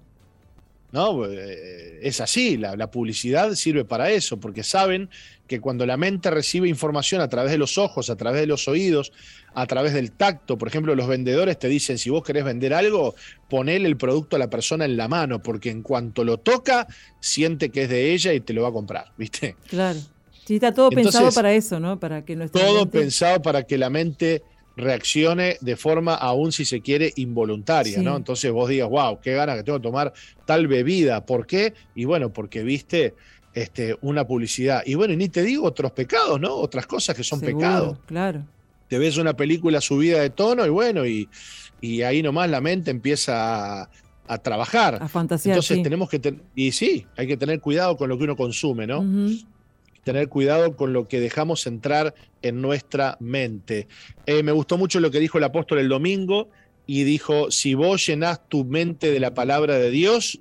¿no? 0.91 1.25
Eh, 1.25 1.99
Es 2.01 2.21
así, 2.21 2.57
la, 2.57 2.75
la 2.75 2.89
publicidad 2.89 3.53
sirve 3.53 3.85
para 3.85 4.09
eso, 4.09 4.37
porque 4.37 4.63
saben 4.63 5.09
que 5.47 5.59
cuando 5.59 5.85
la 5.85 5.95
mente 5.97 6.29
recibe 6.31 6.67
información 6.67 7.21
a 7.21 7.27
través 7.27 7.51
de 7.51 7.57
los 7.57 7.77
ojos, 7.77 8.09
a 8.09 8.15
través 8.15 8.41
de 8.41 8.47
los 8.47 8.67
oídos, 8.67 9.11
a 9.53 9.65
través 9.67 9.93
del 9.93 10.11
tacto, 10.11 10.57
por 10.57 10.67
ejemplo, 10.67 10.95
los 10.95 11.07
vendedores 11.07 11.57
te 11.59 11.67
dicen, 11.67 11.97
si 11.97 12.09
vos 12.09 12.23
querés 12.23 12.43
vender 12.43 12.73
algo, 12.73 13.15
ponele 13.49 13.87
el 13.87 13.95
producto 13.97 14.35
a 14.35 14.39
la 14.39 14.49
persona 14.49 14.85
en 14.85 14.97
la 14.97 15.07
mano, 15.07 15.41
porque 15.43 15.69
en 15.69 15.81
cuanto 15.81 16.23
lo 16.23 16.37
toca, 16.37 16.87
siente 17.19 17.69
que 17.69 17.83
es 17.83 17.89
de 17.89 18.13
ella 18.13 18.33
y 18.33 18.39
te 18.41 18.53
lo 18.53 18.63
va 18.63 18.69
a 18.69 18.73
comprar, 18.73 19.05
¿viste? 19.17 19.55
Claro. 19.69 19.99
Sí, 20.45 20.55
está 20.55 20.73
todo 20.73 20.89
Entonces, 20.91 21.13
pensado 21.13 21.31
para 21.33 21.53
eso, 21.53 21.79
¿no? 21.79 21.99
Para 21.99 22.23
que 22.25 22.35
nuestra 22.35 22.61
Todo 22.61 22.81
mente- 22.81 22.99
pensado 22.99 23.41
para 23.41 23.63
que 23.63 23.77
la 23.77 23.89
mente 23.89 24.43
reaccione 24.77 25.57
de 25.61 25.75
forma, 25.77 26.15
aún 26.15 26.51
si 26.51 26.65
se 26.65 26.81
quiere, 26.81 27.13
involuntaria, 27.15 27.97
Sí. 27.99 28.03
¿no? 28.03 28.15
Entonces 28.17 28.51
vos 28.51 28.69
digas, 28.69 28.89
wow, 28.89 29.19
qué 29.21 29.33
ganas 29.33 29.57
que 29.57 29.63
tengo 29.63 29.79
de 29.79 29.83
tomar 29.83 30.13
tal 30.45 30.67
bebida. 30.67 31.25
¿Por 31.25 31.47
qué? 31.47 31.73
Y 31.95 32.05
bueno, 32.05 32.31
porque 32.31 32.61
viste, 32.61 33.15
este, 33.55 33.97
una 34.01 34.27
publicidad. 34.27 34.83
Y 34.85 34.93
bueno, 34.93 35.13
y 35.13 35.17
ni 35.17 35.29
te 35.29 35.41
digo 35.41 35.65
otros 35.65 35.91
pecados, 35.93 36.39
¿no? 36.39 36.53
Otras 36.53 36.85
cosas 36.85 37.15
que 37.15 37.23
son 37.23 37.39
Seguro, 37.39 37.57
pecados. 37.57 37.97
Claro. 38.05 38.45
Te 38.87 38.99
ves 38.99 39.17
una 39.17 39.35
película 39.35 39.81
subida 39.81 40.21
de 40.21 40.29
tono 40.29 40.63
y 40.65 40.69
bueno, 40.69 41.07
y, 41.07 41.27
y 41.81 42.03
ahí 42.03 42.21
nomás 42.21 42.49
la 42.51 42.61
mente 42.61 42.91
empieza 42.91 43.81
a, 43.81 43.89
a 44.27 44.37
trabajar. 44.37 44.99
A 45.01 45.07
fantasear. 45.07 45.53
Entonces 45.53 45.77
sí. 45.77 45.83
tenemos 45.83 46.09
que, 46.09 46.19
ten- 46.19 46.43
y 46.53 46.71
sí, 46.71 47.07
hay 47.17 47.25
que 47.25 47.37
tener 47.37 47.59
cuidado 47.61 47.97
con 47.97 48.09
lo 48.09 48.17
que 48.17 48.25
uno 48.25 48.35
consume, 48.35 48.85
¿no? 48.85 49.03
Tener 50.03 50.29
cuidado 50.29 50.75
con 50.75 50.93
lo 50.93 51.07
que 51.07 51.19
dejamos 51.19 51.65
entrar 51.65 52.13
en 52.43 52.61
nuestra 52.61 53.17
mente. 53.19 53.87
Eh, 54.27 54.43
me 54.43 54.51
gustó 54.51 54.77
mucho 54.77 54.99
lo 54.99 55.09
que 55.09 55.19
dijo 55.19 55.39
el 55.39 55.45
apóstol 55.45 55.79
el 55.79 55.89
domingo 55.89 56.49
y 56.85 57.03
dijo, 57.05 57.49
si 57.49 57.73
vos 57.73 58.05
llenás 58.05 58.47
tu 58.47 58.65
mente 58.65 59.11
de 59.11 59.19
la 59.19 59.33
palabra 59.33 59.79
de 59.79 59.89
Dios, 59.89 60.37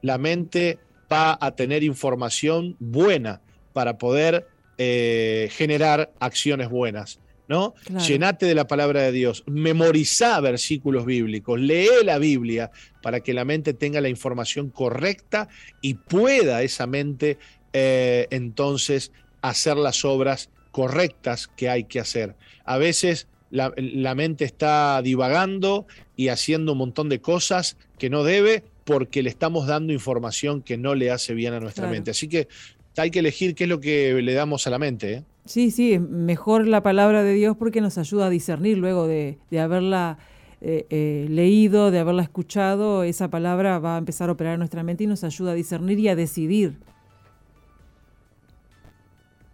la 0.00 0.16
mente 0.16 0.78
va 1.12 1.38
a 1.40 1.50
tener 1.52 1.82
información 1.82 2.76
buena 2.80 3.42
para 3.72 3.98
poder 3.98 4.46
eh, 4.78 5.48
generar 5.52 6.12
acciones 6.18 6.68
buenas. 6.68 7.20
¿no? 7.48 7.74
Claro. 7.84 8.04
Llenate 8.04 8.46
de 8.46 8.54
la 8.54 8.66
palabra 8.66 9.02
de 9.02 9.12
Dios, 9.12 9.44
memorizá 9.46 10.40
versículos 10.40 11.04
bíblicos, 11.04 11.60
lee 11.60 11.88
la 12.04 12.18
Biblia 12.18 12.70
para 13.02 13.20
que 13.20 13.34
la 13.34 13.44
mente 13.44 13.74
tenga 13.74 14.00
la 14.00 14.08
información 14.08 14.70
correcta 14.70 15.48
y 15.82 15.94
pueda 15.94 16.62
esa 16.62 16.86
mente 16.86 17.38
eh, 17.74 18.26
entonces 18.30 19.12
hacer 19.42 19.76
las 19.76 20.04
obras 20.04 20.50
correctas 20.70 21.48
que 21.48 21.68
hay 21.68 21.84
que 21.84 22.00
hacer. 22.00 22.36
A 22.64 22.78
veces 22.78 23.28
la, 23.50 23.72
la 23.76 24.14
mente 24.14 24.44
está 24.44 25.02
divagando 25.02 25.86
y 26.16 26.28
haciendo 26.28 26.72
un 26.72 26.78
montón 26.78 27.10
de 27.10 27.20
cosas 27.20 27.76
que 27.98 28.08
no 28.08 28.24
debe 28.24 28.64
porque 28.92 29.22
le 29.22 29.30
estamos 29.30 29.66
dando 29.66 29.92
información 29.92 30.62
que 30.62 30.76
no 30.76 30.94
le 30.94 31.10
hace 31.10 31.34
bien 31.34 31.54
a 31.54 31.60
nuestra 31.60 31.82
Claro. 31.84 31.94
mente. 31.94 32.10
Así 32.10 32.28
que 32.28 32.48
hay 32.96 33.10
que 33.10 33.20
elegir 33.20 33.54
qué 33.54 33.64
es 33.64 33.70
lo 33.70 33.80
que 33.80 34.12
le 34.22 34.34
damos 34.34 34.66
a 34.66 34.70
la 34.70 34.78
mente. 34.78 35.12
¿eh? 35.14 35.24
Sí, 35.46 35.70
sí, 35.70 35.98
mejor 35.98 36.66
la 36.66 36.82
palabra 36.82 37.22
de 37.22 37.32
Dios 37.32 37.56
porque 37.56 37.80
nos 37.80 37.96
ayuda 37.98 38.26
a 38.26 38.30
discernir 38.30 38.76
luego 38.78 39.06
de, 39.06 39.38
de 39.50 39.60
haberla 39.60 40.18
eh, 40.60 40.86
eh, 40.90 41.26
leído, 41.30 41.90
de 41.90 41.98
haberla 41.98 42.22
escuchado, 42.22 43.02
esa 43.02 43.28
palabra 43.30 43.78
va 43.78 43.96
a 43.96 43.98
empezar 43.98 44.28
a 44.28 44.32
operar 44.32 44.54
en 44.54 44.58
nuestra 44.60 44.82
mente 44.82 45.04
y 45.04 45.06
nos 45.06 45.24
ayuda 45.24 45.52
a 45.52 45.54
discernir 45.54 45.98
y 45.98 46.08
a 46.08 46.14
decidir. 46.14 46.76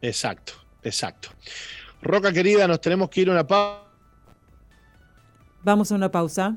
Exacto, 0.03 0.53
exacto. 0.83 1.31
Roca 2.03 2.33
querida, 2.33 2.69
nos 2.69 2.81
tenemos 2.81 3.09
que 3.09 3.23
ir 3.23 3.29
a 3.29 3.33
una 3.33 3.47
pausa. 3.47 3.85
Vamos 5.65 5.91
a 5.91 5.95
una 5.95 6.11
pausa. 6.11 6.57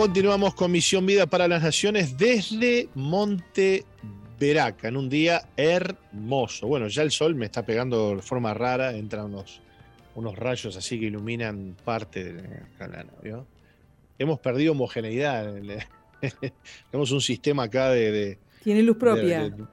Continuamos 0.00 0.54
con 0.54 0.72
Misión 0.72 1.04
Vida 1.04 1.26
para 1.26 1.46
las 1.46 1.62
Naciones 1.62 2.16
desde 2.16 2.88
Monte 2.94 3.84
Veraca, 4.38 4.88
en 4.88 4.96
un 4.96 5.10
día 5.10 5.42
hermoso. 5.58 6.66
Bueno, 6.68 6.88
ya 6.88 7.02
el 7.02 7.10
sol 7.10 7.34
me 7.34 7.44
está 7.44 7.66
pegando 7.66 8.16
de 8.16 8.22
forma 8.22 8.54
rara, 8.54 8.92
entran 8.96 9.26
unos, 9.26 9.60
unos 10.14 10.38
rayos 10.38 10.74
así 10.74 10.98
que 10.98 11.04
iluminan 11.04 11.76
parte 11.84 12.32
del 12.32 12.46
canal. 12.78 13.08
¿vio? 13.22 13.46
Hemos 14.18 14.40
perdido 14.40 14.72
homogeneidad. 14.72 15.52
Tenemos 16.90 17.10
un 17.10 17.20
sistema 17.20 17.64
acá 17.64 17.90
de- 17.90 18.10
de, 18.10 18.38
Tiene 18.64 18.82
luz 18.82 18.96
propia. 18.96 19.42
de- 19.42 19.50
de- 19.50 19.64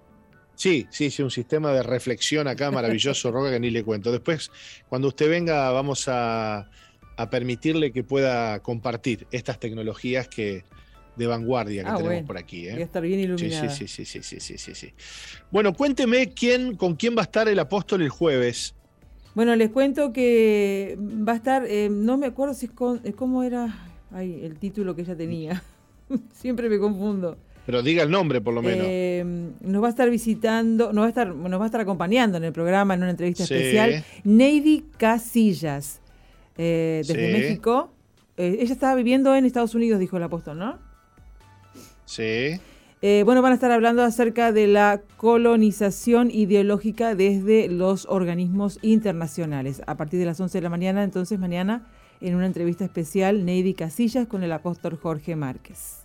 sí, 0.55 0.87
sí, 0.89 1.09
sí, 1.09 1.23
un 1.23 1.31
sistema 1.31 1.71
de 1.71 1.83
reflexión 1.83 2.49
acá 2.49 2.69
maravilloso, 2.69 3.31
Roca, 3.31 3.49
que 3.51 3.61
ni 3.61 3.69
le 3.69 3.81
cuento. 3.85 4.11
Después, 4.11 4.51
cuando 4.89 5.07
usted 5.07 5.29
venga, 5.29 5.71
vamos 5.71 6.03
a, 6.09 6.69
a 7.17 7.29
permitirle 7.29 7.91
que 7.91 8.03
pueda 8.03 8.59
compartir 8.59 9.27
estas 9.31 9.59
tecnologías 9.59 10.27
que 10.27 10.63
de 11.15 11.25
vanguardia 11.27 11.81
que 11.83 11.89
Ah, 11.89 11.95
tenemos 11.95 12.13
bueno. 12.13 12.27
por 12.27 12.37
aquí. 12.37 12.61
Voy 12.69 12.73
a 12.73 12.77
¿eh? 12.77 12.81
estar 12.83 13.01
bien 13.01 13.19
Sí, 13.19 13.23
iluminada. 13.25 13.69
sí, 13.69 13.87
sí, 13.87 14.05
sí, 14.05 14.21
sí, 14.21 14.39
sí, 14.39 14.57
sí, 14.57 14.75
sí. 14.75 14.93
Bueno, 15.51 15.73
cuénteme 15.73 16.31
quién, 16.33 16.75
con 16.75 16.95
quién 16.95 17.15
va 17.17 17.21
a 17.21 17.23
estar 17.23 17.47
el 17.47 17.57
apóstol 17.57 18.03
el 18.03 18.09
jueves. 18.09 18.75
Bueno, 19.33 19.55
les 19.55 19.71
cuento 19.71 20.13
que 20.13 20.95
va 20.99 21.33
a 21.33 21.35
estar, 21.35 21.65
eh, 21.67 21.89
no 21.91 22.17
me 22.17 22.27
acuerdo 22.27 22.53
si 22.53 22.67
es 22.67 22.71
con, 22.71 23.01
eh, 23.03 23.13
cómo 23.13 23.41
era 23.43 23.89
ay, 24.11 24.41
el 24.43 24.57
título 24.59 24.95
que 24.95 25.01
ella 25.01 25.15
tenía. 25.15 25.63
Siempre 26.33 26.69
me 26.69 26.77
confundo. 26.77 27.37
Pero 27.65 27.81
diga 27.83 28.03
el 28.03 28.09
nombre 28.11 28.39
por 28.39 28.53
lo 28.53 28.61
menos. 28.61 28.85
Eh, 28.87 29.25
nos 29.61 29.83
va 29.83 29.87
a 29.87 29.89
estar 29.89 30.09
visitando, 30.09 30.93
nos 30.93 31.01
va 31.01 31.05
a 31.07 31.09
estar, 31.09 31.35
nos 31.35 31.59
va 31.59 31.63
a 31.63 31.67
estar 31.67 31.81
acompañando 31.81 32.37
en 32.37 32.43
el 32.45 32.53
programa 32.53 32.93
en 32.93 33.01
una 33.01 33.09
entrevista 33.09 33.45
Sí. 33.45 33.55
especial, 33.55 34.05
Navy 34.23 34.85
Casillas, 34.97 35.99
eh, 36.57 37.03
desde 37.05 37.27
Sí. 37.27 37.33
México. 37.33 37.93
Eh, 38.37 38.57
ella 38.61 38.73
estaba 38.73 38.95
viviendo 38.95 39.35
en 39.35 39.45
Estados 39.45 39.75
Unidos, 39.75 39.99
dijo 39.99 40.17
el 40.17 40.23
apóstol, 40.23 40.59
¿no? 40.59 40.77
Sí. 42.05 42.59
Eh, 43.01 43.21
bueno, 43.25 43.41
van 43.41 43.51
a 43.51 43.55
estar 43.55 43.71
hablando 43.71 44.03
acerca 44.03 44.51
de 44.51 44.65
la 44.67 45.01
colonización 45.17 46.31
ideológica 46.31 47.13
desde 47.13 47.67
los 47.67 48.05
organismos 48.07 48.79
internacionales. 48.81 49.81
A 49.85 49.95
partir 49.97 50.19
de 50.19 50.25
las 50.25 50.39
11 50.39 50.57
de 50.57 50.61
la 50.63 50.69
mañana, 50.69 51.03
entonces 51.03 51.37
mañana, 51.37 51.85
en 52.21 52.35
una 52.35 52.47
entrevista 52.47 52.85
especial, 52.85 53.45
Navy 53.45 53.75
Casillas 53.75 54.27
con 54.27 54.43
el 54.43 54.51
apóstol 54.51 54.97
Jorge 54.97 55.35
Márquez. 55.35 55.97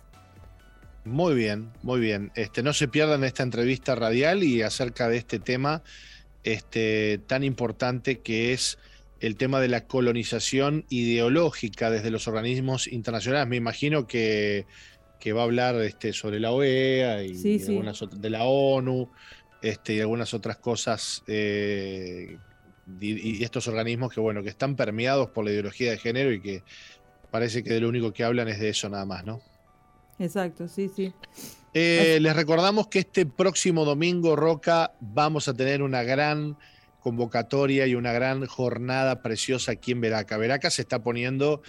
Muy 1.05 1.33
bien, 1.33 1.69
muy 1.81 1.99
bien. 1.99 2.31
Este, 2.35 2.61
no 2.63 2.73
se 2.73 2.87
pierdan 2.87 3.23
esta 3.23 3.43
entrevista 3.43 3.95
radial 3.95 4.43
y 4.43 4.61
acerca 4.61 5.09
de 5.09 5.17
este 5.17 5.39
tema 5.39 5.81
este, 6.43 7.19
tan 7.27 7.43
importante 7.43 8.19
que 8.19 8.53
es 8.53 8.77
el 9.25 9.37
tema 9.37 9.61
de 9.61 9.69
la 9.69 9.85
colonización 9.87 10.85
ideológica 10.89 11.89
desde 11.89 12.11
los 12.11 12.27
organismos 12.27 12.87
internacionales. 12.87 13.47
Me 13.47 13.55
imagino 13.55 14.05
que, 14.05 14.65
que 15.19 15.31
va 15.31 15.41
a 15.41 15.43
hablar 15.45 15.75
este, 15.81 16.11
sobre 16.11 16.39
la 16.41 16.51
OEA 16.51 17.23
y 17.23 17.35
Sí, 17.35 17.57
sí. 17.57 17.71
algunas 17.71 18.01
otras- 18.01 18.21
de 18.21 18.29
la 18.29 18.43
ONU 18.43 19.09
este, 19.61 19.93
y 19.95 19.99
algunas 20.01 20.33
otras 20.33 20.57
cosas. 20.57 21.23
eh, 21.27 22.37
y, 22.99 23.37
y 23.39 23.43
estos 23.45 23.65
organismos 23.69 24.13
que, 24.13 24.19
bueno, 24.19 24.43
que 24.43 24.49
están 24.49 24.75
permeados 24.75 25.29
por 25.29 25.45
la 25.45 25.51
ideología 25.51 25.91
de 25.91 25.97
género 25.97 26.33
y 26.33 26.41
que 26.41 26.63
parece 27.31 27.63
que 27.63 27.69
de 27.71 27.79
lo 27.79 27.87
único 27.87 28.11
que 28.11 28.25
hablan 28.25 28.49
es 28.49 28.59
de 28.59 28.67
eso 28.69 28.89
nada 28.89 29.05
más, 29.05 29.23
¿no? 29.25 29.39
Exacto, 30.19 30.67
sí, 30.67 30.89
sí. 30.93 31.13
Eh, 31.73 32.19
les 32.21 32.35
recordamos 32.35 32.87
que 32.87 32.99
este 32.99 33.25
próximo 33.25 33.85
domingo, 33.85 34.35
Roca, 34.35 34.91
vamos 34.99 35.47
a 35.47 35.53
tener 35.53 35.81
una 35.81 36.03
gran 36.03 36.57
convocatoria 37.03 37.85
y 37.85 37.95
una 37.95 38.13
gran 38.13 38.45
jornada 38.47 39.21
preciosa 39.21 39.73
aquí 39.73 39.91
en 39.91 40.01
Veraca. 40.01 40.37
Veraca 40.37 40.71
se 40.71 40.81
está 40.81 41.03
poniendo 41.03 41.61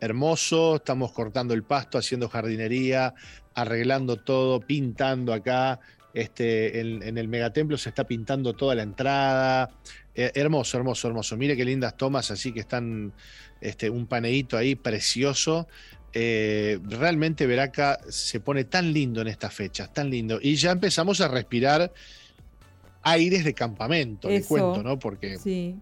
hermoso, 0.00 0.76
estamos 0.76 1.12
cortando 1.12 1.54
el 1.54 1.62
pasto, 1.62 1.96
haciendo 1.96 2.28
jardinería, 2.28 3.14
arreglando 3.54 4.16
todo, 4.16 4.60
pintando 4.60 5.32
acá. 5.32 5.80
Este, 6.12 6.80
en, 6.80 7.16
el 7.16 7.28
megatemplo 7.28 7.78
se 7.78 7.90
está 7.90 8.04
pintando 8.04 8.52
toda 8.54 8.74
la 8.74 8.82
entrada. 8.82 9.70
Eh, 10.14 10.32
hermoso, 10.34 10.76
hermoso, 10.76 11.06
hermoso. 11.06 11.36
Mire 11.36 11.56
qué 11.56 11.64
lindas 11.64 11.96
tomas, 11.96 12.32
así 12.32 12.52
que 12.52 12.60
están 12.60 13.12
este, 13.60 13.88
un 13.88 14.06
paneíto 14.06 14.56
ahí 14.56 14.74
precioso. 14.74 15.68
Eh, 16.12 16.80
realmente 16.82 17.46
Veraca 17.46 18.00
se 18.08 18.40
pone 18.40 18.64
tan 18.64 18.92
lindo 18.92 19.20
en 19.20 19.28
estas 19.28 19.54
fechas, 19.54 19.92
tan 19.94 20.10
lindo. 20.10 20.40
Y 20.42 20.56
ya 20.56 20.72
empezamos 20.72 21.20
a 21.20 21.28
respirar 21.28 21.92
aires 23.02 23.44
de 23.44 23.54
campamento, 23.54 24.28
le 24.28 24.36
Eso. 24.36 24.48
cuento, 24.48 24.82
¿no? 24.82 24.98
Porque 24.98 25.38
Sí, 25.38 25.76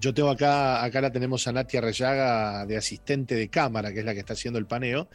yo 0.00 0.14
tengo 0.14 0.30
acá, 0.30 0.82
acá 0.84 1.00
la 1.00 1.10
tenemos 1.10 1.46
a 1.48 1.52
Natia 1.52 1.80
Reyaga 1.80 2.64
de 2.66 2.76
asistente 2.76 3.34
de 3.34 3.48
cámara, 3.48 3.92
que 3.92 4.00
es 4.00 4.04
la 4.04 4.14
que 4.14 4.20
está 4.20 4.32
haciendo 4.34 4.58
el 4.58 4.66
paneo, 4.66 5.08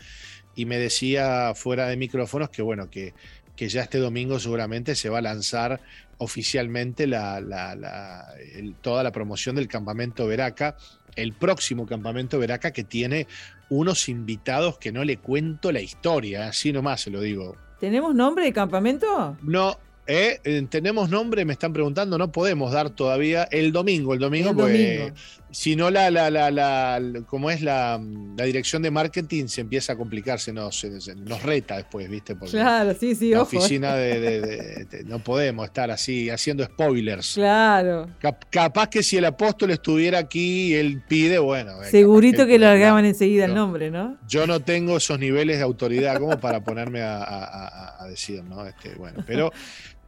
y 0.56 0.66
me 0.66 0.78
decía 0.78 1.54
fuera 1.56 1.88
de 1.88 1.98
micrófonos 1.98 2.50
que 2.50 2.62
bueno, 2.62 2.90
que, 2.90 3.14
que 3.56 3.70
ya 3.70 3.82
este 3.82 3.98
domingo 3.98 4.40
seguramente 4.40 4.96
se 4.96 5.10
va 5.10 5.20
a 5.20 5.22
lanzar 5.22 5.80
oficialmente 6.18 7.08
la, 7.08 7.40
la- 7.42 7.76
la- 7.76 8.28
el- 8.56 8.76
toda 8.76 9.04
la 9.04 9.12
promoción 9.12 9.56
del 9.56 9.68
campamento 9.68 10.28
Veraca, 10.28 10.76
el 11.16 11.34
próximo 11.34 11.86
campamento 11.88 12.38
Veraca 12.38 12.72
que 12.72 12.84
tiene 12.84 13.26
unos 13.70 14.10
invitados 14.10 14.78
que 14.78 14.92
no 14.92 15.04
le 15.04 15.18
cuento 15.18 15.72
la 15.72 15.82
historia, 15.82 16.48
así 16.50 16.72
nomás 16.74 17.02
se 17.02 17.10
lo 17.10 17.22
digo. 17.22 17.56
¿Tenemos 17.80 18.14
nombre 18.14 18.44
de 18.46 18.52
campamento? 18.54 19.38
No, 19.42 19.78
eh, 20.12 20.39
eh, 20.43 20.66
tenemos 20.70 21.10
nombre, 21.12 21.45
me 21.45 21.53
están 21.53 21.72
preguntando, 21.72 22.18
no 22.18 22.32
podemos 22.32 22.72
dar 22.72 22.89
todavía 22.89 23.43
el 23.51 23.72
domingo, 23.72 24.16
el 24.16 24.20
domingo, 24.20 24.49
El 24.49 24.55
domingo. 24.55 25.12
si 25.51 25.76
no 25.76 25.91
la, 25.91 26.10
la, 26.10 26.32
la, 26.32 26.49
la- 26.49 27.22
como 27.28 27.51
es 27.51 27.62
la, 27.62 28.01
la 28.36 28.43
dirección 28.45 28.82
de 28.82 28.89
marketing 28.89 29.45
se 29.45 29.62
empieza 29.62 29.93
a 29.93 29.95
complicarse, 29.97 30.51
nos, 30.51 30.80
se- 30.80 30.99
se- 30.99 31.14
nos 31.16 31.43
reta 31.43 31.78
después, 31.78 32.10
¿viste? 32.10 32.36
Porque 32.36 32.53
Claro, 32.53 32.95
sí, 32.99 33.14
sí, 33.14 33.30
la 33.30 33.43
ojo. 33.43 33.55
oficina 33.57 33.93
de, 33.93 34.20
de- 34.20 34.41
de- 34.41 34.86
de- 34.86 35.03
no 35.03 35.20
podemos 35.20 35.66
estar 35.68 35.91
así 35.91 36.30
haciendo 36.32 36.64
spoilers. 36.66 37.36
Claro. 37.36 38.07
Cap- 38.20 38.45
capaz 38.49 38.89
que 38.89 39.03
si 39.03 39.18
el 39.18 39.26
apóstol 39.26 39.70
estuviera 39.72 40.18
aquí 40.18 40.72
y 40.72 40.74
él 40.74 41.03
pide, 41.07 41.38
bueno. 41.38 41.74
Segurito 41.89 42.47
que 42.47 42.55
él 42.55 42.62
puede 42.62 42.72
largaban 42.72 43.05
enseguida 43.05 43.45
el 43.45 43.51
No. 43.53 43.57
nombre, 43.62 43.91
¿no? 43.91 44.18
Yo 44.28 44.47
no 44.47 44.60
tengo 44.60 44.97
esos 44.97 45.20
niveles 45.20 45.57
de 45.57 45.64
autoridad 45.64 46.18
como 46.20 46.39
para 46.39 46.64
ponerme 46.64 47.01
a, 47.01 47.18
a- 47.24 47.43
a- 47.43 48.03
a 48.03 48.07
decir, 48.07 48.43
¿no? 48.43 48.66
Este, 48.66 48.95
bueno, 48.95 49.24
pero, 49.28 49.51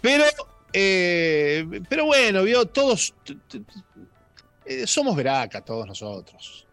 pero, 0.02 0.24
eh, 0.74 1.82
pero 1.89 2.06
bueno, 2.06 2.43
vio, 2.43 2.66
todos 2.68 3.14
eh, 4.66 4.86
somos 4.88 5.16
veraca, 5.16 5.62
todos 5.62 5.86
nosotros. 5.88 6.66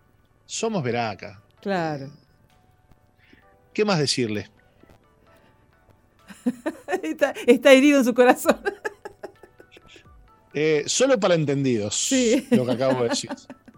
Somos 0.47 0.83
veraca. 0.83 1.43
Claro. 1.61 2.11
¿Qué 3.73 3.85
más 3.85 3.99
decirle? 3.99 4.51
está, 7.03 7.35
está 7.47 7.73
herido 7.73 7.99
en 7.99 8.05
su 8.05 8.15
corazón. 8.15 8.61
Eh, 10.55 10.85
solo 10.87 11.21
para 11.21 11.35
entendidos, 11.35 11.95
Sí. 11.95 12.47
lo 12.51 12.65
que 12.65 12.73
acabo 12.73 13.03
de 13.03 13.11
decir. 13.11 13.31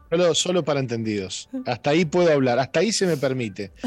Solo, 0.08 0.34
solo 0.34 0.64
para 0.64 0.80
entendidos. 0.80 1.48
Hasta 1.66 1.90
ahí 1.90 2.04
puedo 2.04 2.32
hablar, 2.32 2.58
hasta 2.58 2.80
ahí 2.80 2.92
se 2.92 3.06
me 3.06 3.16
permite. 3.16 3.72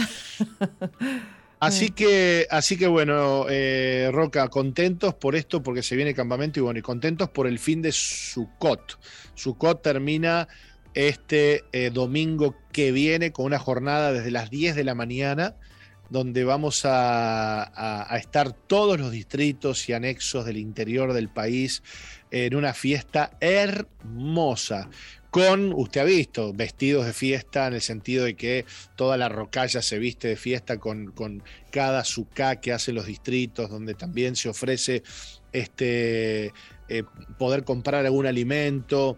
Así 1.65 1.89
que, 1.91 2.47
así 2.49 2.77
que 2.77 2.87
bueno, 2.87 3.45
eh, 3.49 4.09
Roca, 4.11 4.47
contentos 4.49 5.13
por 5.15 5.35
esto, 5.35 5.61
porque 5.63 5.83
se 5.83 5.95
viene 5.95 6.11
el 6.11 6.15
campamento 6.15 6.59
y 6.59 6.63
bueno, 6.63 6.79
y 6.79 6.81
contentos 6.81 7.29
por 7.29 7.47
el 7.47 7.59
fin 7.59 7.81
de 7.81 7.91
Sukkot. 7.91 8.99
Sukkot 9.35 9.81
termina 9.81 10.47
este 10.93 11.63
eh, 11.71 11.89
domingo 11.91 12.55
que 12.71 12.91
viene 12.91 13.31
con 13.31 13.45
una 13.45 13.59
jornada 13.59 14.11
desde 14.13 14.31
las 14.31 14.49
10 14.49 14.75
de 14.75 14.83
la 14.83 14.93
mañana, 14.95 15.55
donde 16.09 16.43
vamos 16.43 16.85
a, 16.85 17.63
a- 17.63 18.13
a 18.13 18.17
estar 18.17 18.51
todos 18.53 18.99
los 18.99 19.11
distritos 19.11 19.89
y 19.89 19.93
anexos 19.93 20.45
del 20.45 20.57
interior 20.57 21.13
del 21.13 21.29
país 21.29 21.81
en 22.29 22.55
una 22.55 22.73
fiesta 22.73 23.31
hermosa. 23.39 24.89
Con, 25.33 25.73
usted 25.73 26.01
ha 26.01 26.03
visto, 26.03 26.53
vestidos 26.53 27.07
de 27.07 27.11
fiesta 27.11 27.65
en 27.65 27.73
el 27.73 27.81
sentido 27.81 28.23
de 28.23 28.35
que 28.35 28.65
toda 28.95 29.17
la 29.17 29.29
rocalla 29.29 29.81
se 29.81 29.97
viste 29.97 30.27
de 30.27 30.35
fiesta 30.35 30.77
con, 30.77 31.07
con 31.07 31.41
cada 31.71 32.03
sucá 32.03 32.61
que 32.61 32.71
hacen 32.71 32.93
los 32.93 33.07
distritos, 33.07 33.67
donde 33.67 33.95
también 33.95 34.35
se 34.35 34.49
ofrece 34.49 35.01
este, 35.51 36.53
eh, 36.87 37.03
poder 37.39 37.63
comprar 37.63 38.05
algún 38.05 38.27
alimento 38.27 39.17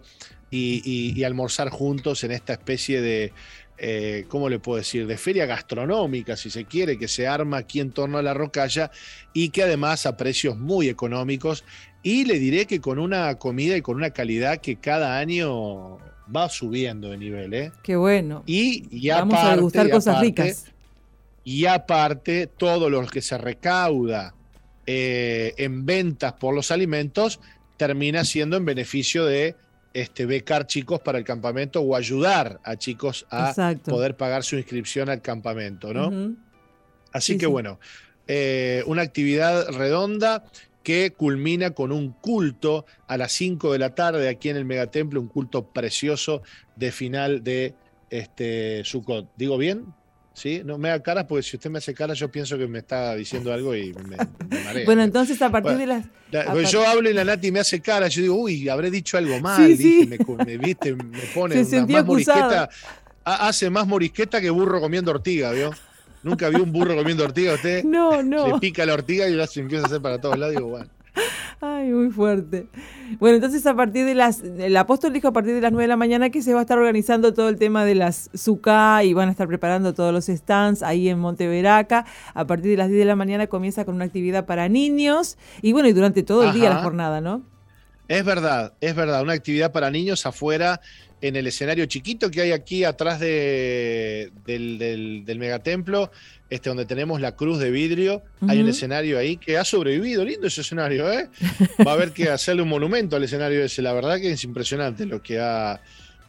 y, 0.50 1.22
almorzar 1.22 1.68
juntos 1.68 2.24
en 2.24 2.30
esta 2.30 2.54
especie 2.54 3.02
de, 3.02 3.34
eh, 3.76 4.24
¿cómo 4.28 4.48
le 4.48 4.58
puedo 4.58 4.78
decir?, 4.78 5.06
de 5.06 5.18
feria 5.18 5.44
gastronómica, 5.44 6.34
si 6.34 6.48
se 6.48 6.64
quiere, 6.64 6.98
que 6.98 7.08
se 7.08 7.26
arma 7.26 7.58
aquí 7.58 7.78
en 7.80 7.90
torno 7.90 8.16
a 8.16 8.22
la 8.22 8.32
rocalla 8.32 8.90
y 9.34 9.50
que 9.50 9.64
además 9.64 10.06
a 10.06 10.16
precios 10.16 10.56
muy 10.56 10.88
económicos 10.88 11.62
y 12.08 12.24
le 12.24 12.38
diré 12.38 12.66
que 12.66 12.80
con 12.80 13.00
una 13.00 13.34
comida 13.36 13.76
y 13.76 13.82
con 13.82 13.96
una 13.96 14.10
calidad 14.10 14.58
que 14.58 14.76
cada 14.76 15.18
año 15.18 15.98
va 16.34 16.48
subiendo 16.48 17.10
de 17.10 17.16
nivel, 17.18 17.52
¿eh? 17.52 17.72
Qué 17.82 17.96
bueno. 17.96 18.44
Y, 18.46 18.86
y 18.92 19.08
Vamos 19.08 19.34
aparte, 19.34 19.50
a 19.52 19.56
degustar 19.56 19.90
cosas 19.90 20.14
aparte- 20.14 20.26
ricas. 20.44 20.64
Y 21.42 21.66
aparte, 21.66 22.46
todo 22.46 22.88
lo 22.90 23.04
que 23.06 23.20
se 23.22 23.36
recauda 23.38 24.34
eh, 24.86 25.54
en 25.56 25.84
ventas 25.84 26.34
por 26.34 26.54
los 26.54 26.70
alimentos 26.70 27.40
termina 27.76 28.24
siendo 28.24 28.56
en 28.56 28.64
beneficio 28.64 29.24
de 29.24 29.56
este, 29.92 30.26
becar 30.26 30.68
chicos 30.68 31.00
para 31.00 31.18
el 31.18 31.24
campamento 31.24 31.80
o 31.80 31.96
ayudar 31.96 32.60
a 32.62 32.76
chicos 32.76 33.26
a 33.30 33.48
Exacto. 33.50 33.90
poder 33.90 34.16
pagar 34.16 34.44
su 34.44 34.56
inscripción 34.56 35.08
al 35.08 35.22
campamento, 35.22 35.92
¿no? 35.92 36.36
Así 37.12 37.32
Sí, 37.32 37.38
que 37.38 37.46
sí. 37.46 37.50
bueno, 37.52 37.80
eh, 38.28 38.82
una 38.86 39.02
actividad 39.02 39.68
redonda 39.72 40.44
que 40.86 41.10
culmina 41.10 41.72
con 41.72 41.90
un 41.90 42.12
culto 42.12 42.86
a 43.08 43.16
las 43.16 43.32
5 43.32 43.72
de 43.72 43.78
la 43.80 43.92
tarde 43.96 44.28
aquí 44.28 44.50
en 44.50 44.56
el 44.56 44.64
Megatemplo, 44.64 45.20
un 45.20 45.26
culto 45.26 45.66
precioso 45.66 46.42
de 46.76 46.92
final 46.92 47.42
de 47.42 47.74
este 48.08 48.84
Sukkot. 48.84 49.32
¿Digo 49.36 49.58
bien? 49.58 49.86
¿Sí? 50.32 50.62
No 50.64 50.78
me 50.78 50.90
haga 50.90 51.02
caras 51.02 51.24
porque 51.28 51.42
si 51.42 51.56
usted 51.56 51.70
me 51.70 51.78
hace 51.78 51.92
caras 51.92 52.16
yo 52.20 52.30
pienso 52.30 52.56
que 52.56 52.68
me 52.68 52.78
está 52.78 53.16
diciendo 53.16 53.52
algo 53.52 53.74
y 53.74 53.92
me, 53.94 54.16
me 54.48 54.62
marea. 54.62 54.84
Bueno, 54.84 55.02
entonces 55.02 55.42
a 55.42 55.50
partir 55.50 55.72
Bueno, 55.72 55.80
de 55.80 55.86
las... 55.88 56.04
La- 56.46 56.52
pues 56.52 56.70
yo 56.70 56.86
hablo 56.86 57.10
y 57.10 57.14
la 57.14 57.24
Nati 57.24 57.50
me 57.50 57.58
hace 57.58 57.80
cara, 57.80 58.06
yo 58.06 58.22
digo, 58.22 58.36
uy, 58.36 58.68
habré 58.68 58.88
dicho 58.92 59.18
algo 59.18 59.40
mal, 59.40 59.66
Sí, 59.66 59.74
dije, 60.06 60.18
sí. 60.24 60.36
me, 60.46 60.56
viste, 60.56 60.94
me 60.94 61.18
pone 61.34 61.64
Se 61.64 61.78
una- 61.80 61.94
más 61.94 62.06
morisqueta, 62.06 62.68
ha- 63.24 63.48
hace 63.48 63.70
más 63.70 63.88
morisqueta 63.88 64.40
que 64.40 64.50
burro 64.50 64.80
comiendo 64.80 65.10
ortiga, 65.10 65.50
¿vio? 65.50 65.72
Nunca 66.22 66.48
vi 66.48 66.56
un 66.60 66.72
burro 66.72 66.96
comiendo 66.96 67.24
ortiga, 67.24 67.54
usted 67.54 67.84
No, 67.84 68.16
le 68.16 68.24
no. 68.24 68.60
pica 68.60 68.84
la 68.86 68.94
ortiga 68.94 69.28
y 69.28 69.36
ya 69.36 69.46
se 69.46 69.60
empieza 69.60 69.84
a 69.84 69.86
hacer 69.86 70.02
para 70.02 70.20
todos 70.20 70.38
lados, 70.38 70.54
digo, 70.54 70.68
bueno. 70.68 70.88
Ay, 71.60 71.90
muy 71.90 72.10
fuerte. 72.10 72.66
Bueno, 73.18 73.36
entonces 73.36 73.64
a 73.66 73.74
partir 73.74 74.04
de 74.04 74.14
las, 74.14 74.42
el 74.42 74.76
apóstol 74.76 75.14
dijo 75.14 75.28
a 75.28 75.32
partir 75.32 75.54
de 75.54 75.62
las 75.62 75.72
9 75.72 75.84
de 75.84 75.88
la 75.88 75.96
mañana 75.96 76.28
que 76.28 76.42
se 76.42 76.52
va 76.52 76.60
a 76.60 76.62
estar 76.62 76.76
organizando 76.76 77.32
todo 77.32 77.48
el 77.48 77.56
tema 77.56 77.86
de 77.86 77.94
las 77.94 78.28
SUCA 78.34 79.02
y 79.04 79.14
van 79.14 79.28
a 79.28 79.30
estar 79.30 79.48
preparando 79.48 79.94
todos 79.94 80.12
los 80.12 80.26
stands 80.26 80.82
ahí 80.82 81.08
en 81.08 81.18
Monteveraca. 81.18 82.04
A 82.34 82.46
partir 82.46 82.72
de 82.72 82.76
las 82.76 82.88
10 82.88 82.98
de 82.98 83.04
la 83.06 83.16
mañana 83.16 83.46
comienza 83.46 83.86
con 83.86 83.94
una 83.94 84.04
actividad 84.04 84.44
para 84.44 84.68
niños 84.68 85.38
y 85.62 85.72
bueno, 85.72 85.88
y 85.88 85.94
durante 85.94 86.22
todo 86.22 86.44
el 86.44 86.52
día 86.52 86.68
la 86.68 86.82
jornada, 86.82 87.22
¿no? 87.22 87.42
Es 88.08 88.24
verdad, 88.24 88.74
es 88.82 88.94
verdad, 88.94 89.22
una 89.22 89.32
actividad 89.32 89.72
para 89.72 89.90
niños 89.90 90.26
afuera 90.26 90.80
en 91.22 91.34
el 91.36 91.46
escenario 91.46 91.86
chiquito 91.86 92.30
que 92.30 92.42
hay 92.42 92.52
aquí 92.52 92.84
atrás 92.84 93.18
de- 93.20 94.30
del, 94.44 94.78
del- 94.78 95.24
del 95.24 95.38
megatemplo, 95.38 96.10
este, 96.50 96.68
donde 96.68 96.84
tenemos 96.84 97.20
la 97.20 97.34
cruz 97.34 97.58
de 97.58 97.70
vidrio. 97.70 98.22
Hay 98.48 98.60
un 98.60 98.68
escenario 98.68 99.18
ahí 99.18 99.36
que 99.36 99.56
ha 99.58 99.64
sobrevivido, 99.64 100.24
lindo 100.24 100.46
ese 100.46 100.60
escenario, 100.60 101.10
¿eh? 101.10 101.28
Va 101.86 101.92
a 101.92 101.94
haber 101.94 102.12
que 102.12 102.28
hacerle 102.30 102.62
un 102.62 102.68
monumento 102.68 103.16
al 103.16 103.24
escenario 103.24 103.64
ese. 103.64 103.80
La 103.82 103.92
verdad 103.94 104.18
que 104.18 104.32
es 104.32 104.44
impresionante 104.44 105.06
lo 105.06 105.22
que 105.22 105.40
ha, 105.40 105.80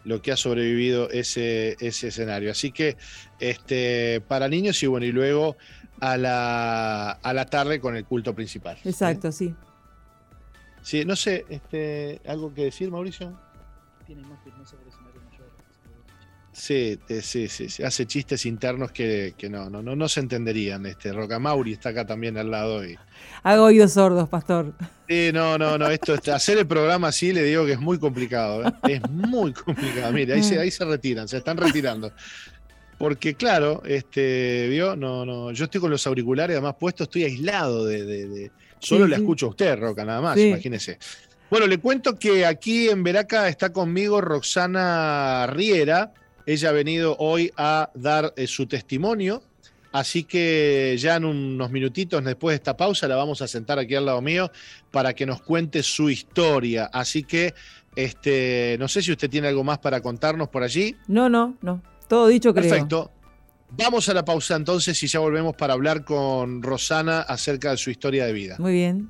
lo 0.05 0.21
que 0.21 0.31
ha 0.31 0.38
sobrevivido 0.38 1.09
ese, 1.11 1.75
ese 1.81 2.07
escenario. 2.07 2.49
Así 2.49 2.71
que 2.71 2.95
este, 3.39 4.21
para 4.27 4.47
niños 4.47 4.81
y 4.81 4.88
bueno, 4.88 5.05
y 5.05 5.11
luego 5.11 5.57
a 5.99 6.15
la, 6.15 7.11
a 7.11 7.33
la 7.33 7.45
tarde 7.45 7.79
con 7.81 7.95
el 7.97 8.05
culto 8.05 8.33
principal. 8.33 8.77
¿eh? 8.77 8.89
Exacto, 8.89 9.31
sí. 9.31 9.53
Sí, 10.81 11.03
no 11.03 11.15
sé, 11.17 11.45
este, 11.49 12.21
¿algo 12.25 12.53
que 12.53 12.63
decir, 12.65 12.89
Mauricio? 12.89 13.38
Tiene 14.05 14.21
más 14.21 14.39
Sí, 16.60 16.97
sí, 17.22 17.47
sí, 17.49 17.70
sí, 17.70 17.84
hace 17.84 18.08
chistes 18.08 18.43
internos 18.47 18.91
que, 18.91 19.36
que 19.38 19.47
no, 19.47 19.70
no, 19.70 19.84
no, 19.84 19.95
no 19.95 20.10
se 20.10 20.22
entenderían. 20.22 20.88
Este, 20.88 21.14
Rocamauri 21.14 21.74
está 21.74 21.89
acá 21.89 22.03
también 22.08 22.36
al 22.36 22.49
lado. 22.49 22.84
Y, 22.84 22.97
Hago 23.43 23.66
oídos 23.66 23.93
sordos, 23.93 24.28
pastor. 24.28 24.74
sí, 25.08 25.30
no, 25.32 25.60
no, 25.60 25.78
no, 25.78 25.88
esto, 25.88 26.16
hacer 26.34 26.58
el 26.58 26.66
programa 26.66 27.10
así 27.10 27.32
le 27.32 27.43
digo 27.43 27.64
que 27.64 27.74
es 27.74 27.80
muy 27.80 27.99
complicado, 27.99 28.64
¿eh? 28.68 28.74
es 28.89 29.08
muy 29.08 29.53
complicado. 29.53 30.12
Mire, 30.12 30.34
ahí 30.34 30.41
se, 30.41 30.58
ahí 30.60 30.72
se 30.72 30.84
retiran, 30.84 31.28
se 31.28 31.38
están 31.38 31.58
retirando. 31.58 32.12
Porque 32.97 33.36
claro, 33.36 33.84
este, 33.86 34.68
vio, 34.70 34.95
no, 34.95 35.24
no, 35.28 35.51
yo 35.51 35.66
estoy 35.66 35.80
con 35.80 35.91
los 35.91 36.08
auriculares 36.08 36.55
además 36.55 36.74
puestos, 36.80 37.05
estoy 37.05 37.26
aislado 37.26 37.86
de, 37.86 38.03
de- 38.03 38.28
de- 38.28 38.51
solo 38.80 39.05
Sí, 39.05 39.12
la 39.12 39.18
sí. 39.18 39.22
escucho 39.22 39.45
a 39.45 39.49
usted, 39.49 39.78
Roca, 39.78 40.03
nada 40.03 40.22
más, 40.22 40.36
Sí. 40.36 40.47
imagínese. 40.47 40.97
Bueno, 41.51 41.68
le 41.68 41.78
cuento 41.78 42.18
que 42.18 42.47
aquí 42.47 42.89
en 42.89 43.03
Veraca 43.03 43.47
está 43.47 43.72
conmigo 43.72 44.22
Roxana 44.22 45.45
Riera. 45.47 46.12
Ella 46.48 46.70
ha 46.70 46.72
venido 46.72 47.18
hoy 47.20 47.52
a 47.58 47.91
dar 47.93 48.34
eh, 48.38 48.48
su 48.48 48.66
testimonio. 48.68 49.43
Así 49.91 50.24
que 50.24 50.95
ya 50.98 51.18
en 51.18 51.26
unos 51.26 51.72
minutitos 51.72 52.24
después 52.24 52.54
de 52.54 52.56
esta 52.56 52.78
pausa 52.78 53.08
la 53.08 53.16
vamos 53.16 53.41
a 53.41 53.48
sentar 53.48 53.80
aquí 53.80 53.95
al 53.95 54.06
lado 54.06 54.22
mío 54.22 54.50
para 54.91 55.14
que 55.14 55.26
nos 55.26 55.41
cuente 55.41 55.84
su 55.84 56.10
historia. 56.10 56.89
Así 56.93 57.24
que 57.24 57.54
este, 57.95 58.78
no 58.80 58.88
sé 58.88 59.02
si 59.02 59.12
usted 59.12 59.30
tiene 59.30 59.50
algo 59.50 59.64
más 59.64 59.80
para 59.80 60.00
contarnos 60.00 60.48
por 60.48 60.64
allí. 60.64 60.95
No, 61.08 61.28
no, 61.30 61.58
no. 61.62 61.82
Todo 62.08 62.28
dicho, 62.28 62.54
creo. 62.54 62.70
Perfecto. 62.70 63.12
Vamos 63.72 64.08
a 64.08 64.14
la 64.14 64.24
pausa 64.24 64.56
entonces 64.56 65.02
y 65.04 65.08
ya 65.08 65.20
volvemos 65.20 65.54
para 65.54 65.74
hablar 65.74 66.06
con 66.06 66.64
Rosana 66.64 67.22
acerca 67.22 67.72
de 67.72 67.78
su 67.78 67.89
historia 67.89 68.26
de 68.26 68.32
vida. 68.32 68.56
Muy 68.60 68.72
bien. 68.72 69.10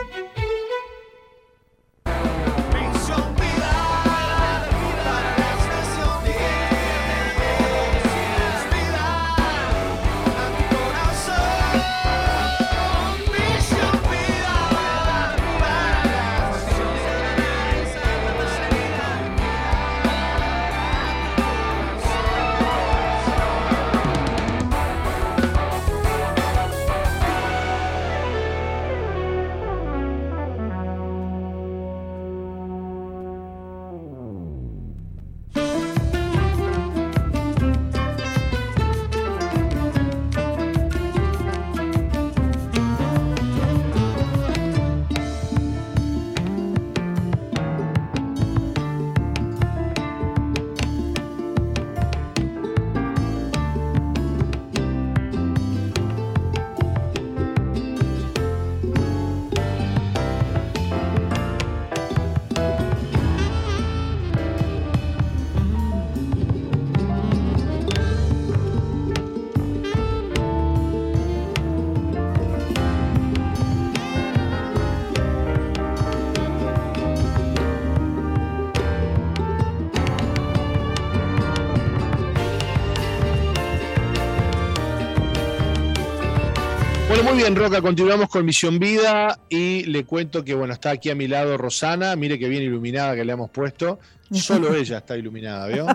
Roca, 87.55 87.81
continuamos 87.81 88.29
con 88.29 88.45
Misión 88.45 88.79
Vida 88.79 89.39
y 89.49 89.83
le 89.83 90.05
cuento 90.05 90.43
que, 90.43 90.53
bueno, 90.53 90.73
está 90.73 90.91
aquí 90.91 91.09
a 91.09 91.15
mi 91.15 91.27
lado 91.27 91.57
Rosana, 91.57 92.15
mire 92.15 92.39
que 92.39 92.47
bien 92.47 92.63
iluminada 92.63 93.15
que 93.15 93.25
le 93.25 93.33
hemos 93.33 93.49
puesto. 93.51 93.99
Solo 94.31 94.73
ella 94.75 94.99
está 94.99 95.17
iluminada, 95.17 95.67
¿vio? 95.67 95.85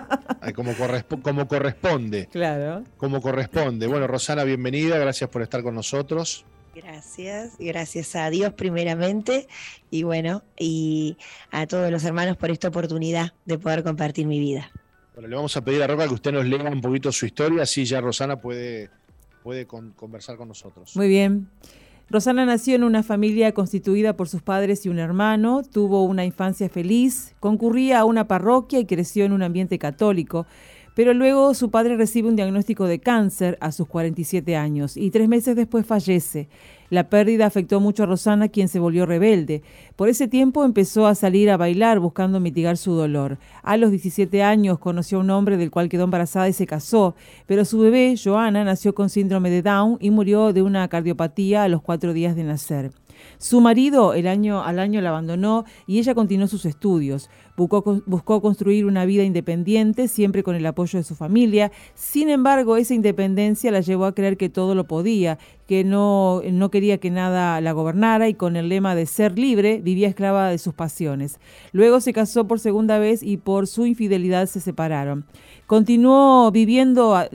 Como, 0.55 0.73
como 1.21 1.47
corresponde, 1.47 2.27
Claro. 2.31 2.83
como 2.97 3.21
corresponde. 3.21 3.87
Bueno, 3.87 4.07
Rosana, 4.07 4.43
bienvenida, 4.43 4.97
gracias 4.97 5.29
por 5.29 5.41
estar 5.41 5.63
con 5.63 5.75
nosotros. 5.75 6.45
Gracias, 6.75 7.53
gracias 7.57 8.15
a 8.15 8.29
Dios 8.29 8.53
primeramente 8.53 9.47
y 9.89 10.03
bueno, 10.03 10.43
y 10.59 11.17
a 11.51 11.65
todos 11.65 11.89
los 11.91 12.03
hermanos 12.03 12.37
por 12.37 12.51
esta 12.51 12.67
oportunidad 12.67 13.33
de 13.45 13.57
poder 13.57 13.83
compartir 13.83 14.27
mi 14.27 14.39
vida. 14.39 14.69
Bueno, 15.15 15.27
le 15.27 15.35
vamos 15.35 15.57
a 15.57 15.61
pedir 15.63 15.81
a 15.81 15.87
Roca 15.87 16.07
que 16.07 16.13
usted 16.13 16.31
nos 16.31 16.45
lea 16.45 16.61
un 16.69 16.81
poquito 16.81 17.11
su 17.11 17.25
historia, 17.25 17.63
así 17.63 17.83
ya 17.85 17.99
Rosana 17.99 18.35
puede, 18.39 18.91
puede 19.47 19.65
con- 19.65 19.91
conversar 19.93 20.35
con 20.35 20.49
nosotros. 20.49 20.93
Muy 20.97 21.07
bien. 21.07 21.47
Rosana 22.09 22.45
nació 22.45 22.75
en 22.75 22.83
una 22.83 23.01
familia 23.01 23.53
constituida 23.53 24.17
por 24.17 24.27
sus 24.27 24.41
padres 24.41 24.85
y 24.85 24.89
un 24.89 24.99
hermano, 24.99 25.61
tuvo 25.63 26.03
una 26.03 26.25
infancia 26.25 26.67
feliz, 26.67 27.33
concurría 27.39 27.99
a 27.99 28.05
una 28.05 28.27
parroquia 28.27 28.79
y 28.79 28.85
creció 28.85 29.23
en 29.23 29.31
un 29.31 29.43
ambiente 29.43 29.79
católico, 29.79 30.45
Pero 30.95 31.13
luego 31.13 31.53
su 31.53 31.69
padre 31.69 31.95
recibe 31.95 32.27
un 32.27 32.35
diagnóstico 32.35 32.87
de 32.87 32.99
cáncer 32.99 33.57
a 33.61 33.71
sus 33.71 33.87
47 33.87 34.55
años 34.57 34.97
y 34.97 35.11
tres 35.11 35.29
meses 35.29 35.55
después 35.55 35.85
fallece. 35.85 36.49
La 36.89 37.09
pérdida 37.09 37.45
afectó 37.45 37.81
mucho 37.81 38.03
a 38.03 38.05
Rosana, 38.05 38.47
quien 38.47 38.69
se 38.69 38.79
volvió 38.79 39.05
rebelde. 39.05 39.61
Por 39.95 40.07
ese 40.07 40.27
tiempo 40.27 40.63
empezó 40.63 41.05
a 41.05 41.15
salir 41.15 41.49
a 41.49 41.57
bailar 41.57 41.99
buscando 41.99 42.39
mitigar 42.39 42.77
su 42.77 42.93
dolor. 42.93 43.37
A 43.61 43.75
los 43.75 43.91
17 43.91 44.41
años 44.41 44.79
conoció 44.79 45.17
a 45.17 45.21
un 45.21 45.29
hombre 45.29 45.57
del 45.57 45.71
cual 45.71 45.89
quedó 45.89 46.05
embarazada 46.05 46.47
y 46.47 46.53
se 46.53 46.65
casó, 46.65 47.15
pero 47.45 47.65
su 47.65 47.79
bebé, 47.79 48.15
Joana, 48.21 48.63
nació 48.63 48.95
con 48.95 49.09
síndrome 49.09 49.49
de 49.49 49.61
Down 49.61 49.97
y 49.99 50.11
murió 50.11 50.53
de 50.53 50.61
una 50.61 50.87
cardiopatía 50.87 51.63
a 51.63 51.67
los 51.67 51.81
cuatro 51.81 52.13
días 52.13 52.35
de 52.35 52.43
nacer. 52.43 52.91
Su 53.37 53.61
marido 53.61 54.13
el 54.13 54.27
año, 54.27 54.63
al 54.63 54.79
año 54.79 55.01
la 55.01 55.09
abandonó 55.09 55.65
y 55.85 55.99
ella 55.99 56.15
continuó 56.15 56.47
sus 56.47 56.65
estudios. 56.65 57.29
Buscó, 57.57 58.39
construir 58.39 58.85
una 58.85 59.05
vida 59.05 59.23
independiente, 59.23 60.07
siempre 60.07 60.43
con 60.43 60.55
el 60.55 60.63
apoyo 60.67 60.99
de 60.99 61.03
su 61.03 61.15
familia. 61.15 61.71
Sin 61.95 62.29
embargo, 62.29 62.77
esa 62.77 62.93
independencia 62.93 63.71
la 63.71 63.81
llevó 63.81 64.05
a 64.05 64.13
creer 64.13 64.37
que 64.37 64.47
todo 64.47 64.75
lo 64.75 64.83
podía, 64.83 65.39
que 65.65 65.83
no, 65.83 66.43
no 66.51 66.69
quería 66.69 66.99
que 66.99 67.09
nada 67.09 67.59
la 67.59 67.71
gobernara 67.71 68.29
y 68.29 68.35
con 68.35 68.57
el 68.57 68.69
lema 68.69 68.93
de 68.93 69.07
ser 69.07 69.39
libre 69.39 69.81
vivía 69.81 70.07
esclava 70.07 70.51
de 70.51 70.59
sus 70.59 70.75
pasiones. 70.75 71.39
Luego 71.71 71.99
se 71.99 72.13
casó 72.13 72.45
por 72.45 72.59
segunda 72.59 72.99
vez 72.99 73.23
y 73.23 73.37
por 73.37 73.65
su 73.65 73.87
infidelidad 73.87 74.45
se 74.45 74.59
separaron. 74.59 75.25
Continuó 75.67 76.49
viviendo 76.49 77.13
a, 77.13 77.27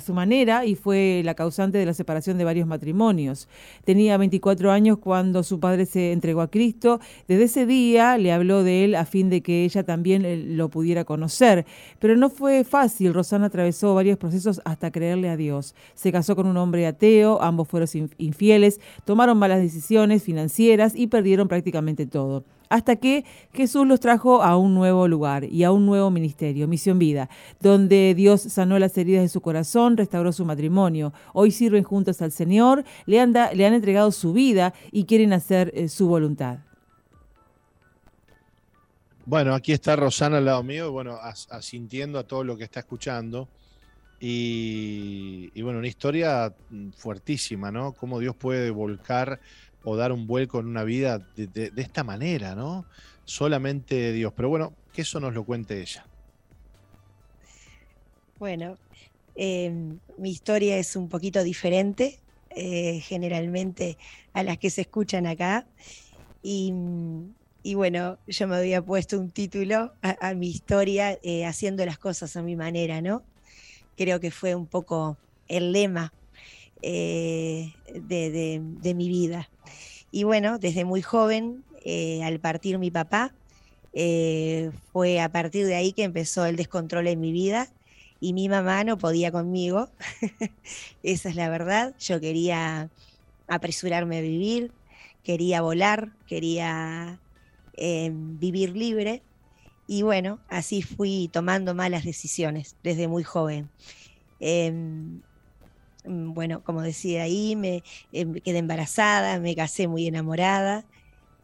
su 0.00 0.12
manera 0.12 0.66
y 0.66 0.74
fue 0.74 1.22
la 1.24 1.32
causante 1.32 1.78
de 1.78 1.86
la 1.86 1.94
separación 1.94 2.36
de 2.36 2.44
varios 2.44 2.66
matrimonios. 2.66 3.48
Tenía 3.86 4.18
24 4.18 4.70
años 4.70 4.98
cuando 4.98 5.42
su 5.42 5.58
padre 5.58 5.86
se 5.86 6.12
entregó 6.12 6.42
a 6.42 6.50
Cristo. 6.50 7.00
Desde 7.28 7.44
ese 7.44 7.64
día 7.64 8.18
le 8.18 8.30
habló 8.30 8.62
de 8.62 8.84
él 8.84 8.94
a 8.94 9.06
fin 9.06 9.30
de 9.30 9.40
que 9.40 9.64
ella 9.64 9.84
también 9.84 10.26
eh, 10.26 10.36
lo 10.36 10.68
pudiera 10.68 11.06
conocer. 11.06 11.64
Pero 11.98 12.14
no 12.14 12.28
fue 12.28 12.64
fácil. 12.64 13.14
Rosana 13.14 13.46
atravesó 13.46 13.94
varios 13.94 14.18
procesos 14.18 14.60
hasta 14.66 14.90
creerle 14.90 15.30
a 15.30 15.38
Dios. 15.38 15.74
Se 15.94 16.12
casó 16.12 16.36
con 16.36 16.46
un 16.46 16.58
hombre 16.58 16.86
ateo, 16.86 17.40
ambos 17.40 17.68
fueron 17.68 17.88
infieles, 18.18 18.82
tomaron 19.06 19.38
malas 19.38 19.62
decisiones 19.62 20.22
financieras 20.22 20.92
y 20.94 21.06
perdieron 21.06 21.48
prácticamente 21.48 22.04
todo 22.04 22.44
hasta 22.72 22.96
que 22.96 23.26
Jesús 23.52 23.86
los 23.86 24.00
trajo 24.00 24.42
a 24.42 24.56
un 24.56 24.74
nuevo 24.74 25.06
lugar 25.06 25.44
y 25.44 25.62
a 25.62 25.70
un 25.70 25.84
nuevo 25.84 26.10
ministerio, 26.10 26.66
Misión 26.66 26.98
Vida, 26.98 27.28
donde 27.60 28.14
Dios 28.16 28.40
sanó 28.40 28.78
las 28.78 28.96
heridas 28.96 29.20
de 29.20 29.28
su 29.28 29.42
corazón, 29.42 29.98
restauró 29.98 30.32
su 30.32 30.46
matrimonio. 30.46 31.12
Hoy 31.34 31.50
sirven 31.50 31.84
juntos 31.84 32.22
al 32.22 32.32
Señor, 32.32 32.82
le 33.04 33.20
han, 33.20 33.36
entregado 33.36 34.10
su 34.10 34.32
vida 34.32 34.72
y 34.90 35.04
quieren 35.04 35.34
hacer 35.34 35.70
eh, 35.74 35.88
su 35.88 36.08
voluntad. 36.08 36.60
Bueno, 39.26 39.54
aquí 39.54 39.72
está 39.72 39.94
Rosana 39.94 40.38
al 40.38 40.46
lado 40.46 40.62
mío, 40.62 40.92
bueno, 40.92 41.18
as, 41.20 41.48
asintiendo 41.50 42.18
a 42.18 42.24
todo 42.24 42.42
lo 42.42 42.56
que 42.56 42.64
está 42.64 42.80
escuchando. 42.80 43.50
Y, 44.18 45.50
y, 45.52 45.60
bueno, 45.60 45.78
una 45.78 45.88
historia 45.88 46.54
fuertísima, 46.96 47.70
¿no? 47.70 47.92
Cómo 47.92 48.18
Dios 48.18 48.34
puede 48.34 48.70
volcar 48.70 49.40
o 49.84 49.96
dar 49.96 50.12
un 50.12 50.26
vuelco 50.26 50.60
en 50.60 50.66
una 50.66 50.84
vida 50.84 51.18
de, 51.36 51.72
esta 51.76 52.04
manera, 52.04 52.54
¿no? 52.54 52.84
Solamente 53.24 54.12
Dios. 54.12 54.32
Pero 54.34 54.48
bueno, 54.48 54.72
que 54.92 55.02
eso 55.02 55.20
nos 55.20 55.34
lo 55.34 55.44
cuente 55.44 55.80
ella. 55.80 56.04
Bueno, 58.38 58.76
eh, 59.34 59.72
mi 60.18 60.30
historia 60.30 60.76
es 60.76 60.96
un 60.96 61.08
poquito 61.08 61.42
diferente 61.42 62.18
eh, 62.50 63.00
generalmente 63.00 63.96
a 64.32 64.42
las 64.42 64.58
que 64.58 64.70
se 64.70 64.82
escuchan 64.82 65.26
acá. 65.26 65.66
Y, 66.42 66.72
bueno, 67.74 68.18
yo 68.26 68.48
me 68.48 68.56
había 68.56 68.82
puesto 68.82 69.18
un 69.18 69.30
título 69.30 69.92
a, 70.02 70.28
a 70.28 70.34
mi 70.34 70.48
historia 70.48 71.18
eh, 71.22 71.46
haciendo 71.46 71.86
las 71.86 71.98
cosas 71.98 72.36
a 72.36 72.42
mi 72.42 72.56
manera, 72.56 73.00
¿no? 73.00 73.22
Creo 73.96 74.18
que 74.18 74.32
fue 74.32 74.56
un 74.56 74.66
poco 74.66 75.16
el 75.46 75.70
lema 75.70 76.12
eh, 76.82 77.74
de, 77.94 78.60
de, 78.60 78.94
mi 78.94 79.08
vida. 79.08 79.48
Y 80.10 80.24
bueno, 80.24 80.58
desde 80.58 80.84
muy 80.84 81.00
joven, 81.00 81.64
eh, 81.84 82.24
al 82.24 82.40
partir 82.40 82.78
mi 82.78 82.90
papá, 82.90 83.32
eh, 83.92 84.72
fue 84.92 85.20
a 85.20 85.30
partir 85.30 85.64
de 85.66 85.76
ahí 85.76 85.92
que 85.92 86.02
empezó 86.02 86.44
el 86.44 86.56
descontrol 86.56 87.06
en 87.06 87.20
mi 87.20 87.30
vida 87.30 87.68
y 88.20 88.32
mi 88.32 88.48
mamá 88.48 88.82
no 88.82 88.98
podía 88.98 89.30
conmigo. 89.30 89.90
Esa 91.04 91.28
es 91.28 91.36
la 91.36 91.48
verdad. 91.48 91.94
Yo 92.00 92.20
quería 92.20 92.90
apresurarme 93.46 94.18
a 94.18 94.22
vivir, 94.22 94.72
quería 95.22 95.62
volar, 95.62 96.10
quería 96.26 97.20
vivir 97.76 98.76
libre. 98.76 99.22
Y 99.86 100.02
bueno, 100.02 100.40
así 100.48 100.82
fui 100.82 101.28
tomando 101.32 101.74
malas 101.74 102.04
decisiones 102.04 102.76
desde 102.82 103.06
muy 103.06 103.22
joven. 103.22 103.68
Eh, 104.40 104.72
bueno, 106.04 106.62
como 106.64 106.82
decía 106.82 107.22
ahí, 107.22 107.56
me, 107.56 107.82
eh, 108.12 108.24
me, 108.24 108.40
quedé 108.40 108.58
embarazada, 108.58 109.38
me 109.38 109.54
casé 109.54 109.88
muy 109.88 110.06
enamorada, 110.06 110.84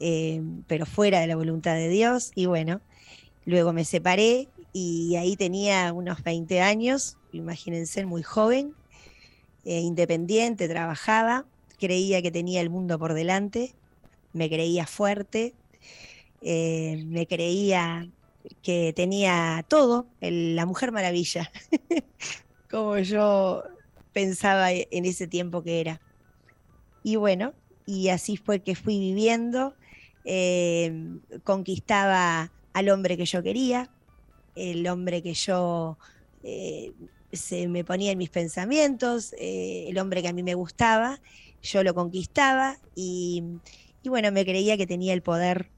eh, 0.01 0.43
pero 0.67 0.87
fuera 0.87 1.21
de 1.21 1.27
la 1.27 1.37
voluntad 1.37 1.75
de 1.75 1.89
Dios. 1.89 2.33
Y 2.35 2.47
bueno, 2.47 2.81
luego 3.45 3.73
me 3.73 3.85
separé 3.85 4.49
y 4.73 5.17
ahí 5.17 5.37
tenía 5.37 5.93
unos 5.93 6.23
20 6.23 6.61
años, 6.61 7.17
imagínense, 7.33 8.05
muy 8.07 8.23
joven, 8.23 8.75
eh, 9.65 9.81
independiente, 9.81 10.69
trabajaba, 10.69 11.47
creía 11.79 12.23
que 12.23 12.31
tenía 12.31 12.61
el 12.61 12.71
mundo 12.71 12.99
por 12.99 13.15
delante, 13.15 13.75
me 14.33 14.49
creía 14.49 14.87
fuerte, 14.87 15.55
me 16.43 17.27
creía 17.29 18.09
que 18.63 18.93
tenía 18.95 19.65
todo, 19.69 20.07
la 20.21 20.67
mujer 20.67 20.93
maravilla, 20.93 21.51
como 22.71 22.99
yo 22.99 23.63
pensaba 24.19 24.73
e, 24.73 24.89
en 24.91 25.05
ese 25.05 25.29
tiempo 25.29 25.63
que 25.63 25.81
era. 25.81 26.01
Y 27.05 27.15
bueno, 27.15 27.55
y 27.87 28.09
así 28.09 28.37
fue 28.37 28.59
que 28.65 28.75
fui 28.75 28.99
viviendo, 28.99 29.77
eh, 30.25 30.93
conquistaba 31.45 32.51
al 32.73 32.89
hombre 32.89 33.17
que 33.17 33.27
yo 33.27 33.45
quería, 33.45 33.89
el 34.57 34.89
hombre 34.89 35.23
que 35.23 35.35
yo 35.35 35.99
eh, 36.43 36.93
se 37.33 37.69
me 37.69 37.85
ponía 37.85 38.11
en 38.11 38.19
mis 38.19 38.31
pensamientos, 38.31 39.35
eh, 39.39 39.87
el 39.89 39.97
hombre 39.99 40.21
que 40.21 40.29
a 40.29 40.33
mí 40.33 40.43
me 40.43 40.55
gustaba, 40.55 41.21
yo 41.63 41.85
lo 41.85 41.95
conquistaba 41.95 42.77
y, 42.97 43.45
bueno, 44.05 44.33
me 44.33 44.45
creía 44.45 44.77
que 44.77 44.89
tenía 44.89 45.15
el 45.15 45.23
poder, 45.23 45.71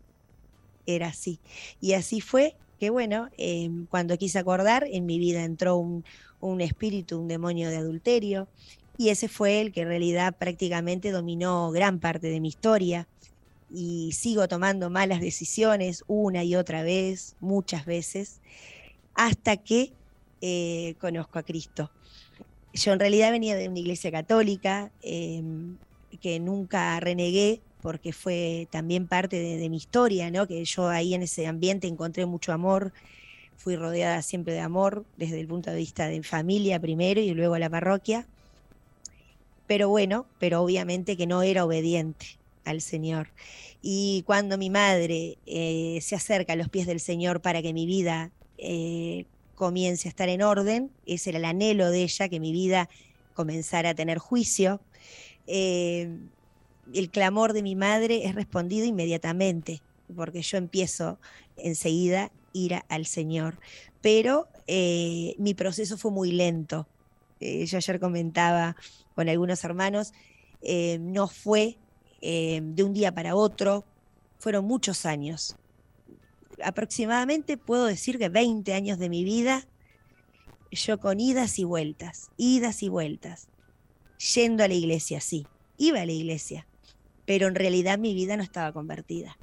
era 0.87 1.09
así. 1.09 1.41
Y 1.79 1.93
así 1.93 2.23
fue 2.23 2.57
que 2.79 2.89
bueno, 2.89 3.29
cuando 3.91 4.17
quise 4.17 4.39
acordar, 4.39 4.87
en 4.91 5.05
mi 5.05 5.19
vida 5.19 5.45
entró 5.45 5.77
un, 5.77 6.03
un 6.41 6.61
espíritu, 6.61 7.19
un 7.19 7.29
demonio 7.29 7.71
de 7.71 7.77
adulterio, 7.77 8.49
y 8.97 9.09
ese 9.09 9.29
fue 9.29 9.61
el 9.61 9.73
que 9.73 9.83
en 9.83 9.89
realidad 9.89 10.37
prácticamente 10.39 11.11
dominó 11.11 11.71
gran 11.71 12.01
parte 12.01 12.29
de 12.29 12.41
mi 12.41 12.49
historia 12.49 13.09
y 13.73 14.13
sigo 14.13 14.47
tomando 14.49 14.91
malas 14.91 15.21
decisiones 15.21 16.05
una 16.07 16.45
y 16.45 16.55
otra 16.57 16.83
vez, 16.83 17.37
muchas 17.41 17.87
veces, 17.87 18.41
hasta 19.15 19.57
que 19.57 19.93
eh, 20.41 20.97
conozco 20.99 21.39
a 21.39 21.43
Cristo. 21.43 21.91
Yo 22.75 22.93
en 22.93 23.01
realidad 23.01 23.31
venía 23.31 23.57
de 23.57 23.69
una 23.69 23.79
iglesia 23.79 24.11
católica 24.11 24.93
eh, 25.03 25.43
que 26.21 26.39
nunca 26.41 26.99
renegué 27.01 27.61
porque 27.81 28.13
fue 28.13 28.69
también 28.71 29.07
parte 29.07 29.37
de, 29.41 29.57
de, 29.57 29.69
mi 29.71 29.79
historia, 29.79 30.31
¿no? 30.31 30.47
que 30.47 30.65
yo 30.65 30.89
ahí 30.89 31.15
en 31.15 31.23
ese 31.23 31.47
ambiente 31.47 31.87
encontré 31.87 32.27
mucho 32.27 32.53
amor, 32.53 32.93
fui 33.61 33.77
rodeada 33.77 34.23
siempre 34.23 34.55
de 34.55 34.61
amor 34.61 35.05
desde 35.19 35.39
el 35.39 35.47
punto 35.47 35.71
de 35.71 35.77
vista 35.77 36.09
de 36.09 36.23
familia 36.23 36.81
primero 36.81 37.21
y 37.21 37.35
luego 37.35 37.59
la 37.59 37.69
parroquia. 37.69 38.27
Pero 39.67 39.91
bueno, 39.91 40.27
pero 40.39 40.63
obviamente 40.63 41.15
que 41.15 41.27
no 41.27 41.43
era 41.43 41.67
obediente 41.67 42.39
al 42.65 42.81
Señor. 42.81 43.29
Y 43.83 44.23
cuando 44.27 44.57
mi 44.57 44.71
madre 44.71 45.37
eh, 45.45 45.99
se 46.01 46.17
acerca 46.17 46.55
a 46.55 46.57
los 46.57 46.71
pies 46.71 46.87
del 46.87 47.01
Señor 47.01 47.43
para 47.43 47.61
que 47.61 47.75
mi 47.75 47.85
vida 47.85 48.31
eh, 48.57 49.27
comience 49.57 50.09
a 50.09 50.11
estar 50.11 50.31
en 50.31 50.41
orden, 50.41 50.91
ese 51.05 51.31
era 51.31 51.39
el 51.39 51.45
anhelo 51.45 51.91
de 51.91 52.03
ella, 52.03 52.31
que 52.31 52.41
mi 52.41 52.53
vida 52.53 52.89
comenzara 53.35 53.91
a 53.91 53.95
tener 53.95 54.17
juicio, 54.17 54.81
eh, 55.47 56.09
el 56.95 57.11
clamor 57.11 57.53
de 57.53 57.63
mi 57.63 57.77
madre 57.77 58.25
es 58.25 58.35
respondido 58.35 58.87
inmediatamente, 58.87 59.83
porque 60.17 60.41
yo 60.41 60.57
empiezo 60.57 61.19
enseguida 61.57 62.33
ir 62.53 62.75
al 62.89 63.07
Señor. 63.07 63.59
Pero 64.01 64.49
eh, 64.67 65.35
mi 65.39 65.55
proceso 65.55 65.97
fue 65.97 66.11
muy 66.11 66.33
lento. 66.33 66.87
Eh, 67.41 67.67
yo 67.67 67.79
ayer 67.79 68.01
comentaba 68.01 68.77
con 69.15 69.29
algunos 69.29 69.65
hermanos, 69.65 70.13
eh, 70.63 70.99
no 71.01 71.29
fue 71.29 71.79
de 72.23 72.85
un 72.85 72.93
día 72.93 73.15
para 73.15 73.35
otro, 73.35 73.87
fueron 74.39 74.67
muchos 74.67 75.07
años. 75.07 75.57
Aproximadamente 76.63 77.57
puedo 77.57 77.87
decir 77.87 78.19
que 78.19 78.29
20 78.29 78.75
años 78.75 78.99
de 78.99 79.09
mi 79.09 79.25
vida, 79.25 79.67
yo 80.71 81.01
con 81.01 81.19
idas 81.19 81.59
y 81.59 81.65
vueltas, 81.65 82.31
idas 82.37 82.83
y 82.83 82.91
vueltas, 82.91 83.49
yendo 84.35 84.63
a 84.63 84.69
la 84.69 84.75
iglesia, 84.75 85.23
sí, 85.23 85.47
iba 85.79 86.03
a 86.03 86.07
la 86.07 86.13
iglesia, 86.13 86.67
pero 87.25 87.49
en 87.49 87.55
realidad 87.55 87.99
mi 87.99 88.13
vida 88.13 88.37
no 88.37 88.43
estaba 88.43 88.71
convertida. 88.73 89.39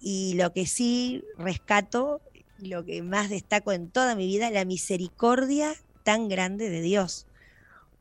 Y 0.00 0.34
lo 0.34 0.52
que 0.52 0.66
sí 0.66 1.24
rescato 1.38 2.20
lo 2.58 2.84
que 2.84 3.02
más 3.02 3.28
destaco 3.28 3.72
en 3.72 3.90
toda 3.90 4.14
mi 4.14 4.26
vida, 4.26 4.50
la 4.50 4.64
misericordia 4.64 5.74
tan 6.02 6.28
grande 6.28 6.70
de 6.70 6.80
Dios. 6.80 7.26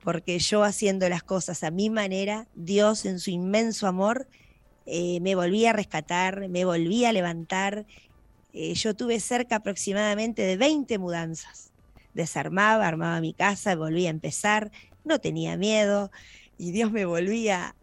Porque 0.03 0.39
yo 0.39 0.63
haciendo 0.63 1.09
las 1.09 1.23
cosas 1.23 1.63
a 1.63 1.71
mi 1.71 1.89
manera, 1.89 2.47
Dios 2.55 3.05
en 3.05 3.19
su 3.19 3.31
inmenso 3.31 3.87
amor 3.87 4.27
eh, 4.85 5.19
me 5.21 5.35
volvía 5.35 5.71
a 5.71 5.73
rescatar, 5.73 6.47
me 6.47 6.63
volvía 6.63 7.09
a 7.09 7.13
levantar. 7.13 7.85
Eh, 8.53 8.73
yo 8.75 8.95
tuve 8.95 9.19
cerca 9.19 9.57
aproximadamente 9.57 10.43
de 10.43 10.57
20 10.57 10.97
mudanzas. 10.99 11.71
Desarmaba, 12.13 12.87
armaba 12.87 13.19
mi 13.19 13.33
casa, 13.33 13.75
volvía 13.75 14.09
a 14.09 14.11
empezar, 14.11 14.71
no 15.03 15.19
tenía 15.19 15.57
miedo 15.57 16.11
y 16.57 16.71
Dios 16.71 16.91
me 16.91 17.05
volvía 17.05 17.75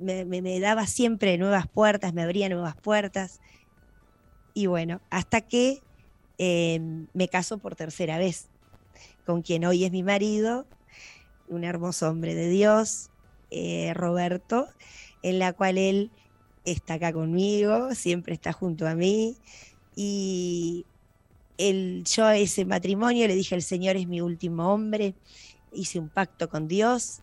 me, 0.00 0.60
daba 0.60 0.86
siempre 0.86 1.38
nuevas 1.38 1.66
puertas, 1.68 2.14
me 2.14 2.22
abría 2.22 2.48
nuevas 2.48 2.76
puertas. 2.76 3.40
Y 4.54 4.66
bueno, 4.66 5.00
hasta 5.10 5.40
que 5.40 5.82
em, 6.38 7.06
me 7.12 7.28
caso 7.28 7.58
por 7.58 7.76
tercera 7.76 8.18
vez, 8.18 8.48
con 9.24 9.42
quien 9.42 9.64
hoy 9.64 9.84
es 9.84 9.92
mi 9.92 10.02
marido, 10.02 10.66
un 11.48 11.64
hermoso 11.64 12.08
hombre 12.08 12.34
de 12.34 12.48
Dios, 12.48 13.10
eh, 13.50 13.92
Roberto, 13.94 14.68
en 15.22 15.38
la 15.38 15.52
cual 15.52 15.78
él 15.78 16.10
está 16.64 16.94
acá 16.94 17.12
conmigo, 17.12 17.94
siempre 17.94 18.34
está 18.34 18.52
junto 18.52 18.86
a 18.86 18.94
mí. 18.94 19.36
Y 19.94 20.84
yo 21.58 22.24
a 22.24 22.36
ese 22.36 22.64
matrimonio 22.64 23.26
le 23.26 23.34
dije, 23.34 23.54
el 23.54 23.62
Señor 23.62 23.96
es 23.96 24.06
mi 24.06 24.20
último 24.20 24.72
hombre, 24.72 25.14
hice 25.72 25.98
un 25.98 26.08
pacto 26.08 26.48
con 26.48 26.68
Dios 26.68 27.20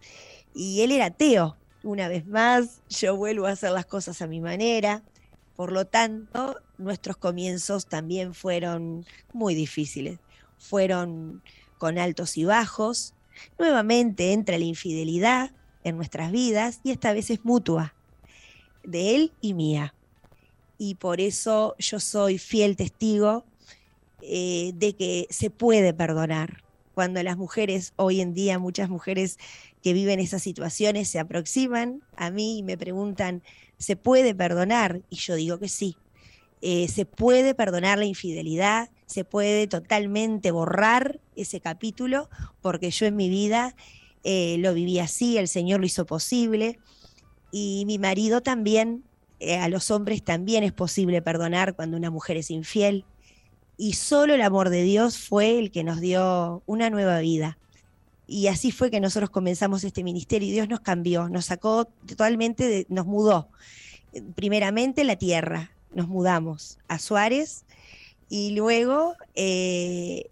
y 0.54 0.82
él 0.82 0.92
era 0.92 1.06
ateo. 1.06 1.58
Una 1.84 2.08
vez 2.08 2.26
más, 2.26 2.82
yo 2.90 3.18
vuelvo 3.18 3.46
a 3.46 3.52
hacer 3.52 3.72
las 3.72 3.86
cosas 3.86 4.22
a 4.22 4.28
mi 4.28 4.40
manera. 4.40 5.04
Por 5.58 5.74
lo 5.74 5.86
tanto, 5.86 6.56
nuestros 6.78 7.18
comienzos 7.18 7.88
también 7.88 8.34
fueron 8.34 9.06
muy 9.34 9.54
difíciles. 9.54 10.20
Fueron 10.58 11.44
con 11.78 11.98
altos 11.98 12.38
y 12.38 12.46
bajos. 12.46 13.14
Nuevamente 13.60 14.32
entra 14.32 14.58
la 14.58 14.64
infidelidad 14.64 15.52
en 15.84 15.98
nuestras 15.98 16.32
vidas 16.32 16.80
y 16.84 16.92
esta 16.92 17.12
vez 17.12 17.30
es 17.30 17.44
mutua, 17.44 17.94
de 18.86 19.16
él 19.16 19.34
y 19.42 19.54
mía. 19.54 19.94
Y 20.78 20.96
por 20.96 21.20
eso 21.20 21.76
yo 21.78 22.00
soy 22.00 22.38
fiel 22.38 22.78
testigo 22.78 23.44
eh, 24.22 24.72
de 24.76 24.96
que 24.96 25.28
se 25.30 25.50
puede 25.50 25.94
perdonar. 25.94 26.64
Cuando 26.94 27.22
las 27.24 27.36
mujeres, 27.36 27.92
hoy 27.98 28.22
en 28.22 28.34
día 28.34 28.60
muchas 28.60 28.88
mujeres 28.88 29.38
que 29.84 29.94
viven 29.94 30.22
esas 30.22 30.42
situaciones 30.42 31.10
se 31.10 31.20
aproximan 31.20 32.02
a 32.16 32.32
mí 32.32 32.60
y 32.60 32.64
me 32.64 32.78
preguntan, 32.78 33.44
¿se 33.78 33.98
puede 33.98 34.34
perdonar? 34.34 35.02
Y 35.10 35.18
yo 35.18 35.36
digo 35.36 35.60
que 35.60 35.68
sí. 35.68 35.98
Eh, 36.62 36.88
se 36.88 37.06
puede 37.06 37.54
perdonar 37.54 38.00
la 38.00 38.06
infidelidad, 38.06 38.90
se 39.06 39.26
puede 39.26 39.68
totalmente 39.68 40.52
borrar 40.52 41.20
ese 41.36 41.60
capítulo, 41.60 42.30
porque 42.62 42.90
yo 42.90 43.06
en 43.06 43.18
mi 43.18 43.28
vida 43.28 43.76
eh, 44.24 44.56
lo 44.60 44.74
viví 44.74 45.00
así, 45.00 45.38
el 45.38 45.50
Señor 45.50 45.82
lo 45.82 45.86
hizo 45.86 46.06
posible, 46.06 46.80
y 47.52 47.84
mi 47.86 48.00
marido 48.00 48.40
también, 48.40 49.04
eh, 49.42 49.58
a 49.58 49.68
los 49.68 49.92
hombres 49.92 50.24
también 50.24 50.64
es 50.64 50.72
posible 50.72 51.22
perdonar 51.22 51.76
cuando 51.76 51.98
una 51.98 52.10
mujer 52.10 52.38
es 52.38 52.50
infiel, 52.50 53.04
y 53.76 53.94
solo 53.94 54.34
el 54.34 54.42
amor 54.42 54.70
de 54.70 54.84
Dios 54.84 55.18
fue 55.18 55.60
el 55.60 55.70
que 55.70 55.84
nos 55.84 56.00
dio 56.00 56.64
una 56.66 56.90
nueva 56.90 57.20
vida. 57.20 57.58
Y 58.28 58.48
así 58.48 58.72
fue 58.72 58.90
que 58.90 59.00
nosotros 59.00 59.30
comenzamos 59.30 59.84
este 59.84 60.04
ministerio 60.04 60.48
y 60.48 60.52
Dios 60.52 60.70
nos 60.70 60.80
cambió, 60.80 61.30
nos 61.30 61.46
sacó 61.46 61.86
totalmente, 62.08 62.86
nos 62.90 63.06
mudó. 63.06 63.50
Primeramente 64.36 65.04
la 65.04 65.18
tierra, 65.18 65.72
nos 65.94 66.08
mudamos 66.08 66.80
a 66.88 67.00
Suárez 67.00 67.66
y 68.30 68.52
luego 68.52 69.16
eh, 69.36 70.30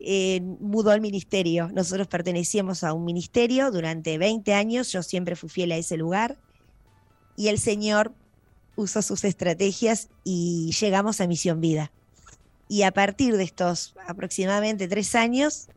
eh, 0.00 0.40
mudó 0.60 0.90
al 0.90 1.00
ministerio. 1.00 1.70
Nosotros 1.72 2.06
pertenecíamos 2.06 2.84
a 2.84 2.92
un 2.92 3.04
ministerio 3.04 3.70
durante 3.70 4.16
20 4.16 4.54
años, 4.54 4.92
yo 4.92 5.02
siempre 5.02 5.36
fui 5.36 5.48
fiel 5.48 5.72
a 5.72 5.76
ese 5.76 5.96
lugar 5.96 6.36
y 7.36 7.48
el 7.48 7.58
Señor 7.58 8.12
usó 8.76 9.02
sus 9.02 9.24
estrategias 9.24 10.08
y 10.24 10.72
llegamos 10.80 11.20
a 11.20 11.26
Misión 11.26 11.60
Vida. 11.60 11.90
Y 12.68 12.82
a 12.82 12.92
partir 12.92 13.36
de 13.36 13.44
estos 13.44 13.94
aproximadamente 14.06 14.88
tres 14.88 15.14
años, 15.14 15.68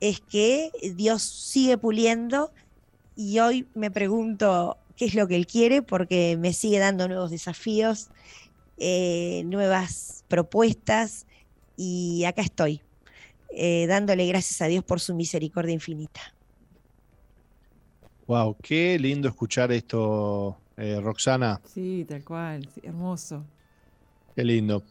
es 0.00 0.20
que 0.20 0.70
Dios 0.94 1.22
sigue 1.22 1.78
puliendo 1.78 2.52
y 3.14 3.38
hoy 3.38 3.66
me 3.74 3.90
pregunto 3.90 4.76
qué 4.96 5.06
es 5.06 5.14
lo 5.14 5.26
que 5.26 5.36
Él 5.36 5.46
quiere 5.46 5.82
porque 5.82 6.36
me 6.38 6.52
sigue 6.52 6.78
dando 6.78 7.08
nuevos 7.08 7.30
desafíos, 7.30 8.08
eh, 8.78 9.42
nuevas 9.46 10.24
propuestas 10.28 11.26
y 11.76 12.24
acá 12.24 12.42
estoy, 12.42 12.80
eh, 13.50 13.86
dándole 13.88 14.26
gracias 14.26 14.60
a 14.62 14.66
Dios 14.66 14.84
por 14.84 15.00
su 15.00 15.14
misericordia 15.14 15.72
infinita. 15.72 16.20
Wow, 18.26 18.56
qué 18.60 18.98
lindo 18.98 19.28
escuchar 19.28 19.70
esto, 19.70 20.56
eh, 20.76 20.98
Roxana. 21.00 21.60
Sí, 21.64 22.04
tal 22.08 22.24
cual, 22.24 22.68
hermoso. 22.82 23.44
Qué 24.34 24.44
lindo. 24.44 24.82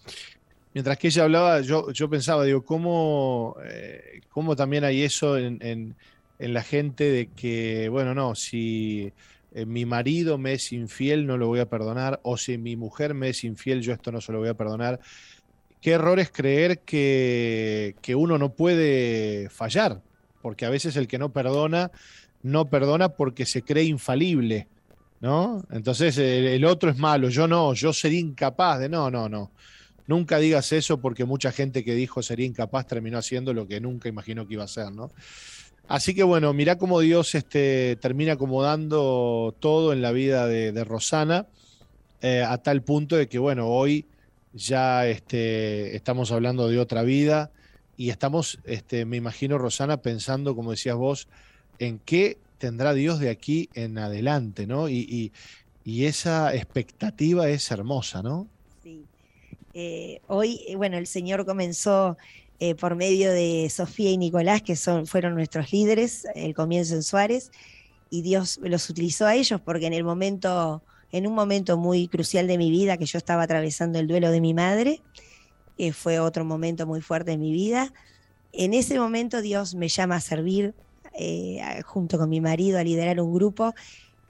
Mientras 0.76 0.98
que 0.98 1.08
ella 1.08 1.24
hablaba, 1.24 1.62
yo, 1.62 1.90
yo 1.94 2.10
pensaba, 2.10 2.44
digo, 2.44 2.66
¿cómo, 2.66 3.56
eh, 3.64 4.20
cómo 4.28 4.58
también 4.58 4.84
hay 4.84 5.04
eso 5.04 5.38
en, 5.38 5.96
la 6.38 6.64
gente 6.64 7.06
de 7.06 7.28
que, 7.28 7.88
bueno, 7.88 8.14
no, 8.14 8.36
si 8.36 9.14
eh, 9.54 9.66
mi 9.66 9.86
marido 9.86 10.38
me 10.38 10.52
es 10.52 10.74
infiel, 10.74 11.28
no 11.28 11.38
lo 11.38 11.48
voy 11.48 11.62
a 11.62 11.70
perdonar, 11.70 12.20
o 12.24 12.36
si 12.36 12.58
mi 12.58 12.76
mujer 12.76 13.14
me 13.14 13.30
es 13.30 13.46
infiel, 13.46 13.80
yo 13.80 13.94
esto 13.94 14.12
no 14.12 14.20
se 14.20 14.34
lo 14.34 14.40
voy 14.40 14.50
a 14.50 14.54
perdonar. 14.54 15.00
Qué 15.80 15.92
error 15.92 16.20
es 16.20 16.30
creer 16.30 16.80
que, 16.80 17.96
uno 18.14 18.38
no 18.38 18.52
puede 18.52 19.50
fallar, 19.50 20.02
porque 20.42 20.66
a 20.66 20.70
veces 20.70 20.98
el 20.98 21.08
que 21.08 21.18
no 21.18 21.32
perdona, 21.32 21.90
no 22.44 22.70
perdona 22.70 23.08
porque 23.08 23.46
se 23.46 23.62
cree 23.62 23.86
infalible, 23.86 24.68
¿no? 25.22 25.64
Entonces 25.72 26.18
el 26.18 26.66
otro 26.66 26.90
es 26.90 26.98
malo, 26.98 27.30
yo 27.30 27.48
no, 27.48 27.74
yo 27.74 27.94
sería 27.94 28.20
incapaz 28.20 28.80
de, 28.80 28.90
no, 28.90 29.10
no, 29.10 29.30
no. 29.30 29.52
Nunca 30.08 30.38
digas 30.38 30.72
eso 30.72 31.00
porque 31.00 31.26
mucha 31.26 31.52
gente 31.52 31.84
que 31.84 31.96
dijo 31.96 32.22
sería 32.22 32.46
incapaz 32.46 32.86
terminó 32.86 33.18
haciendo 33.18 33.54
lo 33.54 33.68
que 33.68 33.82
nunca 33.82 34.08
imaginó 34.08 34.48
que 34.48 34.54
iba 34.54 34.64
a 34.64 34.66
hacer, 34.66 34.92
¿no? 34.92 35.12
Así 35.88 36.16
que 36.16 36.24
bueno, 36.24 36.54
mirá 36.54 36.78
cómo 36.78 37.00
Dios 37.00 37.36
este, 37.36 37.96
termina 38.02 38.34
acomodando 38.34 39.56
todo 39.60 39.94
en 39.94 40.02
la 40.02 40.12
vida 40.12 40.48
de, 40.48 40.84
Rosana, 40.84 41.48
eh, 42.22 42.44
a 42.44 42.58
tal 42.58 42.82
punto 42.82 43.16
de 43.16 43.28
que, 43.28 43.38
bueno, 43.38 43.68
hoy 43.68 44.06
ya 44.54 45.08
este, 45.08 45.96
estamos 45.96 46.32
hablando 46.32 46.70
de 46.70 46.80
otra 46.80 47.04
vida 47.04 47.52
y 47.98 48.10
estamos, 48.10 48.60
este, 48.66 49.06
me 49.06 49.18
imagino, 49.18 49.60
Rosana, 49.60 49.98
pensando, 49.98 50.56
como 50.56 50.72
decías 50.72 50.96
vos, 50.96 51.28
en 51.78 52.00
qué 52.00 52.38
tendrá 52.58 52.94
Dios 52.94 53.20
de 53.20 53.30
aquí 53.30 53.70
en 53.76 53.98
adelante, 53.98 54.66
¿no? 54.66 54.90
y 54.90 55.32
esa 55.86 56.56
expectativa 56.56 57.48
es 57.50 57.70
hermosa, 57.70 58.24
¿no? 58.24 58.48
Eh, 59.78 60.22
hoy, 60.28 60.62
eh, 60.70 60.78
bueno, 60.78 60.98
el 60.98 61.06
Señor 61.06 61.46
comenzó 61.46 62.16
eh, 62.62 62.76
por 62.76 62.96
medio 62.96 63.34
de 63.34 63.70
Sofía 63.70 64.10
y 64.10 64.18
Nicolás, 64.18 64.62
que 64.62 64.78
son, 64.78 65.06
fueron 65.06 65.36
nuestros 65.36 65.74
líderes, 65.74 66.26
el 66.34 66.56
comienzo 66.56 66.96
en 66.96 67.04
Suárez, 67.04 67.52
y 68.10 68.22
Dios 68.22 68.58
los 68.64 68.90
utilizó 68.90 69.26
a 69.26 69.36
ellos 69.36 69.60
porque 69.60 69.88
en 69.88 69.94
el 69.94 70.06
momento, 70.06 70.82
en 71.12 71.28
un 71.28 71.36
momento 71.36 71.76
muy 71.76 72.08
crucial 72.08 72.48
de 72.48 72.58
mi 72.58 72.72
vida, 72.72 72.96
que 72.96 73.06
yo 73.06 73.18
estaba 73.18 73.44
atravesando 73.44 74.00
el 74.00 74.08
duelo 74.08 74.32
de 74.32 74.40
mi 74.40 74.54
madre, 74.54 75.02
que 75.78 75.92
fue 75.92 76.22
otro 76.22 76.46
momento 76.46 76.88
muy 76.88 77.02
fuerte 77.02 77.34
en 77.34 77.42
mi 77.42 77.52
vida, 77.52 77.92
en 78.54 78.74
ese 78.74 78.98
momento 78.98 79.42
Dios 79.42 79.76
me 79.76 79.90
llama 79.90 80.16
a 80.16 80.22
servir 80.22 80.74
junto 81.86 82.18
con 82.18 82.30
mi 82.30 82.40
marido, 82.40 82.80
a 82.80 82.84
liderar 82.84 83.20
un 83.20 83.34
grupo 83.34 83.74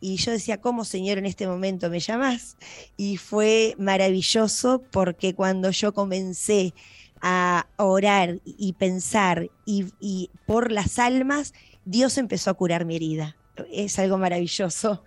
y 0.06 0.18
yo 0.18 0.32
decía, 0.32 0.61
¿cómo 0.61 0.86
Señor 0.86 1.18
en 1.18 1.26
este 1.26 1.48
momento 1.48 1.90
me 1.90 1.99
llamas? 1.99 2.57
Y 2.95 3.18
fue 3.18 3.73
maravilloso 3.80 4.84
porque 4.91 5.34
cuando 5.34 5.72
yo 5.72 5.95
comencé 5.95 6.76
a 7.22 7.65
orar 7.77 8.40
y 8.45 8.73
pensar 8.73 9.49
y, 9.65 10.30
por 10.45 10.72
las 10.72 10.99
almas, 10.99 11.56
Dios 11.86 12.19
empezó 12.19 12.52
a 12.52 12.53
curar 12.53 12.86
mi 12.86 12.98
herida. 12.98 13.36
Es 13.72 13.98
algo 13.98 14.19
maravilloso. 14.19 15.03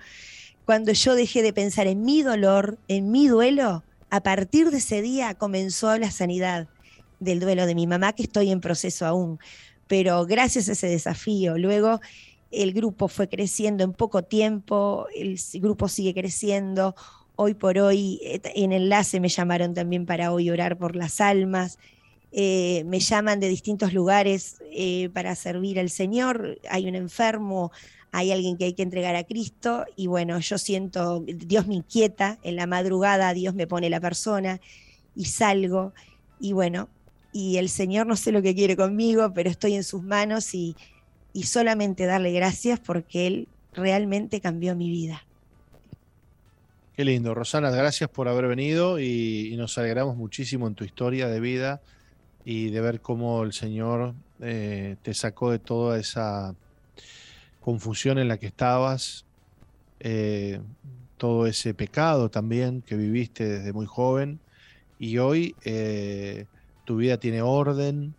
Cuando 0.64 0.90
yo 0.90 1.14
dejé 1.14 1.42
de 1.42 1.52
pensar 1.52 1.86
en 1.86 2.02
mi 2.02 2.22
dolor, 2.22 2.80
en 2.88 3.12
mi 3.12 3.28
duelo, 3.28 3.84
a 4.10 4.20
partir 4.24 4.72
de 4.72 4.78
ese 4.78 5.00
día 5.00 5.34
comenzó 5.34 5.96
la 5.96 6.10
sanidad 6.10 6.66
del 7.20 7.38
duelo 7.38 7.66
de 7.66 7.76
mi 7.76 7.86
mamá, 7.86 8.14
que 8.14 8.24
estoy 8.24 8.50
en 8.50 8.60
proceso 8.60 9.06
aún. 9.06 9.38
Pero 9.86 10.26
gracias 10.26 10.68
a 10.68 10.72
ese 10.72 10.88
desafío, 10.88 11.56
luego 11.56 12.00
el 12.50 12.72
grupo 12.72 13.08
fue 13.08 13.28
creciendo 13.28 13.84
en 13.84 13.92
poco 13.92 14.22
tiempo, 14.22 15.06
el 15.14 15.38
grupo 15.54 15.88
sigue 15.88 16.14
creciendo. 16.14 16.94
Hoy 17.36 17.54
por 17.54 17.78
hoy 17.78 18.20
eh, 18.22 18.40
en 18.54 18.72
enlace 18.72 19.20
me 19.20 19.28
llamaron 19.28 19.74
también 19.74 20.06
para 20.06 20.32
hoy 20.32 20.50
orar 20.50 20.78
por 20.78 20.96
las 20.96 21.20
almas. 21.20 21.78
Eh, 22.32 22.84
me 22.86 23.00
llaman 23.00 23.40
de 23.40 23.48
distintos 23.48 23.92
lugares 23.92 24.56
eh, 24.72 25.10
para 25.12 25.34
servir 25.34 25.78
al 25.78 25.90
Señor. 25.90 26.58
Hay 26.70 26.88
un 26.88 26.94
enfermo, 26.94 27.70
hay 28.12 28.32
alguien 28.32 28.56
que 28.56 28.64
hay 28.64 28.72
que 28.72 28.82
entregar 28.82 29.14
a 29.14 29.24
Cristo 29.24 29.84
y 29.96 30.06
bueno, 30.06 30.38
yo 30.38 30.58
siento, 30.58 31.22
Dios 31.26 31.66
me 31.66 31.74
inquieta, 31.74 32.38
en 32.42 32.56
la 32.56 32.66
madrugada 32.66 33.34
Dios 33.34 33.54
me 33.54 33.66
pone 33.66 33.90
la 33.90 34.00
persona 34.00 34.60
y 35.14 35.26
salgo 35.26 35.92
y 36.40 36.52
bueno, 36.52 36.88
y 37.32 37.58
el 37.58 37.68
Señor 37.68 38.06
no 38.06 38.16
sé 38.16 38.32
lo 38.32 38.40
que 38.40 38.54
quiere 38.54 38.76
conmigo, 38.76 39.32
pero 39.34 39.50
estoy 39.50 39.74
en 39.74 39.84
sus 39.84 40.02
manos 40.02 40.54
y, 40.54 40.76
y 41.32 41.44
solamente 41.44 42.06
darle 42.06 42.32
gracias 42.32 42.80
porque 42.80 43.26
Él 43.26 43.48
realmente 43.74 44.40
cambió 44.40 44.74
mi 44.74 44.90
vida. 44.90 45.24
Qué 46.98 47.04
lindo, 47.04 47.32
Rosana, 47.32 47.70
gracias 47.70 48.10
por 48.10 48.26
haber 48.26 48.48
venido 48.48 48.98
y, 48.98 49.54
nos 49.56 49.78
alegramos 49.78 50.16
muchísimo 50.16 50.66
en 50.66 50.74
tu 50.74 50.84
historia 50.84 51.28
de 51.28 51.38
vida 51.38 51.80
y 52.44 52.70
de 52.70 52.80
ver 52.80 53.00
cómo 53.00 53.44
el 53.44 53.52
Señor 53.52 54.14
eh, 54.40 54.96
te 55.02 55.14
sacó 55.14 55.52
de 55.52 55.60
toda 55.60 55.98
esa 55.98 56.56
confusión 57.60 58.18
en 58.18 58.26
la 58.26 58.38
que 58.38 58.46
estabas, 58.46 59.26
eh, 60.00 60.60
todo 61.18 61.46
ese 61.46 61.74
pecado 61.74 62.30
también 62.30 62.82
que 62.82 62.96
viviste 62.96 63.48
desde 63.48 63.72
muy 63.72 63.86
joven 63.86 64.40
y 64.98 65.18
hoy 65.18 65.54
eh, 65.64 66.46
tu 66.84 66.96
vida 66.96 67.18
tiene 67.18 67.42
orden, 67.42 68.14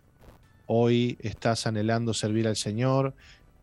hoy 0.72 1.18
estás 1.20 1.66
anhelando 1.66 2.14
servir 2.14 2.46
al 2.46 2.54
Señor 2.54 3.12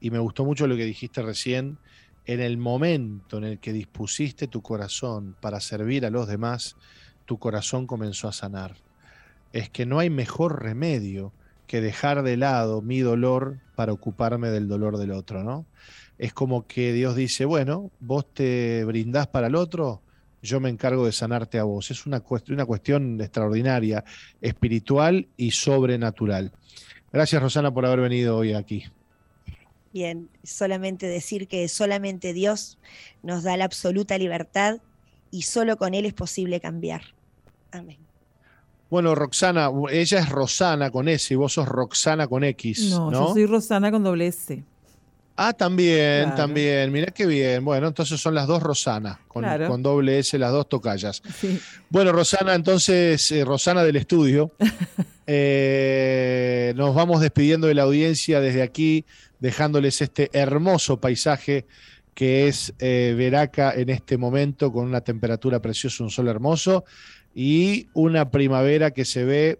y 0.01 0.11
me 0.11 0.19
gustó 0.19 0.43
mucho 0.43 0.67
lo 0.67 0.75
que 0.75 0.83
dijiste 0.83 1.21
recién, 1.21 1.77
en 2.25 2.41
el 2.41 2.57
momento 2.57 3.37
en 3.37 3.45
el 3.45 3.59
que 3.59 3.71
dispusiste 3.71 4.49
tu 4.49 4.61
corazón 4.61 5.33
para 5.39 5.61
servir 5.61 6.05
a 6.05 6.09
los 6.09 6.27
demás, 6.27 6.75
tu 7.23 7.39
corazón 7.39 7.87
comenzó 7.87 8.27
a 8.27 8.33
sanar. 8.33 8.75
Es 9.53 9.69
que 9.69 9.85
no 9.85 9.99
hay 9.99 10.09
mejor 10.09 10.61
remedio 10.61 11.31
que 11.65 11.79
dejar 11.79 12.23
de 12.23 12.35
lado 12.35 12.81
mi 12.81 12.99
dolor 12.99 13.57
para 13.75 13.93
ocuparme 13.93 14.49
del 14.49 14.67
dolor 14.67 14.97
del 14.97 15.11
otro, 15.11 15.45
¿no? 15.45 15.65
Es 16.17 16.33
como 16.33 16.67
que 16.67 16.91
Dios 16.91 17.15
dice, 17.15 17.45
bueno, 17.45 17.89
vos 18.01 18.25
te 18.33 18.83
brindás 18.83 19.27
para 19.27 19.47
el 19.47 19.55
otro, 19.55 20.01
yo 20.41 20.59
me 20.59 20.69
encargo 20.69 21.05
de 21.05 21.13
sanarte 21.13 21.57
a 21.57 21.63
vos. 21.63 21.89
Es 21.89 22.05
una, 22.05 22.19
cuest 22.19 22.49
una 22.49 22.65
cuestión 22.65 23.21
extraordinaria, 23.21 24.03
espiritual 24.41 25.29
y 25.37 25.51
sobrenatural. 25.51 26.51
Gracias, 27.17 27.41
Rosana, 27.41 27.73
por 27.73 27.83
haber 27.83 28.01
venido 28.01 28.37
hoy 28.37 28.53
aquí. 28.53 28.83
Bien, 29.91 30.29
solamente 30.43 31.07
decir 31.07 31.47
que 31.47 31.67
solamente 31.67 32.31
Dios 32.31 32.77
nos 33.23 33.41
da 33.41 33.57
la 33.57 33.65
absoluta 33.65 34.19
libertad 34.19 34.81
y 35.31 35.41
solo 35.41 35.77
con 35.77 35.95
Él 35.95 36.05
es 36.05 36.13
posible 36.13 36.59
cambiar. 36.59 37.01
Amén. 37.71 37.97
Bueno, 38.91 39.15
Roxana, 39.15 39.71
ella 39.89 40.19
es 40.19 40.29
Rosana 40.29 40.91
con 40.91 41.07
S 41.07 41.33
y 41.33 41.37
vos 41.37 41.53
sos 41.53 41.67
Roxana 41.67 42.27
con 42.27 42.43
X. 42.43 42.91
No, 42.91 43.11
yo 43.11 43.33
soy 43.33 43.47
Rosana 43.47 43.89
con 43.89 44.03
doble 44.03 44.27
S. 44.27 44.63
Ah, 45.39 45.53
también, 45.53 46.23
claro. 46.23 46.35
también. 46.35 46.91
Mirá 46.91 47.11
qué 47.11 47.27
bien. 47.27 47.63
Bueno, 47.63 47.87
entonces 47.87 48.19
son 48.19 48.33
las 48.33 48.47
dos 48.47 48.63
Rosana, 48.63 49.19
con, 49.27 49.43
claro. 49.43 49.67
con 49.67 49.83
doble 49.83 50.17
S, 50.17 50.37
las 50.39 50.51
dos 50.51 50.67
tocallas. 50.67 51.21
Sí. 51.39 51.59
Bueno, 51.89 52.11
Rosana, 52.11 52.55
entonces, 52.55 53.31
eh, 53.31 53.45
Rosana 53.45 53.83
del 53.83 53.97
estudio. 53.97 54.51
eh, 55.27 56.73
nos 56.75 56.95
vamos 56.95 57.21
despidiendo 57.21 57.67
de 57.67 57.75
la 57.75 57.83
audiencia 57.83 58.41
desde 58.41 58.63
aquí, 58.63 59.05
dejándoles 59.39 60.01
este 60.01 60.31
hermoso 60.33 60.99
paisaje 60.99 61.65
que 62.15 62.47
es 62.47 62.73
eh, 62.79 63.13
Veraca 63.15 63.71
en 63.75 63.91
este 63.91 64.17
momento, 64.17 64.73
con 64.73 64.85
una 64.85 65.01
temperatura 65.01 65.61
preciosa, 65.61 66.03
un 66.03 66.09
sol 66.09 66.29
hermoso 66.29 66.83
y 67.35 67.89
una 67.93 68.31
primavera 68.31 68.89
que 68.89 69.05
se 69.05 69.23
ve 69.23 69.59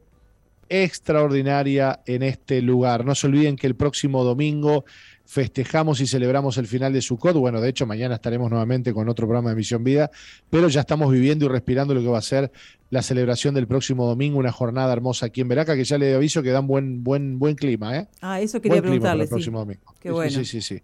extraordinaria 0.67 1.99
en 2.07 2.23
este 2.23 2.63
lugar. 2.63 3.05
No 3.05 3.13
se 3.13 3.27
olviden 3.27 3.57
que 3.57 3.67
el 3.67 3.75
próximo 3.75 4.23
domingo 4.23 4.85
festejamos 5.27 5.99
y 5.99 6.07
celebramos 6.07 6.57
el 6.57 6.67
final 6.67 6.93
de 6.93 7.01
Sukkot. 7.01 7.35
Bueno, 7.35 7.59
de 7.59 7.69
hecho, 7.69 7.85
mañana 7.85 8.15
estaremos 8.15 8.49
nuevamente 8.49 8.93
con 8.93 9.09
otro 9.09 9.27
programa 9.27 9.49
de 9.49 9.57
Misión 9.57 9.83
Vida, 9.83 10.09
pero 10.49 10.69
ya 10.69 10.81
estamos 10.81 11.11
viviendo 11.11 11.45
y 11.45 11.49
respirando 11.49 11.93
lo 11.93 12.01
que 12.01 12.07
va 12.07 12.17
a 12.17 12.21
ser 12.21 12.51
la 12.89 13.01
celebración 13.01 13.53
del 13.53 13.67
próximo 13.67 14.07
domingo, 14.07 14.39
una 14.39 14.53
jornada 14.53 14.91
hermosa 14.93 15.25
aquí 15.25 15.41
en 15.41 15.49
Veraca, 15.49 15.75
que 15.75 15.83
ya 15.83 15.97
le 15.97 16.15
aviso 16.15 16.41
que 16.41 16.51
dan 16.51 16.65
buen, 16.65 17.03
buen, 17.03 17.37
buen 17.39 17.55
clima. 17.55 17.97
¿eh? 17.97 18.07
Ah, 18.21 18.39
eso 18.39 18.61
quería 18.61 18.81
buen 18.81 18.83
preguntarle. 18.83 18.99
Clima 18.99 19.11
para 19.11 19.23
el 19.23 19.29
próximo 19.29 19.57
sí. 19.57 19.65
domingo. 19.65 19.95
Qué 19.99 20.11
bueno. 20.11 20.31
Sí, 20.31 20.45
sí, 20.45 20.61
sí. 20.61 20.75
sí. 20.77 20.83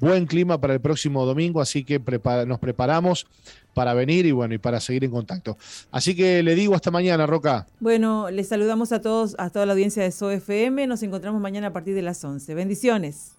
Buen 0.00 0.26
clima 0.26 0.60
para 0.60 0.74
el 0.74 0.80
próximo 0.80 1.24
domingo, 1.24 1.60
así 1.60 1.84
que 1.84 2.00
prepara, 2.00 2.44
nos 2.44 2.58
preparamos 2.58 3.26
para 3.74 3.94
venir 3.94 4.26
y 4.26 4.32
bueno, 4.32 4.54
y 4.54 4.58
para 4.58 4.80
seguir 4.80 5.04
en 5.04 5.10
contacto. 5.10 5.56
Así 5.92 6.16
que 6.16 6.42
le 6.42 6.54
digo 6.56 6.74
hasta 6.74 6.90
mañana, 6.90 7.26
Roca. 7.26 7.66
Bueno, 7.78 8.28
les 8.30 8.48
saludamos 8.48 8.90
a 8.92 9.00
todos, 9.00 9.36
a 9.38 9.50
toda 9.50 9.66
la 9.66 9.72
audiencia 9.72 10.02
de 10.02 10.10
SOFM. 10.10 10.88
Nos 10.88 11.02
encontramos 11.04 11.40
mañana 11.40 11.68
a 11.68 11.72
partir 11.72 11.94
de 11.94 12.02
las 12.02 12.24
11. 12.24 12.54
Bendiciones. 12.54 13.34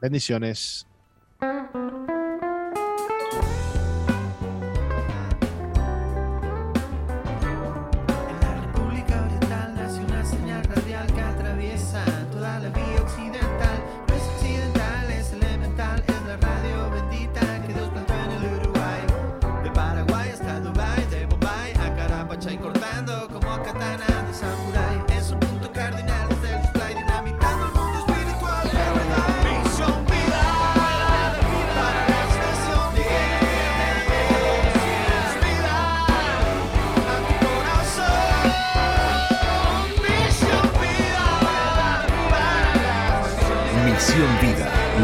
Bendiciones. 0.00 0.86